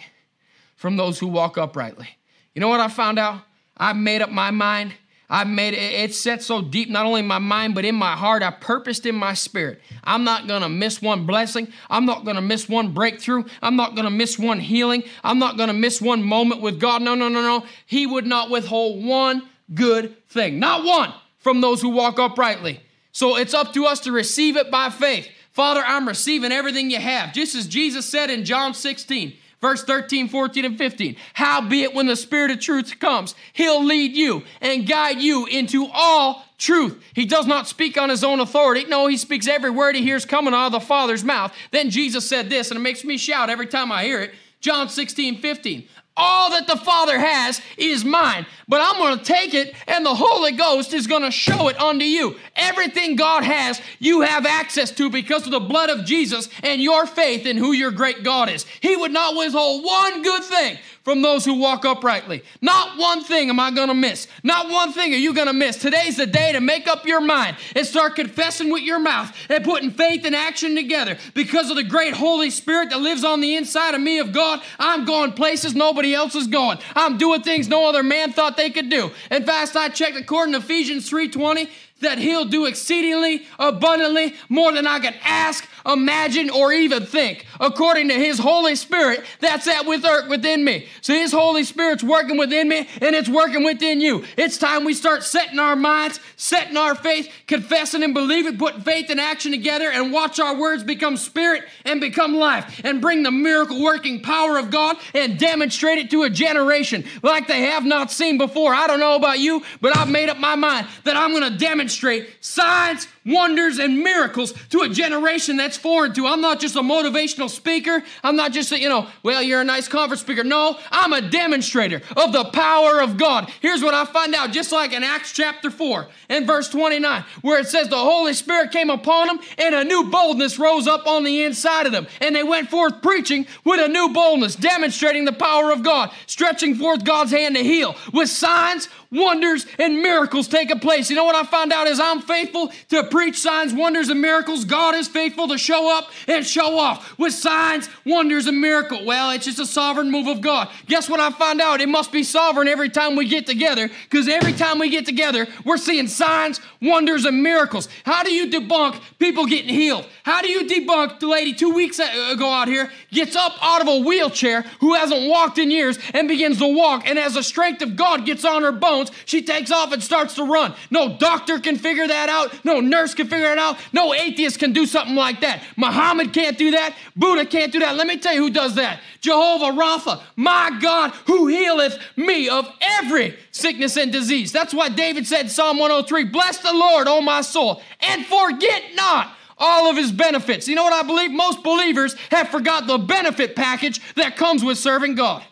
from 0.76 0.98
those 0.98 1.18
who 1.18 1.26
walk 1.26 1.56
uprightly. 1.56 2.08
You 2.54 2.60
know 2.60 2.68
what 2.68 2.80
I 2.80 2.88
found 2.88 3.18
out? 3.18 3.40
I 3.78 3.94
made 3.94 4.20
up 4.20 4.30
my 4.30 4.50
mind 4.50 4.92
I've 5.32 5.48
made 5.48 5.72
it, 5.72 5.78
it's 5.78 6.20
set 6.20 6.42
so 6.42 6.60
deep, 6.60 6.90
not 6.90 7.06
only 7.06 7.20
in 7.20 7.26
my 7.26 7.38
mind, 7.38 7.74
but 7.74 7.86
in 7.86 7.94
my 7.94 8.14
heart. 8.14 8.42
I 8.42 8.50
purposed 8.50 9.06
in 9.06 9.14
my 9.14 9.32
spirit. 9.32 9.80
I'm 10.04 10.24
not 10.24 10.46
going 10.46 10.60
to 10.60 10.68
miss 10.68 11.00
one 11.00 11.24
blessing. 11.24 11.72
I'm 11.88 12.04
not 12.04 12.26
going 12.26 12.36
to 12.36 12.42
miss 12.42 12.68
one 12.68 12.92
breakthrough. 12.92 13.44
I'm 13.62 13.74
not 13.74 13.94
going 13.94 14.04
to 14.04 14.10
miss 14.10 14.38
one 14.38 14.60
healing. 14.60 15.04
I'm 15.24 15.38
not 15.38 15.56
going 15.56 15.68
to 15.68 15.74
miss 15.74 16.02
one 16.02 16.22
moment 16.22 16.60
with 16.60 16.78
God. 16.78 17.00
No, 17.00 17.14
no, 17.14 17.30
no, 17.30 17.40
no. 17.40 17.64
He 17.86 18.06
would 18.06 18.26
not 18.26 18.50
withhold 18.50 19.02
one 19.02 19.48
good 19.72 20.14
thing, 20.28 20.58
not 20.58 20.84
one 20.84 21.14
from 21.38 21.62
those 21.62 21.80
who 21.80 21.88
walk 21.88 22.18
uprightly. 22.18 22.80
So 23.12 23.36
it's 23.36 23.54
up 23.54 23.72
to 23.72 23.86
us 23.86 24.00
to 24.00 24.12
receive 24.12 24.58
it 24.58 24.70
by 24.70 24.90
faith. 24.90 25.28
Father, 25.52 25.82
I'm 25.84 26.08
receiving 26.08 26.52
everything 26.52 26.90
you 26.90 27.00
have. 27.00 27.32
Just 27.32 27.54
as 27.54 27.66
Jesus 27.66 28.06
said 28.06 28.30
in 28.30 28.44
John 28.44 28.74
16, 28.74 29.34
Verse 29.62 29.84
13, 29.84 30.28
14, 30.28 30.64
and 30.64 30.76
15. 30.76 31.16
Howbeit, 31.34 31.94
when 31.94 32.06
the 32.06 32.16
Spirit 32.16 32.50
of 32.50 32.58
truth 32.58 32.98
comes, 32.98 33.36
he'll 33.52 33.84
lead 33.84 34.16
you 34.16 34.42
and 34.60 34.88
guide 34.88 35.22
you 35.22 35.46
into 35.46 35.86
all 35.92 36.44
truth. 36.58 37.00
He 37.14 37.24
does 37.24 37.46
not 37.46 37.68
speak 37.68 37.96
on 37.96 38.08
his 38.08 38.24
own 38.24 38.40
authority. 38.40 38.84
No, 38.86 39.06
he 39.06 39.16
speaks 39.16 39.46
every 39.46 39.70
word 39.70 39.94
he 39.94 40.02
hears 40.02 40.24
coming 40.24 40.52
out 40.52 40.66
of 40.66 40.72
the 40.72 40.80
Father's 40.80 41.22
mouth. 41.22 41.54
Then 41.70 41.90
Jesus 41.90 42.28
said 42.28 42.50
this, 42.50 42.72
and 42.72 42.78
it 42.78 42.82
makes 42.82 43.04
me 43.04 43.16
shout 43.16 43.50
every 43.50 43.68
time 43.68 43.92
I 43.92 44.02
hear 44.02 44.20
it. 44.20 44.34
John 44.60 44.88
16, 44.88 45.38
15. 45.38 45.88
All 46.16 46.50
that 46.50 46.66
the 46.66 46.76
Father 46.76 47.18
has 47.18 47.60
is 47.78 48.04
mine, 48.04 48.44
but 48.68 48.82
I'm 48.82 49.00
going 49.00 49.18
to 49.18 49.24
take 49.24 49.54
it 49.54 49.74
and 49.86 50.04
the 50.04 50.14
Holy 50.14 50.52
Ghost 50.52 50.92
is 50.92 51.06
going 51.06 51.22
to 51.22 51.30
show 51.30 51.68
it 51.68 51.80
unto 51.80 52.04
you. 52.04 52.36
Everything 52.54 53.16
God 53.16 53.44
has, 53.44 53.80
you 53.98 54.20
have 54.20 54.44
access 54.44 54.90
to 54.92 55.08
because 55.08 55.46
of 55.46 55.52
the 55.52 55.60
blood 55.60 55.88
of 55.88 56.04
Jesus 56.04 56.50
and 56.62 56.82
your 56.82 57.06
faith 57.06 57.46
in 57.46 57.56
who 57.56 57.72
your 57.72 57.90
great 57.90 58.22
God 58.22 58.50
is. 58.50 58.66
He 58.80 58.94
would 58.94 59.12
not 59.12 59.36
withhold 59.36 59.84
one 59.84 60.22
good 60.22 60.44
thing 60.44 60.78
from 61.04 61.22
those 61.22 61.44
who 61.44 61.54
walk 61.54 61.84
uprightly. 61.84 62.42
Not 62.60 62.98
one 62.98 63.24
thing 63.24 63.50
am 63.50 63.58
I 63.58 63.70
going 63.70 63.88
to 63.88 63.94
miss. 63.94 64.28
Not 64.42 64.70
one 64.70 64.92
thing 64.92 65.12
are 65.12 65.18
you 65.18 65.34
going 65.34 65.46
to 65.46 65.52
miss. 65.52 65.76
Today's 65.76 66.16
the 66.16 66.26
day 66.26 66.52
to 66.52 66.60
make 66.60 66.86
up 66.86 67.06
your 67.06 67.20
mind 67.20 67.56
and 67.74 67.86
start 67.86 68.14
confessing 68.14 68.70
with 68.70 68.82
your 68.82 68.98
mouth 68.98 69.34
and 69.48 69.64
putting 69.64 69.90
faith 69.90 70.24
and 70.24 70.34
action 70.34 70.74
together. 70.74 71.18
Because 71.34 71.70
of 71.70 71.76
the 71.76 71.82
great 71.82 72.14
Holy 72.14 72.50
Spirit 72.50 72.90
that 72.90 73.00
lives 73.00 73.24
on 73.24 73.40
the 73.40 73.56
inside 73.56 73.94
of 73.94 74.00
me 74.00 74.18
of 74.18 74.32
God, 74.32 74.60
I'm 74.78 75.04
going 75.04 75.32
places 75.32 75.74
nobody 75.74 76.14
else 76.14 76.34
is 76.34 76.46
going. 76.46 76.78
I'm 76.94 77.18
doing 77.18 77.42
things 77.42 77.68
no 77.68 77.88
other 77.88 78.02
man 78.02 78.32
thought 78.32 78.56
they 78.56 78.70
could 78.70 78.88
do. 78.88 79.10
In 79.30 79.44
fact, 79.44 79.76
I 79.76 79.88
checked 79.88 80.16
according 80.16 80.52
to 80.52 80.58
Ephesians 80.58 81.08
3:20 81.08 81.68
that 82.02 82.18
he'll 82.18 82.44
do 82.44 82.66
exceedingly 82.66 83.46
abundantly 83.58 84.34
more 84.48 84.72
than 84.72 84.86
I 84.86 85.00
can 85.00 85.14
ask 85.24 85.66
imagine, 85.86 86.50
or 86.50 86.72
even 86.72 87.06
think, 87.06 87.46
according 87.60 88.08
to 88.08 88.14
His 88.14 88.38
Holy 88.38 88.76
Spirit 88.76 89.24
that's 89.40 89.66
at 89.66 89.86
work 89.86 90.28
within 90.28 90.64
me. 90.64 90.86
So 91.00 91.12
His 91.14 91.32
Holy 91.32 91.64
Spirit's 91.64 92.02
working 92.02 92.36
within 92.36 92.68
me 92.68 92.88
and 93.00 93.14
it's 93.14 93.28
working 93.28 93.64
within 93.64 94.00
you. 94.00 94.24
It's 94.36 94.58
time 94.58 94.84
we 94.84 94.94
start 94.94 95.22
setting 95.22 95.58
our 95.58 95.76
minds, 95.76 96.20
setting 96.36 96.76
our 96.76 96.94
faith, 96.94 97.32
confessing 97.46 98.02
and 98.02 98.14
believing, 98.14 98.58
putting 98.58 98.80
faith 98.80 99.10
and 99.10 99.20
action 99.20 99.52
together, 99.52 99.90
and 99.90 100.12
watch 100.12 100.38
our 100.38 100.58
words 100.58 100.82
become 100.82 101.16
spirit 101.16 101.64
and 101.84 102.00
become 102.00 102.34
life 102.34 102.80
and 102.84 103.00
bring 103.00 103.22
the 103.22 103.30
miracle 103.30 103.82
working 103.82 104.20
power 104.22 104.58
of 104.58 104.70
God 104.70 104.96
and 105.14 105.38
demonstrate 105.38 105.98
it 105.98 106.10
to 106.10 106.22
a 106.22 106.30
generation 106.30 107.04
like 107.22 107.46
they 107.46 107.62
have 107.62 107.84
not 107.84 108.10
seen 108.10 108.38
before. 108.38 108.74
I 108.74 108.86
don't 108.86 109.00
know 109.00 109.16
about 109.16 109.38
you, 109.38 109.62
but 109.80 109.96
I've 109.96 110.10
made 110.10 110.28
up 110.28 110.38
my 110.38 110.54
mind 110.54 110.86
that 111.04 111.16
I'm 111.16 111.30
going 111.32 111.50
to 111.50 111.58
demonstrate 111.58 111.91
signs, 112.40 113.08
wonders, 113.24 113.78
and 113.78 113.98
miracles 113.98 114.52
to 114.70 114.80
a 114.80 114.88
generation 114.88 115.56
that's 115.56 115.76
foreign 115.76 116.12
to. 116.14 116.26
I'm 116.26 116.40
not 116.40 116.60
just 116.60 116.76
a 116.76 116.80
motivational 116.80 117.48
speaker. 117.48 118.02
I'm 118.22 118.36
not 118.36 118.52
just 118.52 118.72
a, 118.72 118.80
you 118.80 118.88
know, 118.88 119.08
well, 119.22 119.42
you're 119.42 119.60
a 119.60 119.64
nice 119.64 119.88
conference 119.88 120.20
speaker. 120.20 120.44
No, 120.44 120.78
I'm 120.90 121.12
a 121.12 121.20
demonstrator 121.20 122.02
of 122.16 122.32
the 122.32 122.44
power 122.44 123.00
of 123.00 123.16
God. 123.16 123.50
Here's 123.60 123.82
what 123.82 123.94
I 123.94 124.04
find 124.04 124.34
out, 124.34 124.52
just 124.52 124.72
like 124.72 124.92
in 124.92 125.02
Acts 125.02 125.32
chapter 125.32 125.70
4 125.70 126.08
and 126.28 126.46
verse 126.46 126.68
29, 126.68 127.24
where 127.42 127.60
it 127.60 127.68
says 127.68 127.88
the 127.88 127.96
Holy 127.96 128.34
Spirit 128.34 128.70
came 128.70 128.90
upon 128.90 129.28
them 129.28 129.40
and 129.58 129.74
a 129.74 129.84
new 129.84 130.10
boldness 130.10 130.58
rose 130.58 130.86
up 130.86 131.06
on 131.06 131.24
the 131.24 131.44
inside 131.44 131.86
of 131.86 131.92
them. 131.92 132.06
And 132.20 132.34
they 132.34 132.42
went 132.42 132.70
forth 132.70 133.02
preaching 133.02 133.46
with 133.64 133.80
a 133.80 133.88
new 133.88 134.10
boldness, 134.12 134.56
demonstrating 134.56 135.24
the 135.24 135.32
power 135.32 135.72
of 135.72 135.82
God, 135.82 136.10
stretching 136.26 136.74
forth 136.74 137.04
God's 137.04 137.32
hand 137.32 137.56
to 137.56 137.62
heal 137.62 137.96
with 138.12 138.28
signs, 138.28 138.88
wonders, 139.12 139.66
and 139.78 140.02
miracles 140.02 140.48
taking 140.48 140.80
place. 140.80 141.10
You 141.10 141.16
know 141.16 141.24
what 141.24 141.36
I 141.36 141.44
found 141.44 141.72
out 141.72 141.86
is 141.86 142.00
I'm 142.00 142.20
faithful 142.20 142.72
to 142.88 143.04
preach 143.04 143.38
signs, 143.38 143.72
wonders, 143.72 144.08
and 144.08 144.20
miracles. 144.20 144.64
God 144.64 144.94
is 144.94 145.06
faithful 145.06 145.48
to 145.48 145.58
show 145.58 145.96
up 145.96 146.10
and 146.26 146.44
show 146.44 146.78
off 146.78 147.18
with 147.18 147.34
signs, 147.34 147.88
wonders, 148.04 148.46
and 148.46 148.60
miracles. 148.60 149.02
Well, 149.04 149.30
it's 149.30 149.44
just 149.44 149.58
a 149.58 149.66
sovereign 149.66 150.10
move 150.10 150.26
of 150.26 150.40
God. 150.40 150.68
Guess 150.86 151.08
what 151.08 151.20
I 151.20 151.30
find 151.30 151.60
out? 151.60 151.80
It 151.80 151.88
must 151.88 152.10
be 152.10 152.22
sovereign 152.22 152.68
every 152.68 152.88
time 152.88 153.16
we 153.16 153.28
get 153.28 153.46
together 153.46 153.90
because 154.04 154.28
every 154.28 154.52
time 154.52 154.78
we 154.78 154.88
get 154.88 155.06
together, 155.06 155.46
we're 155.64 155.76
seeing 155.76 156.08
signs, 156.08 156.60
wonders, 156.80 157.24
and 157.24 157.42
miracles. 157.42 157.88
How 158.04 158.22
do 158.22 158.32
you 158.32 158.50
debunk 158.50 159.00
people 159.18 159.46
getting 159.46 159.68
healed? 159.68 160.06
How 160.22 160.40
do 160.40 160.48
you 160.48 160.64
debunk 160.64 161.20
the 161.20 161.26
lady 161.26 161.52
two 161.52 161.74
weeks 161.74 161.98
ago 161.98 162.48
out 162.48 162.68
here 162.68 162.90
gets 163.10 163.36
up 163.36 163.52
out 163.62 163.82
of 163.82 163.88
a 163.88 163.98
wheelchair 163.98 164.62
who 164.80 164.94
hasn't 164.94 165.28
walked 165.28 165.58
in 165.58 165.70
years 165.70 165.98
and 166.14 166.28
begins 166.28 166.58
to 166.58 166.66
walk 166.66 167.06
and 167.06 167.18
as 167.18 167.34
the 167.34 167.42
strength 167.42 167.82
of 167.82 167.96
God 167.96 168.24
gets 168.24 168.44
on 168.44 168.62
her 168.62 168.72
bones, 168.72 169.01
she 169.24 169.42
takes 169.42 169.70
off 169.70 169.92
and 169.92 170.02
starts 170.02 170.34
to 170.34 170.44
run. 170.44 170.74
No 170.90 171.16
doctor 171.16 171.58
can 171.58 171.76
figure 171.76 172.06
that 172.06 172.28
out. 172.28 172.64
No 172.64 172.80
nurse 172.80 173.14
can 173.14 173.26
figure 173.26 173.50
it 173.50 173.58
out. 173.58 173.78
No 173.92 174.14
atheist 174.14 174.58
can 174.58 174.72
do 174.72 174.86
something 174.86 175.16
like 175.16 175.40
that. 175.40 175.62
Muhammad 175.76 176.32
can't 176.32 176.58
do 176.58 176.72
that. 176.72 176.94
Buddha 177.16 177.46
can't 177.46 177.72
do 177.72 177.80
that. 177.80 177.96
Let 177.96 178.06
me 178.06 178.18
tell 178.18 178.34
you 178.34 178.42
who 178.42 178.50
does 178.50 178.74
that. 178.76 179.00
Jehovah 179.20 179.76
Rapha, 179.78 180.20
my 180.36 180.78
God, 180.80 181.10
who 181.26 181.46
healeth 181.46 181.98
me 182.16 182.48
of 182.48 182.68
every 182.80 183.36
sickness 183.50 183.96
and 183.96 184.12
disease. 184.12 184.52
That's 184.52 184.74
why 184.74 184.88
David 184.88 185.26
said, 185.26 185.42
in 185.42 185.48
Psalm 185.48 185.78
103, 185.78 186.24
Bless 186.24 186.58
the 186.58 186.72
Lord, 186.72 187.08
O 187.08 187.20
my 187.20 187.40
soul, 187.40 187.82
and 188.00 188.26
forget 188.26 188.82
not 188.94 189.36
all 189.58 189.88
of 189.88 189.96
his 189.96 190.12
benefits. 190.12 190.66
You 190.66 190.74
know 190.74 190.82
what 190.82 190.92
I 190.92 191.06
believe? 191.06 191.30
Most 191.30 191.62
believers 191.62 192.14
have 192.30 192.48
forgot 192.48 192.86
the 192.86 192.98
benefit 192.98 193.54
package 193.54 194.00
that 194.14 194.36
comes 194.36 194.64
with 194.64 194.76
serving 194.76 195.14
God. 195.14 195.44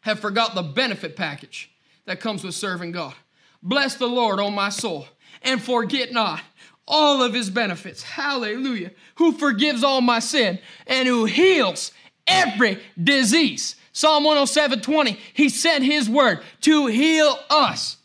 Have 0.00 0.20
forgot 0.20 0.54
the 0.54 0.62
benefit 0.62 1.16
package 1.16 1.67
that 2.08 2.20
comes 2.20 2.42
with 2.42 2.54
serving 2.54 2.92
God. 2.92 3.14
Bless 3.62 3.94
the 3.94 4.06
Lord, 4.06 4.40
O 4.40 4.50
my 4.50 4.68
soul, 4.68 5.06
and 5.42 5.62
forget 5.62 6.12
not 6.12 6.40
all 6.86 7.22
of 7.22 7.34
his 7.34 7.50
benefits. 7.50 8.02
Hallelujah. 8.02 8.92
Who 9.16 9.32
forgives 9.32 9.84
all 9.84 10.00
my 10.00 10.18
sin 10.18 10.58
and 10.86 11.06
who 11.06 11.26
heals 11.26 11.92
every 12.26 12.78
disease. 13.02 13.76
Psalm 13.92 14.24
107 14.24 14.80
20, 14.80 15.18
he 15.34 15.48
sent 15.48 15.84
his 15.84 16.08
word 16.08 16.40
to 16.62 16.86
heal 16.86 17.38
us. 17.50 17.96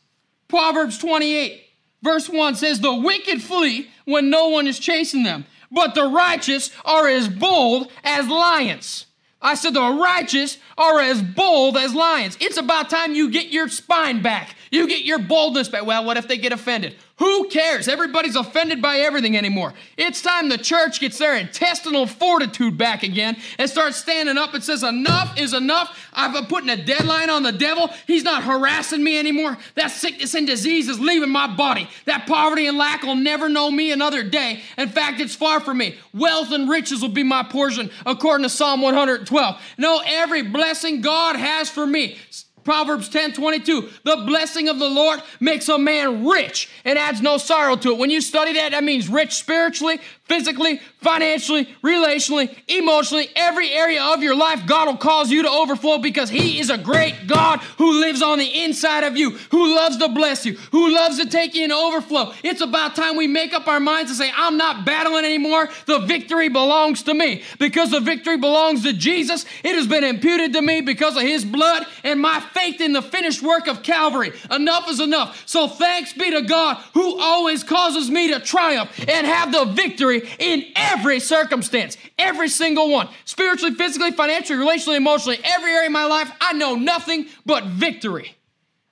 Proverbs 0.48 0.98
28, 0.98 1.64
verse 2.02 2.30
1 2.30 2.56
says, 2.56 2.80
The 2.80 2.94
wicked 2.94 3.42
flee 3.42 3.90
when 4.06 4.30
no 4.30 4.50
one 4.50 4.68
is 4.68 4.80
chasing 4.80 5.24
them, 5.24 5.46
but 5.72 5.96
the 5.96 6.06
righteous 6.06 6.72
are 6.84 7.08
as 7.08 7.28
bold 7.28 7.92
as 8.04 8.28
lions. 8.28 9.06
I 9.44 9.56
said, 9.56 9.74
the 9.74 9.82
righteous 9.82 10.58
are 10.78 11.02
as 11.02 11.22
bold 11.22 11.78
as 11.78 11.94
lions. 11.94 12.38
It's 12.40 12.58
about 12.58 12.90
time 12.90 13.14
you 13.14 13.30
get 13.30 13.48
your 13.50 13.68
spine 13.68 14.22
back. 14.22 14.56
You 14.72 14.88
get 14.88 15.04
your 15.04 15.20
boldness 15.20 15.68
back. 15.68 15.86
Well, 15.86 16.06
what 16.06 16.18
if 16.18 16.28
they 16.28 16.38
get 16.38 16.54
offended? 16.54 16.96
Who 17.24 17.48
cares? 17.48 17.88
Everybody's 17.88 18.36
offended 18.36 18.82
by 18.82 18.98
everything 18.98 19.38
anymore. 19.38 19.74
It's 19.96 20.22
time 20.22 20.50
the 20.50 20.58
church 20.58 21.00
gets 21.00 21.18
their 21.20 21.38
intestinal 21.38 22.06
fortitude 22.06 22.78
back 22.78 23.02
again 23.02 23.38
and 23.58 23.70
starts 23.70 23.96
standing 23.96 24.38
up 24.38 24.54
and 24.54 24.62
says, 24.62 24.84
Enough 24.84 25.40
is 25.40 25.54
enough. 25.54 25.98
I've 26.12 26.34
been 26.34 26.48
putting 26.48 26.70
a 26.70 26.76
deadline 26.76 27.30
on 27.30 27.44
the 27.44 27.54
devil. 27.54 27.90
He's 28.08 28.24
not 28.24 28.44
harassing 28.44 29.02
me 29.02 29.18
anymore. 29.18 29.58
That 29.76 29.92
sickness 29.92 30.34
and 30.34 30.46
disease 30.46 30.90
is 30.90 31.00
leaving 31.00 31.30
my 31.30 31.48
body. 31.48 31.88
That 32.08 32.28
poverty 32.28 32.68
and 32.68 32.78
lack 32.78 33.04
will 33.04 33.16
never 33.16 33.48
know 33.48 33.72
me 33.72 33.94
another 33.94 34.24
day. 34.24 34.60
In 34.78 34.90
fact, 34.90 35.22
it's 35.22 35.34
far 35.34 35.62
from 35.62 35.78
me. 35.78 35.96
Wealth 36.14 36.52
and 36.52 36.70
riches 36.70 37.02
will 37.02 37.08
be 37.08 37.24
my 37.24 37.44
portion, 37.44 37.90
according 38.06 38.44
to 38.44 38.50
Psalm 38.50 38.82
112. 38.82 39.62
No, 39.78 40.02
every 40.06 40.42
blessing 40.42 41.00
God 41.00 41.38
has 41.38 41.70
for 41.70 41.88
me 41.88 42.18
Proverbs 42.64 43.10
10 43.10 43.34
22, 43.34 43.90
the 44.04 44.24
blessing 44.26 44.70
of 44.70 44.80
the 44.80 44.88
Lord 44.88 45.22
makes 45.40 45.70
a 45.70 45.78
man 45.78 46.26
rich 46.26 46.70
and 46.86 46.98
adds 46.98 47.22
no 47.22 47.38
sorrow 47.38 47.76
to 47.76 47.92
it. 47.92 47.98
When 47.98 48.10
you 48.10 48.22
study 48.22 48.54
that, 48.54 48.72
that 48.72 48.84
means 48.84 49.10
rich 49.10 49.34
spiritually, 49.34 50.00
physically, 50.26 50.80
financially, 51.02 51.66
relationally, 51.84 52.56
emotionally, 52.68 53.30
every 53.36 53.72
area 53.72 54.02
of 54.02 54.24
your 54.24 54.36
life, 54.36 54.66
God 54.66 54.88
will 54.88 54.98
cause 54.98 55.30
you 55.30 55.44
to 55.44 55.50
overflow 55.50 55.98
because 55.98 56.30
He 56.30 56.60
is 56.60 56.70
a 56.70 56.78
great 56.78 57.28
God 57.28 57.60
who 57.78 58.00
lives 58.00 58.22
on 58.22 58.40
the 58.40 58.64
inside 58.64 59.04
of 59.04 59.18
you, 59.18 59.32
who 59.52 59.76
loves 59.76 59.98
to 59.98 60.10
bless 60.10 60.46
you, 60.46 60.54
who 60.72 60.94
loves 60.94 61.20
to 61.20 61.30
take 61.30 61.54
you 61.54 61.64
into 61.64 61.76
overflow. 61.76 62.34
It's 62.44 62.62
about 62.62 62.96
time 62.96 63.18
we 63.18 63.28
make 63.28 63.54
up 63.54 63.68
our 63.68 63.80
minds 63.80 64.12
and 64.12 64.18
say, 64.18 64.32
I'm 64.36 64.58
not 64.58 64.86
battling 64.86 65.26
anymore. 65.26 65.70
The 65.86 66.00
victory 66.00 66.50
belongs 66.50 67.04
to 67.04 67.14
me. 67.14 67.44
Because 67.60 67.92
the 67.92 68.00
victory 68.00 68.38
belongs 68.38 68.84
to 68.84 68.94
Jesus, 68.94 69.46
it 69.64 69.76
has 69.76 69.88
been 69.88 70.04
imputed 70.04 70.54
to 70.54 70.62
me 70.62 70.82
because 70.82 71.18
of 71.18 71.24
His 71.24 71.44
blood 71.44 71.86
and 72.04 72.22
my 72.22 72.40
faith 72.54 72.82
in 72.82 72.94
the 72.94 73.02
finished 73.02 73.42
work 73.42 73.68
of 73.68 73.84
Calvary. 73.84 74.32
Enough 74.52 74.90
is 74.90 75.00
enough. 75.00 75.44
So 75.48 75.68
thanks 75.68 76.14
be 76.14 76.32
to 76.32 76.42
God 76.42 76.78
who 76.94 77.20
always 77.20 77.64
causes 77.64 78.10
me 78.10 78.32
to 78.34 78.40
triumph 78.40 78.92
and 79.08 79.28
have 79.28 79.52
the 79.52 79.66
victory 79.66 80.28
in 80.40 80.66
every 80.76 81.20
circumstance, 81.20 81.98
every 82.18 82.50
single 82.50 82.90
one. 82.90 83.10
Spiritually, 83.26 83.76
physically, 83.76 84.12
financially, 84.12 84.60
relationally, 84.60 84.98
emotionally, 84.98 85.40
every 85.44 85.72
area 85.72 85.88
of 85.88 85.92
my 85.92 86.06
life, 86.06 86.32
I 86.40 86.54
know 86.54 86.76
nothing 86.76 87.28
but 87.46 87.66
victory. 87.66 88.36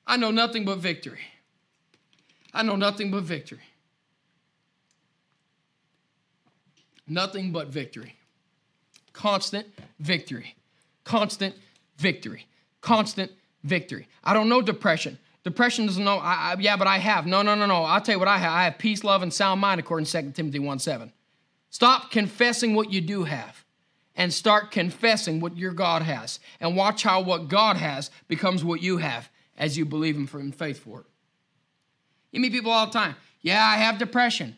I 0.05 0.17
know 0.17 0.31
nothing 0.31 0.65
but 0.65 0.79
victory. 0.79 1.19
I 2.53 2.63
know 2.63 2.75
nothing 2.75 3.11
but 3.11 3.23
victory. 3.23 3.61
Nothing 7.07 7.51
but 7.51 7.67
victory. 7.67 8.15
Constant 9.13 9.67
victory. 9.99 10.55
Constant 11.03 11.55
victory. 11.97 12.47
Constant 12.81 13.31
victory. 13.63 14.07
I 14.23 14.33
don't 14.33 14.49
know 14.49 14.61
depression. 14.61 15.17
Depression 15.43 15.87
doesn't 15.87 16.03
know, 16.03 16.17
I, 16.17 16.53
I, 16.53 16.55
yeah, 16.59 16.77
but 16.77 16.87
I 16.87 16.99
have. 16.99 17.25
No, 17.25 17.41
no, 17.41 17.55
no, 17.55 17.65
no. 17.65 17.83
I'll 17.83 18.01
tell 18.01 18.15
you 18.15 18.19
what 18.19 18.27
I 18.27 18.37
have. 18.37 18.51
I 18.51 18.63
have 18.65 18.77
peace, 18.77 19.03
love, 19.03 19.23
and 19.23 19.33
sound 19.33 19.59
mind, 19.59 19.79
according 19.79 20.05
to 20.05 20.21
2 20.21 20.31
Timothy 20.31 20.59
1 20.59 20.79
7. 20.79 21.11
Stop 21.71 22.11
confessing 22.11 22.75
what 22.75 22.91
you 22.91 23.01
do 23.01 23.23
have 23.23 23.63
and 24.15 24.31
start 24.33 24.71
confessing 24.71 25.39
what 25.39 25.57
your 25.57 25.71
God 25.71 26.01
has. 26.01 26.39
And 26.59 26.75
watch 26.75 27.01
how 27.03 27.21
what 27.21 27.47
God 27.47 27.77
has 27.77 28.11
becomes 28.27 28.63
what 28.63 28.83
you 28.83 28.97
have 28.97 29.29
as 29.57 29.77
you 29.77 29.85
believe 29.85 30.15
Him 30.15 30.27
for 30.27 30.39
in 30.39 30.51
faith 30.51 30.79
for 30.79 30.99
it. 30.99 31.05
You 32.31 32.39
meet 32.39 32.51
people 32.51 32.71
all 32.71 32.85
the 32.85 32.93
time. 32.93 33.15
Yeah, 33.41 33.63
I 33.63 33.77
have 33.77 33.97
depression. 33.97 34.57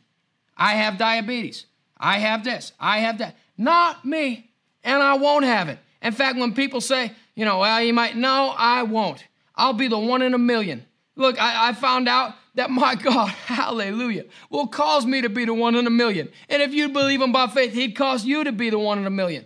I 0.58 0.74
have 0.74 0.98
diabetes. 0.98 1.66
I 1.98 2.20
have 2.20 2.44
this. 2.44 2.74
I 2.80 3.00
have 3.00 3.20
that. 3.20 3.38
Not 3.58 4.04
me. 4.04 4.52
And 4.84 5.02
I 5.02 5.16
won't 5.16 5.46
have 5.46 5.70
it. 5.70 5.80
In 6.02 6.12
fact, 6.12 6.38
when 6.38 6.54
people 6.54 6.82
say, 6.82 7.14
you 7.36 7.46
know, 7.46 7.60
well, 7.60 7.82
you 7.82 7.94
might, 7.94 8.16
no, 8.16 8.54
I 8.58 8.84
won't. 8.84 9.26
I'll 9.56 9.74
be 9.74 9.88
the 9.88 10.00
one 10.00 10.22
in 10.22 10.34
a 10.34 10.38
million. 10.38 10.86
Look, 11.16 11.42
I, 11.42 11.70
I, 11.70 11.74
found 11.74 12.08
out 12.08 12.34
that 12.56 12.70
my 12.72 12.96
God, 13.04 13.30
hallelujah, 13.30 14.26
will 14.50 14.68
cause 14.68 15.06
me 15.06 15.22
to 15.22 15.30
be 15.30 15.46
the 15.46 15.54
one 15.54 15.76
in 15.76 15.86
a 15.86 15.92
million. 15.92 16.30
And 16.50 16.62
if 16.62 16.74
you 16.74 16.90
believe 16.90 17.22
him 17.22 17.32
by 17.32 17.48
faith, 17.48 17.74
he'd 17.74 17.96
cause 17.96 18.26
you 18.26 18.44
to 18.44 18.52
be 18.52 18.70
the 18.70 18.80
one 18.80 18.98
in 19.00 19.06
a 19.06 19.12
million. 19.12 19.46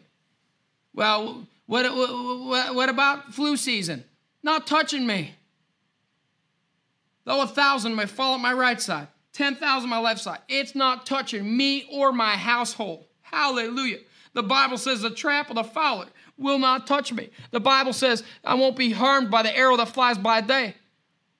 Well, 0.93 1.45
what, 1.65 1.86
what, 1.93 2.76
what 2.76 2.89
about 2.89 3.34
flu 3.34 3.58
season? 3.58 4.04
Not 4.41 4.65
touching 4.65 5.06
me. 5.06 5.36
Though 7.26 7.41
a 7.41 7.47
thousand 7.47 7.95
may 7.95 8.06
fall 8.06 8.36
at 8.36 8.41
my 8.41 8.54
right 8.54 8.82
side, 8.82 9.10
10,000 9.34 9.89
my 9.89 10.00
left 10.00 10.21
side, 10.21 10.39
it's 10.47 10.73
not 10.73 11.06
touching 11.06 11.58
me 11.58 11.86
or 11.91 12.13
my 12.13 12.38
household. 12.38 13.06
Hallelujah. 13.21 14.00
The 14.34 14.43
Bible 14.43 14.78
says 14.78 15.02
the 15.02 15.10
trap 15.10 15.50
of 15.50 15.58
the 15.58 15.63
fowler 15.63 16.08
will 16.38 16.60
not 16.60 16.88
touch 16.88 17.12
me. 17.12 17.30
The 17.52 17.60
Bible 17.60 17.93
says 17.93 18.23
I 18.43 18.56
won't 18.56 18.76
be 18.76 18.91
harmed 18.91 19.32
by 19.32 19.43
the 19.43 19.56
arrow 19.56 19.78
that 19.78 19.89
flies 19.89 20.17
by 20.17 20.41
day 20.41 20.76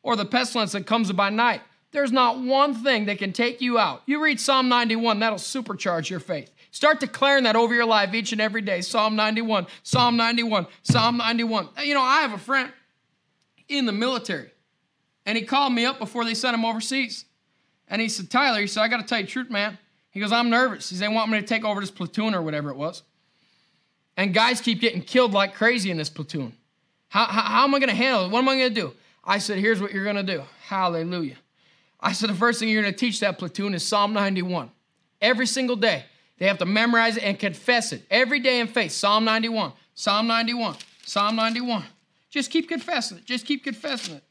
or 0.04 0.16
the 0.16 0.26
pestilence 0.26 0.72
that 0.72 0.86
comes 0.86 1.12
by 1.12 1.30
night. 1.30 1.62
There's 1.92 2.12
not 2.12 2.40
one 2.40 2.74
thing 2.76 3.06
that 3.06 3.18
can 3.18 3.32
take 3.32 3.62
you 3.62 3.80
out. 3.80 4.04
You 4.06 4.22
read 4.22 4.40
Psalm 4.40 4.70
91, 4.70 5.20
that'll 5.20 5.38
supercharge 5.38 6.10
your 6.10 6.20
faith. 6.20 6.52
Start 6.72 7.00
declaring 7.00 7.46
that 7.46 7.56
over 7.56 7.74
your 7.74 7.86
life 7.86 8.14
each 8.14 8.32
and 8.34 8.42
every 8.42 8.62
day. 8.62 8.82
Psalm 8.82 9.16
91, 9.16 9.68
Psalm 9.84 10.18
91, 10.18 10.68
Psalm 10.84 11.18
91. 11.18 11.70
You 11.84 11.94
know, 11.94 12.02
I 12.02 12.22
have 12.22 12.34
a 12.34 12.38
friend 12.38 12.72
in 13.70 13.86
the 13.86 13.92
military, 13.92 14.52
and 15.26 15.38
he 15.38 15.44
called 15.44 15.74
me 15.74 15.86
up 15.86 15.98
before 15.98 16.26
they 16.26 16.34
sent 16.34 16.56
him 16.56 16.66
overseas. 16.66 17.26
And 17.88 18.02
he 18.02 18.10
said, 18.10 18.30
Tyler, 18.30 18.60
he 18.60 18.68
said, 18.68 18.82
I 18.82 18.90
got 18.90 18.98
to 18.98 19.08
tell 19.08 19.20
you 19.20 19.26
the 19.26 19.32
truth, 19.32 19.50
man. 19.50 19.78
He 20.10 20.20
goes, 20.20 20.32
I'm 20.32 20.50
nervous. 20.50 20.90
He 20.90 20.98
said, 20.98 21.10
they 21.10 21.14
want 21.14 21.32
me 21.32 21.40
to 21.40 21.46
take 21.46 21.64
over 21.64 21.80
this 21.80 21.92
platoon 21.92 22.36
or 22.36 22.42
whatever 22.42 22.70
it 22.70 22.76
was. 22.76 23.04
And 24.18 24.34
guys 24.34 24.60
keep 24.60 24.82
getting 24.82 25.02
killed 25.02 25.32
like 25.32 25.54
crazy 25.54 25.92
in 25.92 25.98
this 25.98 26.10
platoon. 26.10 26.54
How, 27.08 27.26
how, 27.26 27.42
how 27.44 27.64
am 27.64 27.76
I 27.76 27.80
going 27.80 27.90
to 27.90 27.96
handle 27.96 28.26
it? 28.26 28.32
What 28.32 28.40
am 28.40 28.50
I 28.50 28.58
going 28.58 28.74
to 28.74 28.82
do? 28.82 28.94
I 29.24 29.38
said, 29.38 29.60
here's 29.60 29.80
what 29.80 29.94
you're 29.94 30.04
going 30.04 30.16
to 30.18 30.24
do. 30.24 30.44
Hallelujah. 30.66 31.38
I 32.00 32.12
said, 32.12 32.30
the 32.30 32.36
first 32.36 32.60
thing 32.60 32.70
you're 32.70 32.82
going 32.82 32.94
to 32.94 33.00
teach 33.00 33.20
that 33.22 33.38
platoon 33.38 33.74
is 33.74 33.88
Psalm 33.88 34.14
91. 34.14 34.72
Every 35.22 35.46
single 35.46 35.76
day. 35.76 36.04
They 36.38 36.48
have 36.48 36.60
to 36.60 36.66
memorize 36.66 37.18
it 37.18 37.24
and 37.24 37.38
confess 37.38 37.92
it 37.94 38.04
every 38.10 38.40
day 38.40 38.60
in 38.60 38.68
faith. 38.68 38.92
Psalm 38.92 39.26
91, 39.26 39.74
Psalm 39.96 40.28
91, 40.28 40.76
Psalm 41.04 41.36
91. 41.36 41.84
Just 42.30 42.52
keep 42.52 42.70
confessing 42.70 43.18
it. 43.18 43.26
Just 43.26 43.46
keep 43.46 43.64
confessing 43.64 44.16
it. 44.16 44.24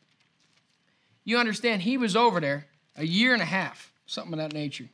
You 1.25 1.39
understand, 1.39 1.83
he 1.83 1.99
was 1.99 2.15
over 2.15 2.41
there 2.41 2.67
a 2.97 3.05
year 3.05 3.33
and 3.33 3.43
a 3.43 3.47
half, 3.47 3.93
something 4.07 4.35
of 4.35 4.39
that 4.39 4.53
nature. 4.53 4.89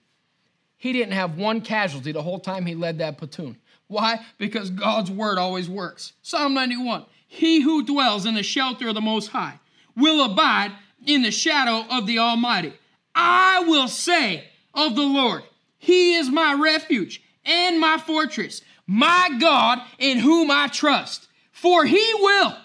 He 0.78 0.92
didn't 0.92 1.12
have 1.12 1.36
one 1.36 1.60
casualty 1.60 2.12
the 2.12 2.22
whole 2.22 2.40
time 2.40 2.64
he 2.64 2.74
led 2.74 2.98
that 2.98 3.18
platoon. 3.18 3.56
Why? 3.92 4.20
Because 4.38 4.70
God's 4.70 5.10
word 5.10 5.38
always 5.38 5.68
works. 5.68 6.14
Psalm 6.22 6.54
91 6.54 7.04
He 7.26 7.60
who 7.60 7.84
dwells 7.84 8.24
in 8.26 8.34
the 8.34 8.42
shelter 8.42 8.88
of 8.88 8.94
the 8.94 9.00
Most 9.00 9.28
High 9.28 9.58
will 9.94 10.24
abide 10.24 10.72
in 11.06 11.22
the 11.22 11.30
shadow 11.30 11.84
of 11.90 12.06
the 12.06 12.18
Almighty. 12.18 12.72
I 13.14 13.64
will 13.66 13.88
say 13.88 14.44
of 14.74 14.96
the 14.96 15.02
Lord, 15.02 15.42
He 15.78 16.14
is 16.14 16.30
my 16.30 16.54
refuge 16.54 17.22
and 17.44 17.78
my 17.78 17.98
fortress, 17.98 18.62
my 18.86 19.36
God 19.38 19.80
in 19.98 20.18
whom 20.18 20.50
I 20.50 20.68
trust. 20.68 21.28
For 21.52 21.84
He 21.84 22.14
will, 22.14 22.56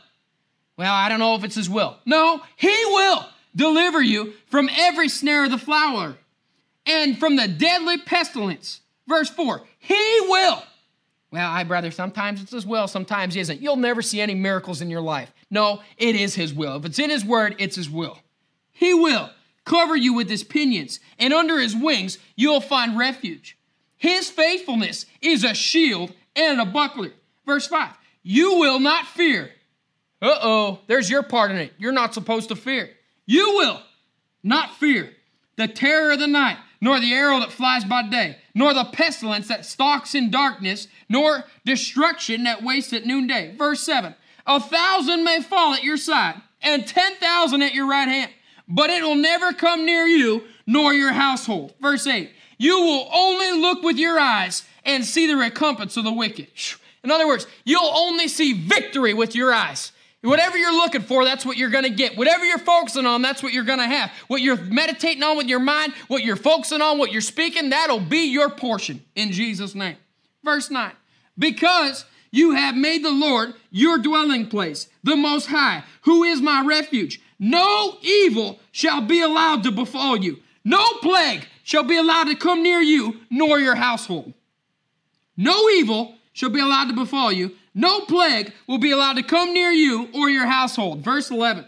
well, 0.77 0.93
I 0.93 1.09
don't 1.09 1.19
know 1.19 1.35
if 1.35 1.43
it's 1.43 1.55
His 1.55 1.69
will. 1.69 1.97
No, 2.05 2.41
He 2.55 2.73
will 2.85 3.25
deliver 3.53 4.01
you 4.01 4.33
from 4.45 4.69
every 4.77 5.09
snare 5.09 5.43
of 5.43 5.51
the 5.51 5.57
fowler 5.57 6.15
and 6.85 7.17
from 7.17 7.35
the 7.35 7.49
deadly 7.49 7.97
pestilence. 7.97 8.79
Verse 9.07 9.29
4 9.29 9.61
He 9.79 10.19
will. 10.21 10.63
Well, 11.31 11.49
I 11.49 11.63
brother, 11.63 11.91
sometimes 11.91 12.41
it's 12.41 12.51
His 12.51 12.65
will, 12.65 12.87
sometimes 12.87 13.33
He 13.33 13.39
isn't. 13.41 13.61
You'll 13.61 13.75
never 13.75 14.01
see 14.01 14.21
any 14.21 14.35
miracles 14.35 14.81
in 14.81 14.89
your 14.89 15.01
life. 15.01 15.31
No, 15.49 15.81
it 15.97 16.15
is 16.15 16.35
His 16.35 16.53
will. 16.53 16.77
If 16.77 16.85
it's 16.85 16.99
in 16.99 17.09
His 17.09 17.25
word, 17.25 17.55
it's 17.59 17.75
His 17.75 17.89
will. 17.89 18.19
He 18.71 18.93
will 18.93 19.29
cover 19.65 19.95
you 19.95 20.13
with 20.13 20.29
His 20.29 20.43
pinions, 20.43 20.99
and 21.19 21.33
under 21.33 21.59
His 21.59 21.75
wings 21.75 22.17
you'll 22.35 22.61
find 22.61 22.97
refuge. 22.97 23.57
His 23.97 24.29
faithfulness 24.29 25.05
is 25.21 25.43
a 25.43 25.53
shield 25.53 26.13
and 26.35 26.61
a 26.61 26.65
buckler. 26.65 27.11
Verse 27.45 27.67
5 27.67 27.91
You 28.23 28.59
will 28.59 28.79
not 28.79 29.07
fear. 29.07 29.49
Uh 30.21 30.39
oh, 30.41 30.79
there's 30.87 31.09
your 31.09 31.23
part 31.23 31.51
in 31.51 31.57
it. 31.57 31.73
You're 31.77 31.91
not 31.91 32.13
supposed 32.13 32.49
to 32.49 32.55
fear. 32.55 32.89
You 33.25 33.55
will 33.55 33.81
not 34.43 34.75
fear 34.75 35.11
the 35.57 35.67
terror 35.67 36.11
of 36.11 36.19
the 36.19 36.27
night, 36.27 36.57
nor 36.81 36.99
the 36.99 37.13
arrow 37.13 37.39
that 37.39 37.51
flies 37.51 37.85
by 37.85 38.03
day, 38.03 38.37
nor 38.53 38.73
the 38.73 38.85
pestilence 38.85 39.47
that 39.47 39.65
stalks 39.65 40.15
in 40.15 40.29
darkness, 40.29 40.87
nor 41.09 41.43
destruction 41.65 42.43
that 42.43 42.63
wastes 42.63 42.93
at 42.93 43.05
noonday. 43.05 43.55
Verse 43.55 43.81
7 43.81 44.15
A 44.45 44.59
thousand 44.59 45.23
may 45.23 45.41
fall 45.41 45.73
at 45.73 45.83
your 45.83 45.97
side, 45.97 46.41
and 46.61 46.87
10,000 46.87 47.61
at 47.61 47.73
your 47.73 47.87
right 47.87 48.07
hand, 48.07 48.31
but 48.67 48.89
it 48.89 49.03
will 49.03 49.15
never 49.15 49.53
come 49.53 49.85
near 49.85 50.05
you, 50.05 50.43
nor 50.65 50.93
your 50.93 51.13
household. 51.13 51.73
Verse 51.81 52.05
8 52.05 52.29
You 52.57 52.79
will 52.81 53.09
only 53.13 53.59
look 53.59 53.83
with 53.83 53.97
your 53.97 54.19
eyes 54.19 54.63
and 54.83 55.05
see 55.05 55.27
the 55.27 55.37
recompense 55.37 55.97
of 55.97 56.03
the 56.03 56.13
wicked. 56.13 56.47
In 57.03 57.11
other 57.11 57.27
words, 57.27 57.47
you'll 57.63 57.91
only 57.93 58.27
see 58.27 58.53
victory 58.53 59.13
with 59.13 59.35
your 59.35 59.53
eyes. 59.53 59.91
Whatever 60.21 60.57
you're 60.57 60.75
looking 60.75 61.01
for, 61.01 61.23
that's 61.23 61.45
what 61.45 61.57
you're 61.57 61.69
going 61.69 61.83
to 61.83 61.89
get. 61.89 62.17
Whatever 62.17 62.43
you're 62.43 62.57
focusing 62.57 63.05
on, 63.05 63.21
that's 63.21 63.43
what 63.43 63.53
you're 63.53 63.63
going 63.63 63.79
to 63.79 63.85
have. 63.85 64.11
What 64.27 64.41
you're 64.41 64.57
meditating 64.57 65.21
on 65.21 65.37
with 65.37 65.47
your 65.47 65.59
mind, 65.59 65.93
what 66.07 66.23
you're 66.23 66.35
focusing 66.35 66.81
on, 66.81 66.97
what 66.97 67.11
you're 67.11 67.21
speaking, 67.21 67.69
that'll 67.69 67.99
be 67.99 68.31
your 68.31 68.49
portion 68.49 69.03
in 69.15 69.31
Jesus' 69.31 69.75
name. 69.75 69.95
Verse 70.43 70.71
9 70.71 70.91
Because 71.37 72.05
you 72.31 72.51
have 72.51 72.75
made 72.75 73.03
the 73.03 73.11
Lord 73.11 73.53
your 73.69 73.99
dwelling 73.99 74.47
place, 74.47 74.87
the 75.03 75.15
Most 75.15 75.47
High, 75.47 75.83
who 76.01 76.23
is 76.23 76.41
my 76.41 76.65
refuge, 76.65 77.21
no 77.37 77.97
evil 78.01 78.59
shall 78.71 79.01
be 79.01 79.21
allowed 79.21 79.63
to 79.63 79.71
befall 79.71 80.17
you, 80.17 80.39
no 80.63 80.83
plague 81.01 81.47
shall 81.63 81.83
be 81.83 81.97
allowed 81.97 82.25
to 82.25 82.35
come 82.35 82.63
near 82.63 82.81
you, 82.81 83.19
nor 83.29 83.59
your 83.59 83.75
household. 83.75 84.33
No 85.35 85.69
evil 85.69 86.15
shall 86.33 86.49
be 86.49 86.59
allowed 86.59 86.85
to 86.85 86.93
befall 86.93 87.31
you, 87.31 87.55
no 87.77 88.01
plague 88.01 88.51
will 88.67 88.79
be 88.79 88.91
allowed 88.91 89.13
to 89.13 89.23
come 89.23 89.53
near 89.53 89.69
you 89.69 90.09
or 90.13 90.29
your 90.29 90.47
household. 90.47 90.99
Verse 90.99 91.29
11. 91.29 91.65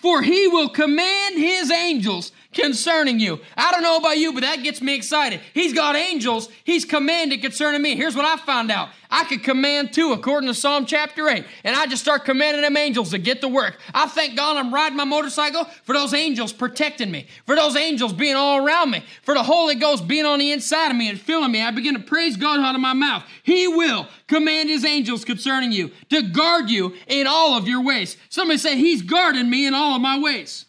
For 0.00 0.22
he 0.22 0.46
will 0.48 0.68
command 0.68 1.36
his 1.36 1.70
angels 1.70 2.32
concerning 2.52 3.20
you. 3.20 3.40
I 3.56 3.72
don't 3.72 3.82
know 3.82 3.96
about 3.96 4.18
you, 4.18 4.32
but 4.32 4.40
that 4.42 4.62
gets 4.62 4.80
me 4.80 4.94
excited. 4.94 5.40
He's 5.54 5.72
got 5.72 5.96
angels 5.96 6.48
he's 6.64 6.84
commanded 6.84 7.42
concerning 7.42 7.82
me. 7.82 7.94
Here's 7.94 8.16
what 8.16 8.24
I 8.24 8.36
found 8.44 8.70
out 8.70 8.90
I 9.10 9.24
could 9.24 9.42
command 9.42 9.92
too, 9.92 10.12
according 10.12 10.48
to 10.48 10.54
Psalm 10.54 10.84
chapter 10.84 11.28
8. 11.28 11.44
And 11.64 11.74
I 11.74 11.86
just 11.86 12.02
start 12.02 12.24
commanding 12.24 12.62
them 12.62 12.76
angels 12.76 13.10
to 13.10 13.18
get 13.18 13.40
to 13.40 13.48
work. 13.48 13.78
I 13.94 14.06
thank 14.06 14.36
God 14.36 14.56
I'm 14.56 14.72
riding 14.72 14.96
my 14.96 15.04
motorcycle 15.04 15.64
for 15.84 15.94
those 15.94 16.12
angels 16.12 16.52
protecting 16.52 17.10
me, 17.10 17.26
for 17.46 17.56
those 17.56 17.74
angels 17.74 18.12
being 18.12 18.36
all 18.36 18.64
around 18.64 18.90
me, 18.90 19.02
for 19.22 19.34
the 19.34 19.42
Holy 19.42 19.76
Ghost 19.76 20.06
being 20.06 20.26
on 20.26 20.38
the 20.38 20.52
inside 20.52 20.90
of 20.90 20.96
me 20.96 21.08
and 21.08 21.18
filling 21.18 21.52
me. 21.52 21.62
I 21.62 21.70
begin 21.70 21.94
to 21.94 22.00
praise 22.00 22.36
God 22.36 22.60
out 22.60 22.74
of 22.74 22.80
my 22.80 22.92
mouth. 22.92 23.24
He 23.42 23.66
will 23.66 24.06
command 24.26 24.68
his 24.68 24.84
angels 24.84 25.24
concerning 25.24 25.72
you 25.72 25.90
to 26.10 26.22
guard 26.22 26.68
you 26.68 26.94
in 27.06 27.26
all 27.26 27.56
of 27.56 27.66
your 27.66 27.82
ways. 27.82 28.16
Somebody 28.28 28.58
say, 28.58 28.76
He's 28.76 29.00
guarding 29.00 29.48
me 29.48 29.66
in 29.66 29.74
all 29.74 29.87
of 29.96 30.02
my 30.02 30.18
ways. 30.18 30.66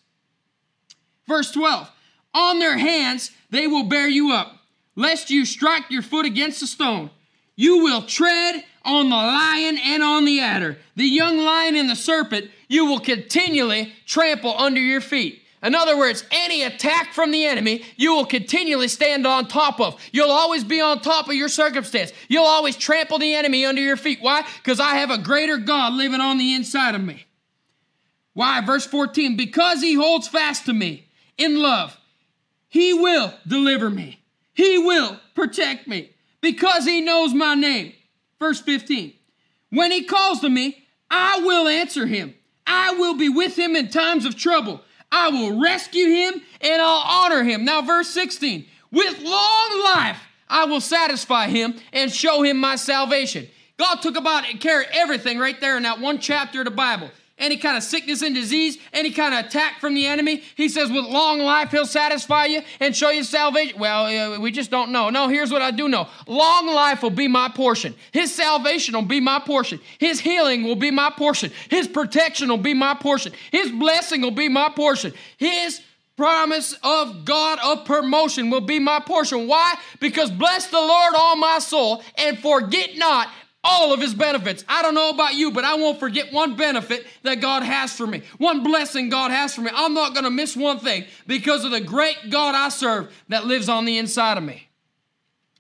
Verse 1.28 1.52
12 1.52 1.90
On 2.34 2.60
their 2.60 2.78
hands 2.78 3.32
they 3.50 3.68
will 3.68 3.84
bear 3.84 4.08
you 4.08 4.32
up, 4.32 4.58
lest 4.96 5.30
you 5.30 5.46
strike 5.46 5.90
your 5.90 6.02
foot 6.02 6.26
against 6.26 6.62
a 6.62 6.68
stone. 6.68 7.10
You 7.56 7.84
will 7.84 8.04
tread 8.04 8.64
on 8.86 9.10
the 9.10 9.16
lion 9.16 9.78
and 9.84 10.02
on 10.02 10.26
the 10.26 10.40
adder, 10.40 10.78
the 10.96 11.06
young 11.06 11.38
lion 11.38 11.76
and 11.76 11.90
the 11.90 11.96
serpent, 11.96 12.50
you 12.68 12.86
will 12.86 13.00
continually 13.00 13.94
trample 14.06 14.58
under 14.58 14.80
your 14.80 15.02
feet. 15.02 15.42
In 15.62 15.76
other 15.76 15.98
words, 15.98 16.24
any 16.32 16.64
attack 16.64 17.14
from 17.14 17.32
the 17.32 17.46
enemy, 17.46 17.84
you 17.98 18.16
will 18.16 18.26
continually 18.26 18.88
stand 18.88 19.28
on 19.28 19.48
top 19.48 19.82
of. 19.82 20.00
You'll 20.14 20.32
always 20.32 20.64
be 20.64 20.80
on 20.80 21.02
top 21.02 21.28
of 21.28 21.34
your 21.36 21.50
circumstance. 21.50 22.14
You'll 22.30 22.46
always 22.46 22.78
trample 22.78 23.20
the 23.20 23.36
enemy 23.36 23.66
under 23.66 23.82
your 23.82 23.98
feet. 23.98 24.20
Why? 24.22 24.48
Because 24.64 24.80
I 24.80 24.96
have 24.96 25.12
a 25.12 25.18
greater 25.18 25.58
God 25.58 25.94
living 25.94 26.22
on 26.22 26.38
the 26.38 26.54
inside 26.54 26.96
of 26.96 27.04
me. 27.04 27.26
Why? 28.34 28.62
Verse 28.62 28.86
14, 28.86 29.36
because 29.36 29.82
he 29.82 29.96
holds 29.96 30.28
fast 30.28 30.66
to 30.66 30.74
me 30.74 31.08
in 31.38 31.62
love, 31.62 31.98
he 32.68 32.94
will 32.94 33.34
deliver 33.48 33.90
me. 33.90 34.22
He 34.54 34.78
will 34.78 35.20
protect 35.36 35.88
me 35.88 36.12
because 36.42 36.86
he 36.86 37.02
knows 37.02 37.34
my 37.34 37.56
name. 37.56 37.94
Verse 38.40 38.62
15, 38.62 39.14
when 39.70 39.92
he 39.92 40.04
calls 40.04 40.42
to 40.42 40.50
me, 40.50 40.84
I 41.10 41.40
will 41.40 41.68
answer 41.68 42.06
him. 42.06 42.36
I 42.66 42.94
will 42.94 43.16
be 43.16 43.30
with 43.30 43.58
him 43.58 43.76
in 43.76 43.90
times 43.90 44.26
of 44.26 44.36
trouble. 44.36 44.82
I 45.12 45.30
will 45.30 45.60
rescue 45.60 46.08
him 46.08 46.42
and 46.62 46.82
I'll 46.82 47.24
honor 47.26 47.44
him. 47.44 47.66
Now, 47.66 47.82
verse 47.82 48.10
16, 48.10 48.66
with 48.92 49.22
long 49.22 49.84
life 49.84 50.22
I 50.48 50.66
will 50.66 50.82
satisfy 50.82 51.48
him 51.48 51.76
and 51.94 52.12
show 52.12 52.42
him 52.44 52.58
my 52.58 52.76
salvation. 52.76 53.48
God 53.78 53.98
took 53.98 54.18
about 54.18 54.48
and 54.50 54.60
care 54.60 54.86
everything 54.94 55.40
right 55.40 55.60
there 55.60 55.78
in 55.78 55.84
that 55.84 56.00
one 56.00 56.20
chapter 56.20 56.60
of 56.60 56.66
the 56.66 56.72
Bible 56.72 57.10
any 57.40 57.58
kind 57.58 57.78
of 57.78 57.84
sickness 57.84 58.22
and 58.22 58.36
disease, 58.36 58.78
any 58.94 59.12
kind 59.12 59.34
of 59.34 59.46
attack 59.46 59.80
from 59.80 59.96
the 59.96 60.06
enemy. 60.06 60.44
He 60.56 60.70
says, 60.70 60.92
with 60.92 61.06
long 61.06 61.40
life, 61.40 61.72
he'll 61.72 61.86
satisfy 61.86 62.46
you 62.46 62.62
and 62.80 62.96
show 62.96 63.10
you 63.10 63.24
salvation. 63.24 63.80
Well, 63.80 64.34
uh, 64.34 64.40
we 64.40 64.52
just 64.52 64.70
don't 64.70 64.92
know. 64.92 65.10
No, 65.10 65.28
here's 65.28 65.52
what 65.52 65.62
I 65.62 65.72
do 65.72 65.88
know 65.88 66.08
long 66.28 66.68
life 66.68 67.02
will 67.02 67.10
be 67.10 67.28
my 67.28 67.50
portion. 67.50 67.96
His 68.12 68.34
salvation 68.34 68.94
will 68.94 69.02
be 69.02 69.20
my 69.20 69.40
portion. 69.40 69.80
His 69.98 70.20
healing 70.20 70.64
will 70.64 70.76
be 70.76 70.92
my 70.92 71.10
portion. 71.10 71.52
His 71.70 71.88
protection 71.88 72.50
will 72.50 72.58
be 72.58 72.74
my 72.74 72.94
portion. 72.94 73.34
His 73.52 73.72
blessing 73.72 74.22
will 74.22 74.32
be 74.32 74.50
my 74.50 74.70
portion. 74.70 75.14
His 75.38 75.82
promise 76.20 76.76
of 76.84 77.24
God 77.24 77.60
of 77.64 77.86
promotion 77.86 78.50
will 78.50 78.60
be 78.60 78.78
my 78.78 79.00
portion. 79.00 79.48
Why? 79.48 79.76
Because 80.02 80.30
bless 80.30 80.68
the 80.68 80.78
Lord, 80.78 81.14
all 81.18 81.38
my 81.38 81.60
soul, 81.60 82.04
and 82.18 82.38
forget 82.38 82.98
not 82.98 83.30
all 83.64 83.94
of 83.94 84.00
his 84.00 84.14
benefits. 84.14 84.64
I 84.68 84.82
don't 84.82 84.96
know 84.96 85.10
about 85.10 85.36
you, 85.36 85.52
but 85.52 85.66
I 85.66 85.76
won't 85.76 86.00
forget 86.00 86.32
one 86.32 86.56
benefit 86.56 87.06
that 87.24 87.42
God 87.42 87.64
has 87.64 87.94
for 87.94 88.08
me, 88.08 88.22
one 88.38 88.64
blessing 88.64 89.10
God 89.10 89.32
has 89.32 89.54
for 89.54 89.62
me. 89.62 89.72
I'm 89.74 89.94
not 89.94 90.14
going 90.14 90.24
to 90.24 90.30
miss 90.30 90.56
one 90.56 90.80
thing 90.80 91.06
because 91.28 91.66
of 91.66 91.72
the 91.72 91.82
great 91.82 92.30
God 92.30 92.56
I 92.56 92.70
serve 92.70 93.14
that 93.28 93.46
lives 93.46 93.70
on 93.70 93.86
the 93.86 93.98
inside 93.98 94.38
of 94.38 94.44
me. 94.44 94.68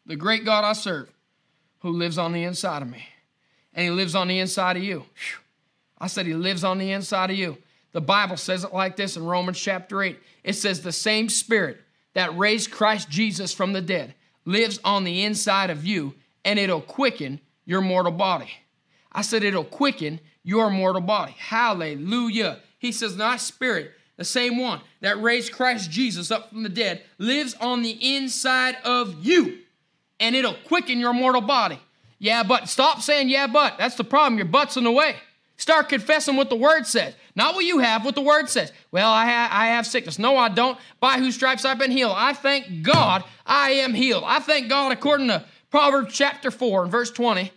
The 0.06 0.16
great 0.16 0.46
God 0.46 0.64
I 0.64 0.74
serve 0.74 1.12
who 1.80 1.92
lives 1.92 2.18
on 2.18 2.34
the 2.34 2.44
inside 2.44 2.82
of 2.82 2.90
me. 2.90 3.06
And 3.74 3.86
he 3.86 3.92
lives 3.92 4.16
on 4.16 4.28
the 4.28 4.40
inside 4.40 4.78
of 4.78 4.84
you. 4.84 5.00
Whew. 5.00 5.40
I 6.00 6.08
said 6.08 6.26
he 6.26 6.34
lives 6.34 6.64
on 6.64 6.78
the 6.78 6.92
inside 6.92 7.30
of 7.30 7.38
you. 7.38 7.58
The 7.92 8.02
Bible 8.02 8.38
says 8.38 8.64
it 8.64 8.74
like 8.74 8.96
this 8.96 9.18
in 9.18 9.26
Romans 9.26 9.60
chapter 9.60 10.02
8. 10.02 10.20
It 10.44 10.54
says, 10.54 10.82
The 10.82 10.92
same 10.92 11.30
spirit 11.30 11.82
that 12.14 12.38
raised 12.38 12.72
Christ 12.72 13.10
Jesus 13.10 13.54
from 13.54 13.74
the 13.74 13.82
dead 13.82 14.16
lives 14.46 14.80
on 14.84 15.04
the 15.04 15.24
inside 15.24 15.70
of 15.70 15.86
you, 15.86 16.16
and 16.46 16.58
it'll 16.58 16.82
quicken 16.82 17.40
your 17.70 17.82
mortal 17.82 18.12
body. 18.12 18.50
I 19.12 19.22
said 19.22 19.44
it'll 19.44 19.64
quicken 19.64 20.20
your 20.42 20.72
mortal 20.72 21.04
body. 21.04 21.36
Hallelujah. 21.38 22.58
He 22.80 22.92
says, 22.92 23.16
Not 23.16 23.40
spirit, 23.42 23.92
the 24.18 24.26
same 24.26 24.58
one 24.58 24.82
that 25.02 25.22
raised 25.22 25.54
Christ 25.54 25.92
Jesus 25.92 26.32
up 26.32 26.50
from 26.50 26.64
the 26.64 26.70
dead, 26.70 27.04
lives 27.20 27.56
on 27.62 27.84
the 27.84 28.16
inside 28.16 28.76
of 28.84 29.24
you, 29.24 29.60
and 30.20 30.36
it'll 30.36 30.56
quicken 30.66 30.98
your 30.98 31.14
mortal 31.14 31.42
body. 31.42 31.80
Yeah, 32.18 32.42
but 32.42 32.68
stop 32.70 33.02
saying, 33.02 33.30
yeah, 33.30 33.46
but. 33.46 33.78
That's 33.78 33.96
the 33.96 34.04
problem. 34.04 34.40
Your 34.40 34.48
butt's 34.48 34.76
in 34.76 34.84
the 34.84 34.92
way. 34.92 35.16
Start 35.56 35.90
confessing 35.90 36.38
what 36.38 36.50
the 36.50 36.56
word 36.56 36.88
says. 36.88 37.14
Not 37.36 37.54
what 37.54 37.66
you 37.66 37.80
have, 37.80 38.04
what 38.04 38.16
the 38.16 38.22
word 38.22 38.50
says. 38.50 38.74
Well, 38.92 39.10
I, 39.10 39.26
ha- 39.26 39.50
I 39.52 39.68
have 39.68 39.86
sickness. 39.86 40.18
No, 40.18 40.38
I 40.38 40.50
don't. 40.50 40.78
By 41.00 41.20
whose 41.20 41.36
stripes 41.36 41.66
I've 41.66 41.78
been 41.78 41.92
healed. 41.92 42.16
I 42.16 42.34
thank 42.34 42.82
God 42.82 43.24
I 43.46 43.72
am 43.72 43.94
healed. 43.94 44.24
I 44.26 44.40
thank 44.40 44.70
God 44.70 44.92
according 44.92 45.28
to 45.28 45.46
Proverbs 45.70 46.14
chapter 46.14 46.50
4 46.50 46.84
and 46.84 46.92
verse 46.92 47.12
20 47.12 47.52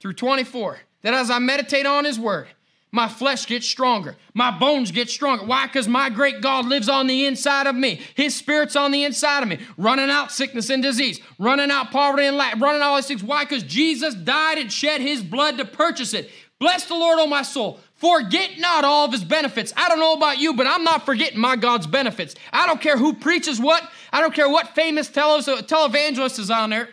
through 0.00 0.14
24 0.14 0.78
that 1.02 1.14
as 1.14 1.30
I 1.30 1.38
meditate 1.38 1.86
on 1.86 2.04
His 2.04 2.18
Word, 2.18 2.48
my 2.92 3.08
flesh 3.08 3.46
gets 3.46 3.66
stronger. 3.66 4.16
My 4.34 4.50
bones 4.50 4.90
get 4.90 5.08
stronger. 5.08 5.44
Why? 5.44 5.66
Because 5.66 5.86
my 5.86 6.10
great 6.10 6.40
God 6.40 6.66
lives 6.66 6.88
on 6.88 7.06
the 7.06 7.24
inside 7.24 7.68
of 7.68 7.76
me. 7.76 8.00
His 8.16 8.34
Spirit's 8.34 8.74
on 8.74 8.90
the 8.90 9.04
inside 9.04 9.44
of 9.44 9.48
me, 9.48 9.58
running 9.76 10.10
out 10.10 10.32
sickness 10.32 10.70
and 10.70 10.82
disease, 10.82 11.20
running 11.38 11.70
out 11.70 11.92
poverty 11.92 12.26
and 12.26 12.36
lack, 12.36 12.60
running 12.60 12.82
out 12.82 12.88
all 12.88 12.96
these 12.96 13.06
things. 13.06 13.22
Why? 13.22 13.44
Because 13.44 13.62
Jesus 13.62 14.14
died 14.14 14.58
and 14.58 14.72
shed 14.72 15.00
His 15.00 15.22
blood 15.22 15.56
to 15.58 15.64
purchase 15.64 16.14
it. 16.14 16.30
Bless 16.58 16.84
the 16.86 16.94
Lord, 16.94 17.18
O 17.20 17.26
my 17.26 17.42
soul. 17.42 17.78
Forget 17.94 18.58
not 18.58 18.84
all 18.84 19.06
of 19.06 19.12
his 19.12 19.24
benefits. 19.24 19.74
I 19.76 19.88
don't 19.88 20.00
know 20.00 20.14
about 20.14 20.38
you, 20.38 20.54
but 20.54 20.66
I'm 20.66 20.84
not 20.84 21.04
forgetting 21.04 21.38
my 21.38 21.54
God's 21.56 21.86
benefits. 21.86 22.34
I 22.52 22.66
don't 22.66 22.80
care 22.80 22.96
who 22.96 23.14
preaches 23.14 23.60
what. 23.60 23.82
I 24.12 24.20
don't 24.20 24.34
care 24.34 24.48
what 24.48 24.74
famous 24.74 25.08
tele- 25.08 25.42
televangelist 25.42 26.38
is 26.38 26.50
on 26.50 26.70
there 26.70 26.88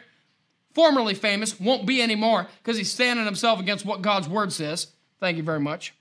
formerly 0.78 1.16
famous, 1.16 1.60
won't 1.60 1.88
be 1.88 2.04
anymore 2.04 2.46
because 2.62 2.78
he's 2.78 2.92
standing 2.92 3.26
himself 3.26 3.60
against 3.60 3.84
what 3.84 4.04
God's 4.04 4.30
word 4.30 4.54
says. 4.54 4.86
Thank 5.20 5.38
you 5.38 5.42
very 5.42 5.60
much. 5.60 5.96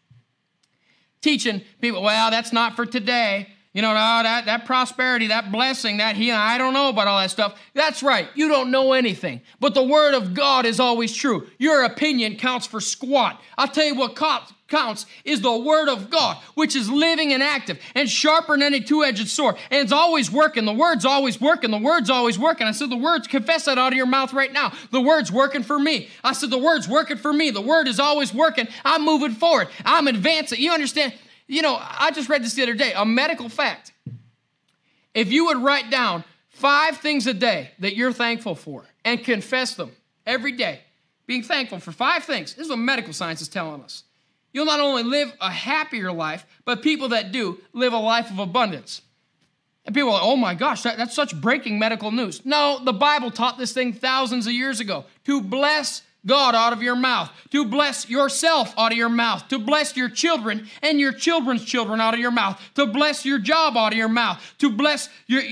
Teaching 1.23 1.63
people, 1.81 2.03
well, 2.03 2.31
that's 2.31 2.53
not 2.53 2.77
for 2.77 2.85
today. 2.85 3.49
You 3.73 3.81
know, 3.81 3.89
no, 3.89 3.95
that, 3.95 4.45
that 4.45 4.67
prosperity, 4.67 5.29
that 5.29 5.51
blessing, 5.51 5.97
that 5.97 6.15
healing, 6.15 6.39
I 6.39 6.59
don't 6.59 6.75
know 6.75 6.91
about 6.91 7.09
all 7.09 7.19
that 7.19 7.31
stuff. 7.31 7.59
That's 7.73 8.03
right. 8.03 8.29
You 8.35 8.49
don't 8.49 8.71
know 8.71 8.93
anything. 8.93 9.41
But 9.61 9.73
the 9.73 9.83
word 9.83 10.13
of 10.13 10.35
God 10.35 10.67
is 10.67 10.79
always 10.79 11.17
true. 11.17 11.47
Your 11.59 11.85
opinion 11.85 12.37
counts 12.37 12.67
for 12.67 12.83
squat. 12.83 13.41
I'll 13.57 13.69
tell 13.69 13.87
you 13.87 13.95
what 13.95 14.15
counts 14.69 15.07
is 15.25 15.41
the 15.41 15.57
word 15.57 15.89
of 15.89 16.11
God, 16.11 16.37
which 16.55 16.75
is 16.75 16.91
living 16.91 17.33
and 17.33 17.43
active 17.43 17.79
and 17.95 18.09
sharper 18.09 18.55
than 18.55 18.63
any 18.63 18.81
two-edged 18.81 19.29
sword. 19.29 19.57
And 19.71 19.83
it's 19.83 19.93
always 19.93 20.31
working. 20.31 20.65
The 20.65 20.73
word's 20.73 21.05
always 21.05 21.41
working. 21.41 21.71
The 21.71 21.79
word's 21.79 22.11
always 22.11 22.39
working. 22.39 22.67
I 22.67 22.73
said, 22.73 22.91
the 22.91 22.97
words, 22.97 23.27
confess 23.27 23.67
that 23.67 23.79
out 23.79 23.93
of 23.93 23.97
your 23.97 24.07
mouth 24.07 24.33
right 24.33 24.53
now. 24.53 24.73
The 24.91 25.01
word's 25.01 25.31
working 25.31 25.63
for 25.63 25.79
me. 25.79 26.09
I 26.25 26.33
said, 26.33 26.51
the 26.51 26.59
word's 26.59 26.89
working 26.89 27.17
for 27.17 27.33
me. 27.33 27.51
The 27.51 27.61
word 27.61 27.89
is 27.89 28.01
always 28.01 28.35
working. 28.35 28.69
I'm 28.85 29.05
moving 29.05 29.33
forward. 29.33 29.69
I'm 29.85 30.09
advancing. 30.09 30.61
You 30.61 30.73
understand? 30.73 31.15
You 31.47 31.63
know, 31.63 31.79
I 31.81 32.11
just 32.11 32.29
read 32.29 32.43
this 32.43 32.55
the 32.55 32.63
other 32.63 32.75
day, 32.75 32.93
a 32.95 33.05
medical 33.05 33.49
fact. 33.49 33.93
If 35.15 35.33
you 35.33 35.47
would 35.47 35.59
write 35.59 35.91
down 35.91 36.25
five 36.49 36.97
things 36.99 37.27
a 37.27 37.35
day 37.35 37.71
that 37.79 37.95
you're 37.95 38.13
thankful 38.13 38.55
for 38.55 38.85
and 39.05 39.23
confess 39.23 39.75
them 39.75 39.93
every 40.27 40.53
day, 40.53 40.81
being 41.27 41.43
thankful 41.43 41.79
for 41.79 41.93
five 41.93 42.25
things. 42.25 42.55
This 42.55 42.65
is 42.65 42.71
what 42.71 42.79
medical 42.79 43.13
science 43.13 43.41
is 43.41 43.49
telling 43.49 43.83
us 43.83 44.05
you'll 44.57 44.65
not 44.65 44.81
only 44.81 45.03
live 45.03 45.31
a 45.39 45.51
happier 45.51 46.11
life, 46.11 46.47
but 46.65 46.81
people 46.81 47.11
that 47.11 47.31
do 47.31 47.61
live 47.75 47.93
a 47.93 47.99
life 47.99 48.31
of 48.31 48.39
abundance. 48.39 49.03
And 49.85 49.95
people 49.95 50.09
are 50.09 50.15
like, 50.15 50.23
oh 50.23 50.37
my 50.37 50.55
gosh, 50.55 50.83
that, 50.83 50.97
that's 50.97 51.15
such 51.15 51.39
breaking 51.39 51.79
medical 51.79 52.11
news. 52.11 52.41
No, 52.43 52.81
the 52.83 52.95
Bible 52.95 53.31
taught 53.31 53.59
this 53.59 53.75
thing 53.75 53.93
thousands 53.93 54.47
of 54.47 54.55
years 54.55 54.81
ago 54.81 55.05
to 55.27 55.43
bless 55.43 56.01
God 56.25 56.55
out 56.55 56.73
of 56.73 56.83
your 56.83 56.97
mouth, 56.97 57.31
to 57.51 57.67
bless 57.67 58.09
yourself 58.09 58.73
out 58.79 58.93
of 58.93 58.99
your 58.99 59.11
mouth, 59.11 59.47
to 59.49 59.59
bless 59.59 59.95
your 59.95 60.09
children 60.09 60.67
and 60.83 60.99
your 60.99 61.13
children's 61.13 61.63
children 61.63 62.01
out 62.01 62.15
of 62.15 62.21
your 62.21 62.31
mouth, 62.31 62.59
to 62.77 62.87
bless 62.87 63.27
your 63.27 63.39
job 63.39 63.77
out 63.77 63.93
of 63.93 63.99
your 63.99 64.09
mouth, 64.09 64.43
to 64.57 64.71
bless 64.71 65.11
your 65.27 65.43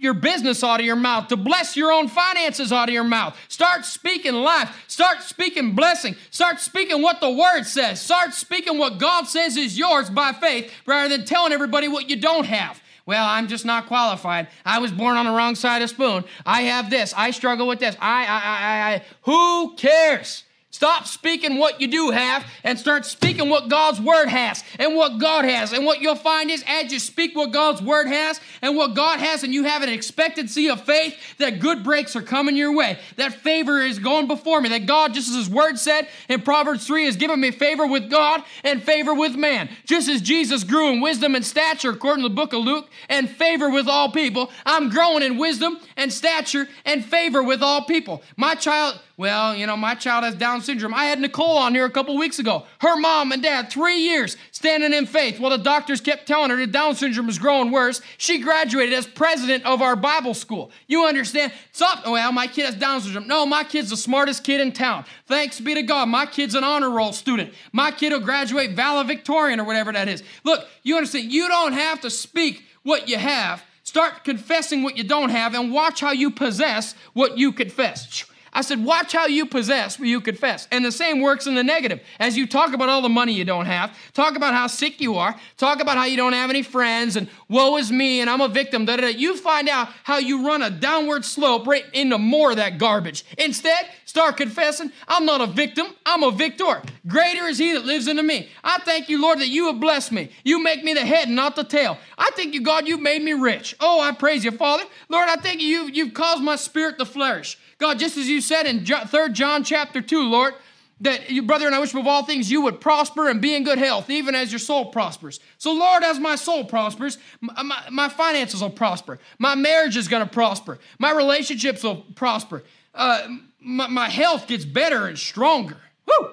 your 0.00 0.14
business 0.14 0.62
out 0.62 0.80
of 0.80 0.86
your 0.86 0.96
mouth, 0.96 1.28
to 1.28 1.36
bless 1.36 1.76
your 1.76 1.92
own 1.92 2.08
finances 2.08 2.72
out 2.72 2.88
of 2.88 2.94
your 2.94 3.04
mouth. 3.04 3.36
Start 3.48 3.84
speaking 3.84 4.34
life. 4.34 4.84
Start 4.88 5.22
speaking 5.22 5.74
blessing. 5.74 6.16
Start 6.30 6.60
speaking 6.60 7.02
what 7.02 7.20
the 7.20 7.30
word 7.30 7.64
says. 7.64 8.00
Start 8.00 8.34
speaking 8.34 8.78
what 8.78 8.98
God 8.98 9.24
says 9.24 9.56
is 9.56 9.78
yours 9.78 10.10
by 10.10 10.32
faith 10.32 10.72
rather 10.86 11.16
than 11.16 11.26
telling 11.26 11.52
everybody 11.52 11.88
what 11.88 12.08
you 12.08 12.16
don't 12.16 12.46
have. 12.46 12.80
Well, 13.06 13.26
I'm 13.26 13.48
just 13.48 13.66
not 13.66 13.86
qualified. 13.86 14.48
I 14.64 14.78
was 14.78 14.90
born 14.90 15.16
on 15.16 15.26
the 15.26 15.32
wrong 15.32 15.54
side 15.54 15.82
of 15.82 15.90
spoon. 15.90 16.24
I 16.46 16.62
have 16.62 16.88
this. 16.88 17.12
I 17.14 17.32
struggle 17.32 17.66
with 17.66 17.78
this. 17.78 17.96
I, 18.00 18.24
I, 18.24 18.38
I, 18.38 18.94
I. 18.94 19.02
Who 19.22 19.74
cares? 19.76 20.44
Stop 20.74 21.06
speaking 21.06 21.56
what 21.56 21.80
you 21.80 21.86
do 21.86 22.10
have 22.10 22.44
and 22.64 22.76
start 22.76 23.06
speaking 23.06 23.48
what 23.48 23.68
God's 23.68 24.00
word 24.00 24.26
has 24.26 24.64
and 24.80 24.96
what 24.96 25.20
God 25.20 25.44
has. 25.44 25.72
And 25.72 25.86
what 25.86 26.00
you'll 26.00 26.16
find 26.16 26.50
is 26.50 26.64
as 26.66 26.92
you 26.92 26.98
speak 26.98 27.36
what 27.36 27.52
God's 27.52 27.80
word 27.80 28.08
has 28.08 28.40
and 28.60 28.76
what 28.76 28.96
God 28.96 29.20
has, 29.20 29.44
and 29.44 29.54
you 29.54 29.62
have 29.62 29.82
an 29.84 29.88
expectancy 29.88 30.68
of 30.68 30.82
faith 30.82 31.14
that 31.38 31.60
good 31.60 31.84
breaks 31.84 32.16
are 32.16 32.22
coming 32.22 32.56
your 32.56 32.74
way, 32.74 32.98
that 33.14 33.34
favor 33.34 33.82
is 33.82 34.00
going 34.00 34.26
before 34.26 34.60
me, 34.60 34.68
that 34.70 34.86
God, 34.86 35.14
just 35.14 35.28
as 35.28 35.36
His 35.36 35.48
word 35.48 35.78
said 35.78 36.08
in 36.28 36.42
Proverbs 36.42 36.88
3, 36.88 37.04
has 37.04 37.14
given 37.14 37.38
me 37.38 37.52
favor 37.52 37.86
with 37.86 38.10
God 38.10 38.42
and 38.64 38.82
favor 38.82 39.14
with 39.14 39.36
man. 39.36 39.68
Just 39.84 40.08
as 40.08 40.20
Jesus 40.20 40.64
grew 40.64 40.88
in 40.88 41.00
wisdom 41.00 41.36
and 41.36 41.44
stature, 41.44 41.90
according 41.90 42.24
to 42.24 42.28
the 42.28 42.34
book 42.34 42.52
of 42.52 42.64
Luke, 42.64 42.90
and 43.08 43.30
favor 43.30 43.70
with 43.70 43.86
all 43.86 44.10
people, 44.10 44.50
I'm 44.66 44.88
growing 44.88 45.22
in 45.22 45.38
wisdom 45.38 45.78
and 45.96 46.12
stature 46.12 46.66
and 46.84 47.04
favor 47.04 47.44
with 47.44 47.62
all 47.62 47.84
people. 47.84 48.24
My 48.36 48.56
child, 48.56 48.98
well, 49.16 49.54
you 49.54 49.66
know, 49.66 49.76
my 49.76 49.94
child 49.94 50.24
has 50.24 50.34
Down 50.34 50.60
syndrome. 50.60 50.92
I 50.92 51.04
had 51.04 51.20
Nicole 51.20 51.56
on 51.56 51.72
here 51.72 51.84
a 51.84 51.90
couple 51.90 52.16
weeks 52.16 52.40
ago. 52.40 52.66
Her 52.80 52.96
mom 52.96 53.30
and 53.30 53.42
dad, 53.42 53.70
three 53.70 53.98
years 53.98 54.36
standing 54.50 54.92
in 54.92 55.06
faith 55.06 55.38
while 55.38 55.50
the 55.50 55.62
doctors 55.62 56.00
kept 56.00 56.26
telling 56.26 56.50
her 56.50 56.56
that 56.56 56.72
Down 56.72 56.96
syndrome 56.96 57.28
was 57.28 57.38
growing 57.38 57.70
worse. 57.70 58.00
She 58.18 58.40
graduated 58.40 58.92
as 58.92 59.06
president 59.06 59.64
of 59.66 59.82
our 59.82 59.94
Bible 59.94 60.34
school. 60.34 60.72
You 60.88 61.06
understand? 61.06 61.52
Stop. 61.70 62.04
Well, 62.06 62.32
my 62.32 62.48
kid 62.48 62.66
has 62.66 62.74
Down 62.74 63.00
syndrome. 63.02 63.28
No, 63.28 63.46
my 63.46 63.62
kid's 63.62 63.90
the 63.90 63.96
smartest 63.96 64.42
kid 64.42 64.60
in 64.60 64.72
town. 64.72 65.04
Thanks 65.26 65.60
be 65.60 65.74
to 65.74 65.82
God. 65.82 66.08
My 66.08 66.26
kid's 66.26 66.56
an 66.56 66.64
honor 66.64 66.90
roll 66.90 67.12
student. 67.12 67.54
My 67.72 67.92
kid 67.92 68.12
will 68.12 68.20
graduate 68.20 68.72
valedictorian 68.72 69.60
or 69.60 69.64
whatever 69.64 69.92
that 69.92 70.08
is. 70.08 70.24
Look, 70.42 70.66
you 70.82 70.96
understand? 70.96 71.32
You 71.32 71.46
don't 71.46 71.72
have 71.72 72.00
to 72.00 72.10
speak 72.10 72.64
what 72.82 73.08
you 73.08 73.16
have. 73.16 73.62
Start 73.84 74.24
confessing 74.24 74.82
what 74.82 74.96
you 74.96 75.04
don't 75.04 75.28
have 75.28 75.54
and 75.54 75.70
watch 75.70 76.00
how 76.00 76.10
you 76.10 76.30
possess 76.30 76.94
what 77.12 77.38
you 77.38 77.52
confess. 77.52 78.24
I 78.54 78.60
said, 78.60 78.84
watch 78.84 79.12
how 79.12 79.26
you 79.26 79.46
possess 79.46 79.98
what 79.98 80.06
you 80.06 80.20
confess. 80.20 80.68
And 80.70 80.84
the 80.84 80.92
same 80.92 81.20
works 81.20 81.46
in 81.46 81.56
the 81.56 81.64
negative. 81.64 82.00
As 82.20 82.36
you 82.36 82.46
talk 82.46 82.72
about 82.72 82.88
all 82.88 83.02
the 83.02 83.08
money 83.08 83.32
you 83.32 83.44
don't 83.44 83.66
have, 83.66 83.96
talk 84.12 84.36
about 84.36 84.54
how 84.54 84.68
sick 84.68 85.00
you 85.00 85.16
are, 85.16 85.34
talk 85.56 85.80
about 85.80 85.96
how 85.96 86.04
you 86.04 86.16
don't 86.16 86.32
have 86.34 86.50
any 86.50 86.62
friends, 86.62 87.16
and 87.16 87.28
woe 87.48 87.76
is 87.76 87.90
me, 87.90 88.20
and 88.20 88.30
I'm 88.30 88.40
a 88.40 88.48
victim, 88.48 88.84
da, 88.84 88.96
da, 88.96 89.02
da. 89.02 89.08
you 89.08 89.36
find 89.36 89.68
out 89.68 89.88
how 90.04 90.18
you 90.18 90.46
run 90.46 90.62
a 90.62 90.70
downward 90.70 91.24
slope 91.24 91.66
right 91.66 91.84
into 91.92 92.16
more 92.16 92.52
of 92.52 92.56
that 92.58 92.78
garbage. 92.78 93.24
Instead, 93.38 93.88
start 94.04 94.36
confessing, 94.36 94.92
I'm 95.08 95.26
not 95.26 95.40
a 95.40 95.46
victim, 95.46 95.86
I'm 96.06 96.22
a 96.22 96.30
victor. 96.30 96.80
Greater 97.08 97.46
is 97.46 97.58
he 97.58 97.72
that 97.72 97.84
lives 97.84 98.06
in 98.06 98.24
me. 98.24 98.48
I 98.62 98.78
thank 98.78 99.08
you, 99.08 99.20
Lord, 99.20 99.40
that 99.40 99.48
you 99.48 99.66
have 99.66 99.80
blessed 99.80 100.12
me. 100.12 100.30
You 100.44 100.62
make 100.62 100.84
me 100.84 100.94
the 100.94 101.04
head 101.04 101.26
and 101.26 101.36
not 101.36 101.56
the 101.56 101.64
tail. 101.64 101.98
I 102.16 102.30
thank 102.36 102.54
you, 102.54 102.62
God, 102.62 102.86
you've 102.86 103.00
made 103.00 103.22
me 103.22 103.32
rich. 103.32 103.74
Oh, 103.80 104.00
I 104.00 104.12
praise 104.12 104.44
you, 104.44 104.52
Father. 104.52 104.84
Lord, 105.08 105.28
I 105.28 105.36
thank 105.36 105.60
you, 105.60 105.86
you've 105.86 106.14
caused 106.14 106.42
my 106.42 106.54
spirit 106.54 106.98
to 106.98 107.04
flourish. 107.04 107.58
God, 107.84 107.98
just 107.98 108.16
as 108.16 108.30
you 108.30 108.40
said 108.40 108.64
in 108.64 108.86
3 108.86 109.32
John 109.32 109.62
chapter 109.62 110.00
2, 110.00 110.30
Lord, 110.30 110.54
that 111.02 111.28
you, 111.28 111.42
brother, 111.42 111.66
and 111.66 111.74
I 111.74 111.80
wish 111.80 111.92
above 111.92 112.06
all 112.06 112.24
things 112.24 112.50
you 112.50 112.62
would 112.62 112.80
prosper 112.80 113.28
and 113.28 113.42
be 113.42 113.54
in 113.54 113.62
good 113.62 113.76
health, 113.76 114.08
even 114.08 114.34
as 114.34 114.50
your 114.50 114.58
soul 114.58 114.86
prospers. 114.86 115.38
So, 115.58 115.74
Lord, 115.74 116.02
as 116.02 116.18
my 116.18 116.34
soul 116.36 116.64
prospers, 116.64 117.18
my, 117.42 117.62
my, 117.62 117.82
my 117.90 118.08
finances 118.08 118.62
will 118.62 118.70
prosper. 118.70 119.18
My 119.38 119.54
marriage 119.54 119.98
is 119.98 120.08
going 120.08 120.26
to 120.26 120.32
prosper. 120.32 120.78
My 120.98 121.12
relationships 121.12 121.82
will 121.82 121.96
prosper. 122.14 122.64
Uh, 122.94 123.28
my, 123.60 123.86
my 123.88 124.08
health 124.08 124.46
gets 124.46 124.64
better 124.64 125.06
and 125.06 125.18
stronger. 125.18 125.76
Woo! 126.06 126.30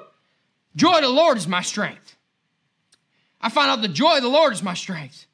Joy 0.78 0.96
of 0.96 1.02
the 1.02 1.10
Lord 1.10 1.38
is 1.38 1.50
my 1.50 1.62
strength. 1.62 2.16
I 3.42 3.50
find 3.50 3.70
out 3.70 3.82
the 3.82 3.90
joy 3.90 4.18
of 4.18 4.24
the 4.24 4.30
Lord 4.30 4.54
is 4.54 4.64
my 4.64 4.76
strength. 4.76 5.26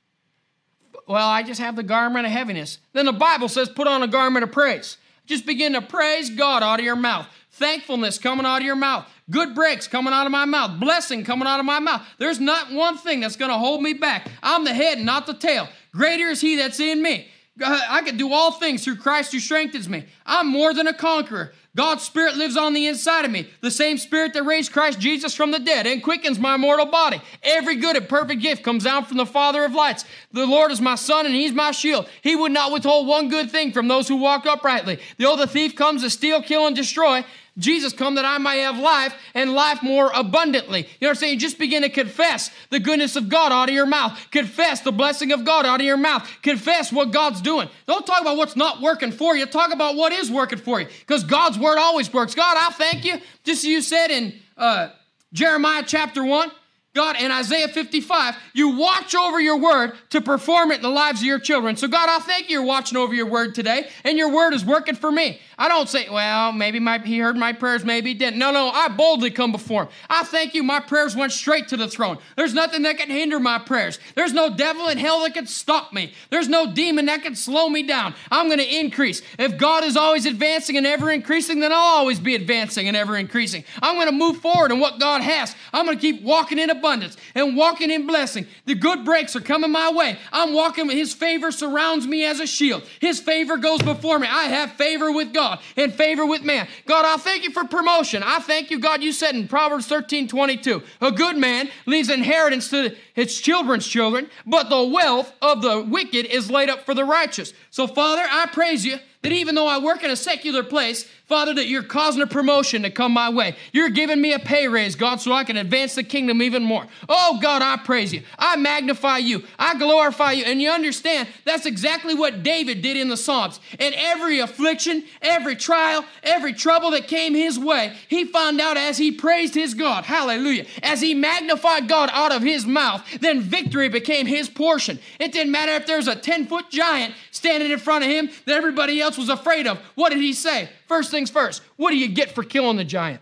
Well, 1.07 1.27
I 1.27 1.43
just 1.43 1.61
have 1.61 1.75
the 1.75 1.83
garment 1.83 2.25
of 2.25 2.31
heaviness. 2.31 2.79
Then 2.93 3.05
the 3.05 3.13
Bible 3.13 3.49
says, 3.49 3.69
put 3.69 3.87
on 3.87 4.01
a 4.01 4.07
garment 4.07 4.43
of 4.43 4.51
praise. 4.51 4.97
Just 5.27 5.45
begin 5.45 5.73
to 5.73 5.81
praise 5.81 6.29
God 6.29 6.63
out 6.63 6.79
of 6.79 6.85
your 6.85 6.95
mouth. 6.95 7.27
Thankfulness 7.51 8.17
coming 8.17 8.45
out 8.45 8.61
of 8.61 8.65
your 8.65 8.75
mouth. 8.75 9.05
Good 9.29 9.53
breaks 9.53 9.87
coming 9.87 10.13
out 10.13 10.25
of 10.25 10.31
my 10.31 10.45
mouth. 10.45 10.79
Blessing 10.79 11.23
coming 11.23 11.47
out 11.47 11.59
of 11.59 11.65
my 11.65 11.79
mouth. 11.79 12.01
There's 12.17 12.39
not 12.39 12.71
one 12.71 12.97
thing 12.97 13.19
that's 13.19 13.35
going 13.35 13.51
to 13.51 13.57
hold 13.57 13.81
me 13.81 13.93
back. 13.93 14.29
I'm 14.41 14.63
the 14.63 14.73
head, 14.73 14.99
not 14.99 15.27
the 15.27 15.33
tail. 15.33 15.67
Greater 15.91 16.27
is 16.29 16.41
He 16.41 16.55
that's 16.55 16.79
in 16.79 17.01
me. 17.01 17.27
I 17.59 18.03
can 18.05 18.17
do 18.17 18.31
all 18.31 18.51
things 18.51 18.83
through 18.83 18.97
Christ 18.97 19.31
who 19.31 19.39
strengthens 19.39 19.89
me. 19.89 20.05
I'm 20.25 20.47
more 20.47 20.73
than 20.73 20.87
a 20.87 20.93
conqueror. 20.93 21.53
God's 21.77 22.01
Spirit 22.01 22.35
lives 22.37 22.57
on 22.57 22.73
the 22.73 22.87
inside 22.87 23.23
of 23.23 23.29
me. 23.29 23.47
The 23.61 23.69
same 23.69 23.99
Spirit 23.99 24.33
that 24.33 24.41
raised 24.41 24.73
Christ 24.73 24.99
Jesus 24.99 25.35
from 25.35 25.51
the 25.51 25.59
dead 25.59 25.85
and 25.85 26.01
quickens 26.01 26.39
my 26.39 26.57
mortal 26.57 26.87
body. 26.87 27.21
Every 27.43 27.75
good 27.75 27.95
and 27.95 28.09
perfect 28.09 28.41
gift 28.41 28.63
comes 28.63 28.87
out 28.87 29.07
from 29.07 29.17
the 29.17 29.27
Father 29.27 29.63
of 29.63 29.75
lights. 29.75 30.03
The 30.31 30.47
Lord 30.47 30.71
is 30.71 30.81
my 30.81 30.95
sun 30.95 31.27
and 31.27 31.35
He's 31.35 31.53
my 31.53 31.69
shield. 31.69 32.09
He 32.23 32.35
would 32.35 32.51
not 32.51 32.71
withhold 32.71 33.05
one 33.05 33.29
good 33.29 33.51
thing 33.51 33.73
from 33.73 33.87
those 33.87 34.07
who 34.07 34.15
walk 34.15 34.47
uprightly. 34.47 34.99
The 35.17 35.25
old 35.25 35.47
thief 35.51 35.75
comes 35.75 36.01
to 36.01 36.09
steal, 36.09 36.41
kill, 36.41 36.65
and 36.65 36.75
destroy. 36.75 37.23
Jesus 37.57 37.91
come 37.91 38.15
that 38.15 38.25
I 38.25 38.37
might 38.37 38.55
have 38.55 38.77
life 38.77 39.15
and 39.33 39.53
life 39.53 39.81
more 39.81 40.11
abundantly. 40.13 40.81
You 40.81 40.85
know 41.01 41.07
what 41.07 41.09
I'm 41.09 41.15
saying? 41.15 41.39
Just 41.39 41.57
begin 41.57 41.81
to 41.81 41.89
confess 41.89 42.51
the 42.69 42.79
goodness 42.79 43.15
of 43.15 43.29
God 43.29 43.51
out 43.51 43.69
of 43.69 43.75
your 43.75 43.87
mouth. 43.87 44.15
Confess 44.29 44.81
the 44.81 44.91
blessing 44.91 45.31
of 45.31 45.43
God 45.43 45.65
out 45.65 45.79
of 45.79 45.85
your 45.85 45.97
mouth. 45.97 46.27
Confess 46.43 46.91
what 46.91 47.11
God's 47.11 47.41
doing. 47.41 47.67
Don't 47.87 48.05
talk 48.05 48.21
about 48.21 48.37
what's 48.37 48.55
not 48.55 48.81
working 48.81 49.11
for 49.11 49.35
you. 49.35 49.45
Talk 49.47 49.73
about 49.73 49.95
what 49.95 50.13
is 50.13 50.29
working 50.29 50.59
for 50.59 50.79
you 50.79 50.87
because 50.99 51.23
God's 51.23 51.57
word 51.67 51.77
always 51.77 52.11
works. 52.11 52.33
God, 52.33 52.55
I 52.57 52.71
thank 52.73 53.03
you. 53.03 53.19
Just 53.43 53.63
as 53.63 53.65
you 53.65 53.81
said 53.81 54.09
in 54.09 54.33
uh, 54.55 54.89
Jeremiah 55.33 55.83
chapter 55.85 56.23
1, 56.23 56.51
God, 56.97 57.15
in 57.21 57.31
Isaiah 57.31 57.67
55, 57.67 58.35
you 58.53 58.69
watch 58.69 59.13
over 59.13 59.39
your 59.39 59.57
word 59.57 59.93
to 60.09 60.19
perform 60.19 60.71
it 60.71 60.77
in 60.77 60.81
the 60.81 60.89
lives 60.89 61.21
of 61.21 61.27
your 61.27 61.39
children. 61.39 61.77
So, 61.77 61.87
God, 61.87 62.09
I 62.09 62.19
thank 62.19 62.49
you 62.49 62.57
you're 62.57 62.65
watching 62.65 62.97
over 62.97 63.13
your 63.13 63.27
word 63.27 63.53
today, 63.53 63.87
and 64.03 64.17
your 64.17 64.31
word 64.31 64.53
is 64.53 64.65
working 64.65 64.95
for 64.95 65.11
me. 65.11 65.39
I 65.59 65.67
don't 65.67 65.87
say, 65.87 66.09
well, 66.09 66.51
maybe 66.51 66.79
my, 66.79 66.97
he 66.97 67.19
heard 67.19 67.37
my 67.37 67.53
prayers, 67.53 67.85
maybe 67.85 68.09
he 68.09 68.13
didn't. 68.15 68.39
No, 68.39 68.51
no, 68.51 68.69
I 68.69 68.87
boldly 68.87 69.29
come 69.29 69.51
before 69.51 69.83
him. 69.83 69.89
I 70.09 70.23
thank 70.23 70.55
you, 70.55 70.63
my 70.63 70.79
prayers 70.79 71.15
went 71.15 71.33
straight 71.33 71.67
to 71.67 71.77
the 71.77 71.87
throne. 71.87 72.17
There's 72.35 72.55
nothing 72.55 72.81
that 72.83 72.97
can 72.97 73.11
hinder 73.11 73.39
my 73.39 73.59
prayers. 73.59 73.99
There's 74.15 74.33
no 74.33 74.55
devil 74.55 74.87
in 74.87 74.97
hell 74.97 75.21
that 75.21 75.35
can 75.35 75.45
stop 75.45 75.93
me. 75.93 76.13
There's 76.31 76.49
no 76.49 76.73
demon 76.73 77.05
that 77.05 77.21
can 77.21 77.35
slow 77.35 77.69
me 77.69 77.83
down. 77.83 78.15
I'm 78.31 78.47
going 78.47 78.57
to 78.57 78.79
increase. 78.79 79.21
If 79.37 79.59
God 79.59 79.83
is 79.83 79.95
always 79.95 80.25
advancing 80.25 80.77
and 80.77 80.87
ever 80.87 81.11
increasing, 81.11 81.59
then 81.59 81.71
I'll 81.71 81.77
always 81.77 82.19
be 82.19 82.33
advancing 82.33 82.87
and 82.87 82.97
ever 82.97 83.15
increasing. 83.17 83.63
I'm 83.83 83.95
going 83.97 84.07
to 84.07 84.11
move 84.11 84.37
forward 84.37 84.71
in 84.71 84.79
what 84.79 84.99
God 84.99 85.21
has. 85.21 85.55
I'm 85.71 85.85
going 85.85 85.97
to 85.97 86.01
keep 86.01 86.23
walking 86.23 86.57
in 86.57 86.71
abundance 86.71 86.86
and 87.35 87.57
walking 87.57 87.89
in 87.89 88.05
blessing. 88.05 88.45
The 88.65 88.75
good 88.75 89.03
breaks 89.03 89.35
are 89.35 89.41
coming 89.41 89.71
my 89.71 89.91
way. 89.91 90.17
I'm 90.31 90.53
walking, 90.53 90.87
with 90.87 90.97
His 90.97 91.13
favor 91.13 91.51
surrounds 91.51 92.05
me 92.05 92.25
as 92.25 92.39
a 92.39 92.47
shield. 92.47 92.83
His 92.99 93.19
favor 93.19 93.57
goes 93.57 93.81
before 93.81 94.19
me. 94.19 94.27
I 94.29 94.43
have 94.45 94.73
favor 94.73 95.11
with 95.11 95.33
God. 95.33 95.47
God 95.47 95.59
and 95.75 95.93
favor 95.93 96.25
with 96.25 96.43
man. 96.43 96.67
God, 96.85 97.05
I 97.05 97.17
thank 97.17 97.43
you 97.43 97.51
for 97.51 97.63
promotion. 97.63 98.23
I 98.23 98.39
thank 98.39 98.71
you, 98.71 98.79
God, 98.79 99.01
you 99.03 99.11
said 99.11 99.35
in 99.35 99.47
Proverbs 99.47 99.87
13 99.87 100.27
22, 100.27 100.81
a 101.01 101.11
good 101.11 101.37
man 101.37 101.69
leaves 101.85 102.09
inheritance 102.09 102.69
to 102.69 102.95
his 103.13 103.39
children's 103.39 103.87
children, 103.87 104.29
but 104.45 104.69
the 104.69 104.83
wealth 104.83 105.31
of 105.41 105.61
the 105.61 105.81
wicked 105.81 106.25
is 106.25 106.51
laid 106.51 106.69
up 106.69 106.85
for 106.85 106.93
the 106.93 107.05
righteous. 107.05 107.53
So, 107.69 107.87
Father, 107.87 108.23
I 108.27 108.47
praise 108.47 108.85
you 108.85 108.97
that 109.21 109.31
even 109.31 109.55
though 109.55 109.67
I 109.67 109.79
work 109.79 110.03
in 110.03 110.11
a 110.11 110.15
secular 110.15 110.63
place, 110.63 111.05
Father, 111.27 111.53
that 111.55 111.67
you're 111.67 111.83
causing 111.83 112.21
a 112.21 112.27
promotion 112.27 112.83
to 112.83 112.89
come 112.89 113.11
my 113.11 113.29
way. 113.29 113.57
You're 113.73 113.89
giving 113.89 114.21
me 114.21 114.31
a 114.31 114.39
pay 114.39 114.69
raise, 114.69 114.95
God, 114.95 115.19
so 115.19 115.33
I 115.33 115.43
can 115.43 115.57
advance 115.57 115.95
the 115.95 116.03
kingdom 116.03 116.41
even 116.41 116.63
more. 116.63 116.87
Oh, 117.09 117.37
God, 117.41 117.61
I 117.61 117.75
praise 117.75 118.13
you. 118.13 118.21
I 118.39 118.55
magnify 118.55 119.17
you. 119.17 119.43
I 119.59 119.77
glorify 119.77 120.31
you. 120.31 120.45
And 120.45 120.61
you 120.61 120.69
understand 120.69 121.27
that's 121.43 121.65
exactly 121.65 122.13
what 122.15 122.43
David 122.43 122.81
did 122.81 122.95
in 122.95 123.09
the 123.09 123.17
Psalms. 123.17 123.59
In 123.77 123.93
every 123.93 124.39
affliction, 124.39 125.03
every 125.21 125.57
trial, 125.57 126.05
every 126.23 126.53
trouble 126.53 126.91
that 126.91 127.09
came 127.09 127.35
his 127.35 127.59
way, 127.59 127.93
he 128.07 128.23
found 128.23 128.61
out 128.61 128.77
as 128.77 128.97
he 128.97 129.11
praised 129.11 129.53
his 129.53 129.73
God, 129.73 130.05
hallelujah, 130.05 130.65
as 130.81 131.01
he 131.01 131.13
magnified 131.13 131.89
God 131.89 132.09
out 132.13 132.31
of 132.31 132.41
his 132.41 132.65
mouth, 132.65 133.05
then 133.19 133.41
victory 133.41 133.89
became 133.89 134.27
his 134.27 134.47
portion. 134.47 134.97
It 135.19 135.33
didn't 135.33 135.51
matter 135.51 135.73
if 135.73 135.85
there 135.87 135.97
was 135.97 136.07
a 136.07 136.15
10 136.15 136.47
foot 136.47 136.69
giant 136.69 137.15
standing 137.31 137.69
in 137.69 137.79
front 137.79 138.05
of 138.05 138.09
him 138.09 138.29
that 138.45 138.55
everybody 138.55 139.01
else 139.01 139.06
was 139.15 139.29
afraid 139.29 139.67
of. 139.67 139.77
What 139.93 140.09
did 140.09 140.21
he 140.21 140.33
say? 140.33 140.69
First 140.87 141.11
things 141.11 141.29
first, 141.29 141.61
what 141.75 141.91
do 141.91 141.97
you 141.97 142.07
get 142.07 142.31
for 142.31 142.41
killing 142.43 142.77
the 142.77 142.83
giant? 142.83 143.21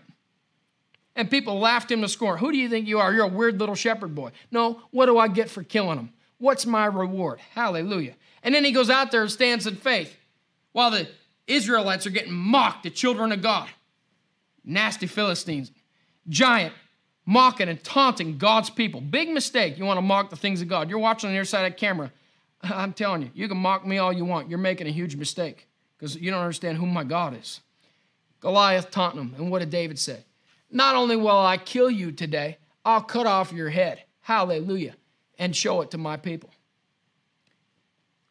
And 1.14 1.30
people 1.30 1.58
laughed 1.58 1.90
him 1.90 2.00
to 2.00 2.08
scorn. 2.08 2.38
Who 2.38 2.52
do 2.52 2.58
you 2.58 2.68
think 2.68 2.86
you 2.86 2.98
are? 2.98 3.12
You're 3.12 3.24
a 3.24 3.28
weird 3.28 3.58
little 3.58 3.74
shepherd 3.74 4.14
boy. 4.14 4.32
No, 4.50 4.80
what 4.90 5.06
do 5.06 5.18
I 5.18 5.28
get 5.28 5.50
for 5.50 5.62
killing 5.62 5.98
him? 5.98 6.12
What's 6.38 6.66
my 6.66 6.86
reward? 6.86 7.40
Hallelujah. 7.54 8.14
And 8.42 8.54
then 8.54 8.64
he 8.64 8.72
goes 8.72 8.90
out 8.90 9.10
there 9.10 9.22
and 9.22 9.30
stands 9.30 9.66
in 9.66 9.76
faith 9.76 10.14
while 10.72 10.90
the 10.90 11.08
Israelites 11.46 12.06
are 12.06 12.10
getting 12.10 12.34
mocked, 12.34 12.82
the 12.82 12.90
children 12.90 13.32
of 13.32 13.42
God. 13.42 13.68
Nasty 14.62 15.06
Philistines, 15.06 15.70
giant, 16.28 16.74
mocking 17.24 17.68
and 17.68 17.82
taunting 17.82 18.36
God's 18.36 18.68
people. 18.68 19.00
Big 19.00 19.30
mistake. 19.30 19.78
You 19.78 19.84
want 19.84 19.98
to 19.98 20.02
mock 20.02 20.28
the 20.28 20.36
things 20.36 20.60
of 20.60 20.68
God. 20.68 20.90
You're 20.90 20.98
watching 20.98 21.28
on 21.28 21.34
your 21.34 21.44
side 21.44 21.64
of 21.64 21.72
the 21.72 21.78
camera. 21.78 22.12
I'm 22.62 22.92
telling 22.92 23.22
you, 23.22 23.30
you 23.32 23.48
can 23.48 23.56
mock 23.56 23.86
me 23.86 23.98
all 23.98 24.12
you 24.12 24.24
want. 24.24 24.50
You're 24.50 24.58
making 24.58 24.86
a 24.86 24.90
huge 24.90 25.16
mistake 25.16 25.66
because 25.96 26.16
you 26.16 26.30
don't 26.30 26.40
understand 26.40 26.78
who 26.78 26.86
my 26.86 27.04
God 27.04 27.38
is. 27.38 27.60
Goliath 28.40 28.90
taunting 28.90 29.20
him. 29.20 29.34
And 29.36 29.50
what 29.50 29.60
did 29.60 29.70
David 29.70 29.98
say? 29.98 30.24
Not 30.70 30.96
only 30.96 31.16
will 31.16 31.38
I 31.38 31.56
kill 31.56 31.90
you 31.90 32.12
today, 32.12 32.58
I'll 32.84 33.02
cut 33.02 33.26
off 33.26 33.52
your 33.52 33.70
head. 33.70 34.02
Hallelujah. 34.20 34.94
And 35.38 35.54
show 35.54 35.80
it 35.80 35.90
to 35.92 35.98
my 35.98 36.16
people. 36.16 36.50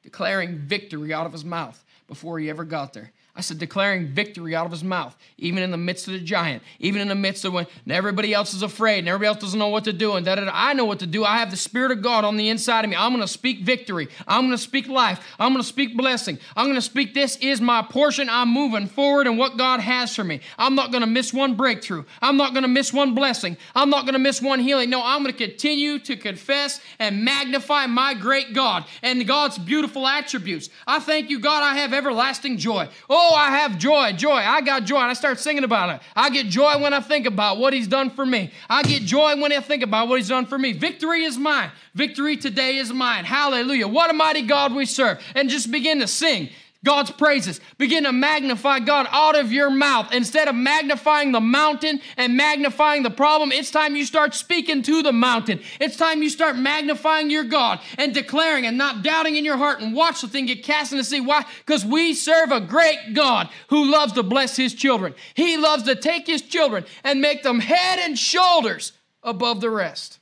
Declaring 0.03 0.59
victory 0.59 1.13
out 1.13 1.26
of 1.26 1.32
his 1.32 1.45
mouth 1.45 1.84
before 2.07 2.39
he 2.39 2.49
ever 2.49 2.63
got 2.63 2.93
there. 2.93 3.11
I 3.38 3.41
said, 3.41 3.59
declaring 3.59 4.07
victory 4.07 4.55
out 4.55 4.65
of 4.65 4.71
his 4.71 4.83
mouth, 4.83 5.13
even 5.38 5.61
in 5.61 5.69
the 5.69 5.77
midst 5.77 6.07
of 6.07 6.13
the 6.13 6.21
giant, 6.21 6.63
even 6.79 7.01
in 7.01 7.09
the 7.09 7.15
midst 7.15 7.43
of 7.43 7.51
when 7.51 7.67
everybody 7.89 8.33
else 8.33 8.53
is 8.53 8.61
afraid 8.61 8.99
and 8.99 9.09
everybody 9.09 9.27
else 9.27 9.39
doesn't 9.39 9.59
know 9.59 9.67
what 9.67 9.83
to 9.83 9.91
do. 9.91 10.13
And 10.13 10.25
that 10.25 10.39
I 10.39 10.71
know 10.71 10.86
what 10.86 10.99
to 10.99 11.07
do. 11.07 11.25
I 11.25 11.39
have 11.39 11.51
the 11.51 11.57
Spirit 11.57 11.91
of 11.91 12.01
God 12.01 12.23
on 12.23 12.38
the 12.38 12.47
inside 12.47 12.86
of 12.86 12.89
me. 12.89 12.95
I'm 12.95 13.11
going 13.11 13.21
to 13.21 13.27
speak 13.27 13.59
victory. 13.59 14.07
I'm 14.25 14.43
going 14.43 14.51
to 14.51 14.57
speak 14.57 14.88
life. 14.88 15.19
I'm 15.38 15.51
going 15.51 15.61
to 15.61 15.67
speak 15.67 15.97
blessing. 15.97 16.39
I'm 16.55 16.67
going 16.67 16.75
to 16.75 16.81
speak 16.81 17.13
this 17.13 17.36
is 17.38 17.59
my 17.59 17.81
portion. 17.81 18.29
I'm 18.29 18.53
moving 18.53 18.88
forward 18.88 19.27
and 19.27 19.38
what 19.38 19.57
God 19.57 19.81
has 19.81 20.15
for 20.15 20.23
me. 20.23 20.39
I'm 20.57 20.75
not 20.75 20.91
going 20.91 21.01
to 21.01 21.09
miss 21.09 21.33
one 21.33 21.55
breakthrough. 21.55 22.05
I'm 22.21 22.38
not 22.38 22.53
going 22.53 22.63
to 22.63 22.69
miss 22.69 22.93
one 22.93 23.15
blessing. 23.15 23.57
I'm 23.75 23.89
not 23.89 24.03
going 24.05 24.13
to 24.13 24.19
miss 24.19 24.41
one 24.41 24.61
healing. 24.61 24.89
No, 24.89 25.01
I'm 25.03 25.23
going 25.23 25.36
to 25.36 25.47
continue 25.47 25.99
to 25.99 26.15
confess 26.15 26.79
and 26.99 27.25
magnify 27.25 27.88
my 27.88 28.13
great 28.13 28.53
God 28.53 28.86
and 29.03 29.27
God's 29.27 29.57
beautiful 29.57 30.07
attributes. 30.07 30.69
I 30.88 30.99
thank 30.99 31.29
you, 31.29 31.39
God, 31.39 31.63
I 31.63 31.75
have 31.79 31.91
everlasting 31.91 32.57
joy. 32.57 32.88
Oh, 33.09 33.24
Oh, 33.28 33.34
I 33.34 33.57
have 33.57 33.80
joy, 33.80 34.11
joy. 34.11 34.36
I 34.36 34.61
got 34.61 34.84
joy. 34.84 34.99
And 34.99 35.09
I 35.09 35.13
start 35.13 35.39
singing 35.39 35.63
about 35.63 35.89
it. 35.89 36.01
I 36.15 36.30
get 36.30 36.45
joy 36.45 36.78
when 36.80 36.93
I 36.93 36.99
think 36.99 37.26
about 37.26 37.57
what 37.57 37.73
He's 37.73 37.88
done 37.88 38.11
for 38.11 38.23
me. 38.23 38.51
I 38.69 38.84
get 38.84 39.01
joy 39.01 39.36
when 39.41 39.51
I 39.51 39.61
think 39.61 39.82
about 39.82 40.09
what 40.09 40.17
He's 40.19 40.28
done 40.28 40.45
for 40.45 40.59
me. 40.59 40.73
Victory 40.73 41.23
is 41.23 41.36
mine. 41.36 41.71
Victory 41.95 42.38
today 42.38 42.76
is 42.78 42.93
mine. 42.93 43.26
Hallelujah. 43.26 43.88
What 43.88 44.11
a 44.11 44.13
mighty 44.13 44.43
God 44.43 44.76
we 44.76 44.86
serve. 44.86 45.23
And 45.34 45.49
just 45.49 45.71
begin 45.71 46.01
to 46.01 46.07
sing. 46.07 46.49
God's 46.86 47.11
praises. 47.11 47.59
Begin 47.77 48.03
to 48.03 48.13
magnify 48.13 48.79
God 48.79 49.07
out 49.11 49.38
of 49.38 49.51
your 49.51 49.69
mouth. 49.69 50.13
Instead 50.13 50.47
of 50.47 50.55
magnifying 50.55 51.33
the 51.33 51.41
mountain 51.41 51.99
and 52.15 52.38
magnifying 52.38 53.03
the 53.03 53.09
problem, 53.09 53.51
it's 53.51 53.71
time 53.71 53.95
you 53.95 54.05
start 54.05 54.36
speaking 54.36 54.83
to 54.83 55.03
the 55.03 55.11
mountain. 55.11 55.59
It's 55.81 55.97
time 55.97 56.21
you 56.23 56.29
start 56.29 56.55
magnifying 56.57 57.29
your 57.29 57.43
God 57.43 57.81
and 57.97 58.13
declaring 58.13 58.65
and 58.65 58.77
not 58.77 59.03
doubting 59.03 59.36
in 59.36 59.43
your 59.43 59.57
heart 59.57 59.81
and 59.81 59.93
watch 59.93 60.21
the 60.21 60.27
thing 60.27 60.45
get 60.45 60.63
cast 60.63 60.93
into 60.93 61.01
the 61.01 61.09
sea. 61.09 61.19
Why? 61.19 61.43
Because 61.65 61.83
we 61.83 62.13
serve 62.13 62.51
a 62.51 62.61
great 62.61 63.13
God 63.13 63.49
who 63.69 63.91
loves 63.91 64.13
to 64.13 64.23
bless 64.23 64.55
his 64.55 64.73
children. 64.73 65.15
He 65.33 65.57
loves 65.57 65.83
to 65.83 65.95
take 65.95 66.27
his 66.27 66.43
children 66.43 66.86
and 67.03 67.19
make 67.19 67.41
them 67.43 67.59
head 67.59 67.99
and 67.99 68.17
shoulders 68.17 68.93
above 69.23 69.59
the 69.59 69.71
rest. 69.71 70.19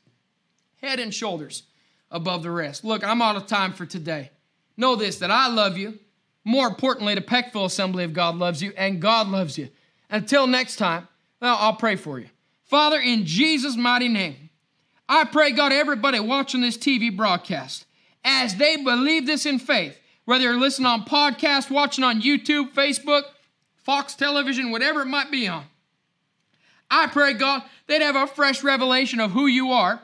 Head 0.81 0.99
and 0.99 1.13
shoulders 1.13 1.63
above 2.09 2.41
the 2.41 2.51
rest. 2.51 2.85
Look, 2.85 3.03
I'm 3.03 3.21
out 3.21 3.35
of 3.35 3.47
time 3.47 3.73
for 3.73 3.85
today. 3.85 4.31
Know 4.77 4.95
this 4.95 5.19
that 5.19 5.29
I 5.29 5.49
love 5.49 5.77
you. 5.77 5.99
More 6.45 6.67
importantly, 6.67 7.15
the 7.15 7.21
Peckville 7.21 7.65
Assembly 7.65 8.03
of 8.03 8.13
God 8.13 8.35
loves 8.35 8.61
you, 8.61 8.73
and 8.77 9.01
God 9.01 9.27
loves 9.27 9.57
you. 9.57 9.69
Until 10.09 10.45
next 10.47 10.75
time, 10.75 11.07
well, 11.39 11.57
I'll 11.59 11.75
pray 11.75 11.95
for 11.95 12.19
you. 12.19 12.27
Father, 12.65 12.99
in 12.99 13.25
Jesus' 13.25 13.77
mighty 13.77 14.07
name, 14.07 14.49
I 15.07 15.25
pray, 15.25 15.51
God, 15.51 15.71
everybody 15.71 16.19
watching 16.19 16.61
this 16.61 16.77
TV 16.77 17.15
broadcast, 17.15 17.85
as 18.23 18.55
they 18.55 18.77
believe 18.77 19.25
this 19.25 19.45
in 19.45 19.59
faith, 19.59 19.99
whether 20.25 20.43
you're 20.43 20.59
listening 20.59 20.87
on 20.87 21.03
podcast, 21.03 21.69
watching 21.69 22.03
on 22.03 22.21
YouTube, 22.21 22.73
Facebook, 22.73 23.23
Fox 23.75 24.15
Television, 24.15 24.71
whatever 24.71 25.01
it 25.01 25.07
might 25.07 25.29
be 25.29 25.47
on, 25.47 25.65
I 26.89 27.07
pray, 27.07 27.33
God, 27.33 27.63
they'd 27.87 28.01
have 28.01 28.15
a 28.15 28.27
fresh 28.27 28.63
revelation 28.63 29.19
of 29.19 29.31
who 29.31 29.47
you 29.47 29.71
are 29.71 30.01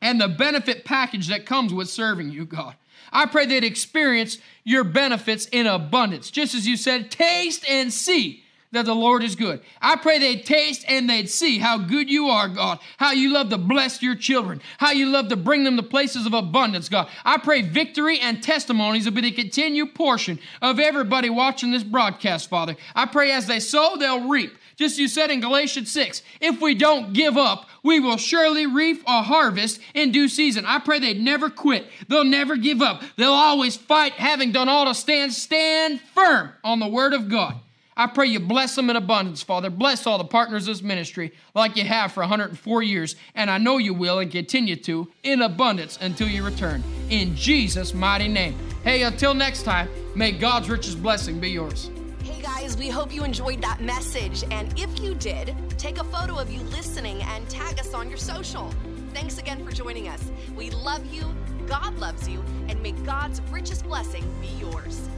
and 0.00 0.20
the 0.20 0.28
benefit 0.28 0.84
package 0.84 1.28
that 1.28 1.44
comes 1.44 1.74
with 1.74 1.88
serving 1.88 2.30
you, 2.30 2.44
God. 2.44 2.76
I 3.12 3.26
pray 3.26 3.46
they'd 3.46 3.64
experience 3.64 4.38
your 4.64 4.84
benefits 4.84 5.46
in 5.46 5.66
abundance. 5.66 6.30
Just 6.30 6.54
as 6.54 6.66
you 6.66 6.76
said, 6.76 7.10
taste 7.10 7.68
and 7.68 7.92
see 7.92 8.44
that 8.72 8.84
the 8.84 8.94
Lord 8.94 9.22
is 9.22 9.34
good. 9.34 9.60
I 9.80 9.96
pray 9.96 10.18
they'd 10.18 10.44
taste 10.44 10.84
and 10.88 11.08
they'd 11.08 11.30
see 11.30 11.58
how 11.58 11.78
good 11.78 12.10
you 12.10 12.26
are, 12.26 12.48
God, 12.48 12.78
how 12.98 13.12
you 13.12 13.32
love 13.32 13.48
to 13.50 13.58
bless 13.58 14.02
your 14.02 14.14
children, 14.14 14.60
how 14.76 14.90
you 14.90 15.06
love 15.06 15.28
to 15.28 15.36
bring 15.36 15.64
them 15.64 15.76
to 15.76 15.82
places 15.82 16.26
of 16.26 16.34
abundance, 16.34 16.88
God. 16.88 17.08
I 17.24 17.38
pray 17.38 17.62
victory 17.62 18.20
and 18.20 18.42
testimonies 18.42 19.06
will 19.06 19.12
be 19.12 19.22
the 19.22 19.30
continued 19.30 19.94
portion 19.94 20.38
of 20.60 20.78
everybody 20.78 21.30
watching 21.30 21.70
this 21.70 21.82
broadcast, 21.82 22.50
Father. 22.50 22.76
I 22.94 23.06
pray 23.06 23.32
as 23.32 23.46
they 23.46 23.60
sow, 23.60 23.96
they'll 23.96 24.28
reap. 24.28 24.52
Just 24.78 24.94
as 24.94 24.98
you 25.00 25.08
said 25.08 25.32
in 25.32 25.40
Galatians 25.40 25.90
6, 25.90 26.22
if 26.40 26.60
we 26.60 26.72
don't 26.76 27.12
give 27.12 27.36
up, 27.36 27.68
we 27.82 27.98
will 27.98 28.16
surely 28.16 28.64
reap 28.64 29.02
a 29.08 29.22
harvest 29.22 29.80
in 29.92 30.12
due 30.12 30.28
season. 30.28 30.64
I 30.64 30.78
pray 30.78 31.00
they'd 31.00 31.20
never 31.20 31.50
quit. 31.50 31.88
They'll 32.06 32.22
never 32.22 32.56
give 32.56 32.80
up. 32.80 33.02
They'll 33.16 33.32
always 33.32 33.76
fight, 33.76 34.12
having 34.12 34.52
done 34.52 34.68
all 34.68 34.84
to 34.84 34.94
stand, 34.94 35.32
stand 35.32 36.00
firm 36.00 36.52
on 36.62 36.78
the 36.78 36.86
word 36.86 37.12
of 37.12 37.28
God. 37.28 37.56
I 37.96 38.06
pray 38.06 38.28
you 38.28 38.38
bless 38.38 38.76
them 38.76 38.88
in 38.90 38.94
abundance, 38.94 39.42
Father. 39.42 39.68
Bless 39.68 40.06
all 40.06 40.18
the 40.18 40.24
partners 40.24 40.68
of 40.68 40.76
this 40.76 40.82
ministry 40.84 41.32
like 41.56 41.76
you 41.76 41.82
have 41.82 42.12
for 42.12 42.20
104 42.20 42.82
years, 42.84 43.16
and 43.34 43.50
I 43.50 43.58
know 43.58 43.78
you 43.78 43.92
will 43.92 44.20
and 44.20 44.30
continue 44.30 44.76
to 44.76 45.10
in 45.24 45.42
abundance 45.42 45.98
until 46.00 46.28
you 46.28 46.44
return. 46.44 46.84
In 47.10 47.34
Jesus' 47.34 47.94
mighty 47.94 48.28
name. 48.28 48.56
Hey, 48.84 49.02
until 49.02 49.34
next 49.34 49.64
time, 49.64 49.88
may 50.14 50.30
God's 50.30 50.70
richest 50.70 51.02
blessing 51.02 51.40
be 51.40 51.50
yours. 51.50 51.90
Hey 52.28 52.42
guys, 52.42 52.76
we 52.76 52.90
hope 52.90 53.10
you 53.10 53.24
enjoyed 53.24 53.62
that 53.62 53.80
message. 53.80 54.44
And 54.50 54.78
if 54.78 55.00
you 55.00 55.14
did, 55.14 55.56
take 55.78 55.96
a 55.96 56.04
photo 56.04 56.36
of 56.36 56.50
you 56.50 56.60
listening 56.64 57.22
and 57.22 57.48
tag 57.48 57.80
us 57.80 57.94
on 57.94 58.10
your 58.10 58.18
social. 58.18 58.70
Thanks 59.14 59.38
again 59.38 59.64
for 59.64 59.72
joining 59.72 60.08
us. 60.08 60.30
We 60.54 60.68
love 60.68 61.06
you, 61.06 61.24
God 61.66 61.96
loves 61.96 62.28
you, 62.28 62.44
and 62.68 62.82
may 62.82 62.92
God's 62.92 63.40
richest 63.50 63.84
blessing 63.84 64.30
be 64.42 64.48
yours. 64.60 65.08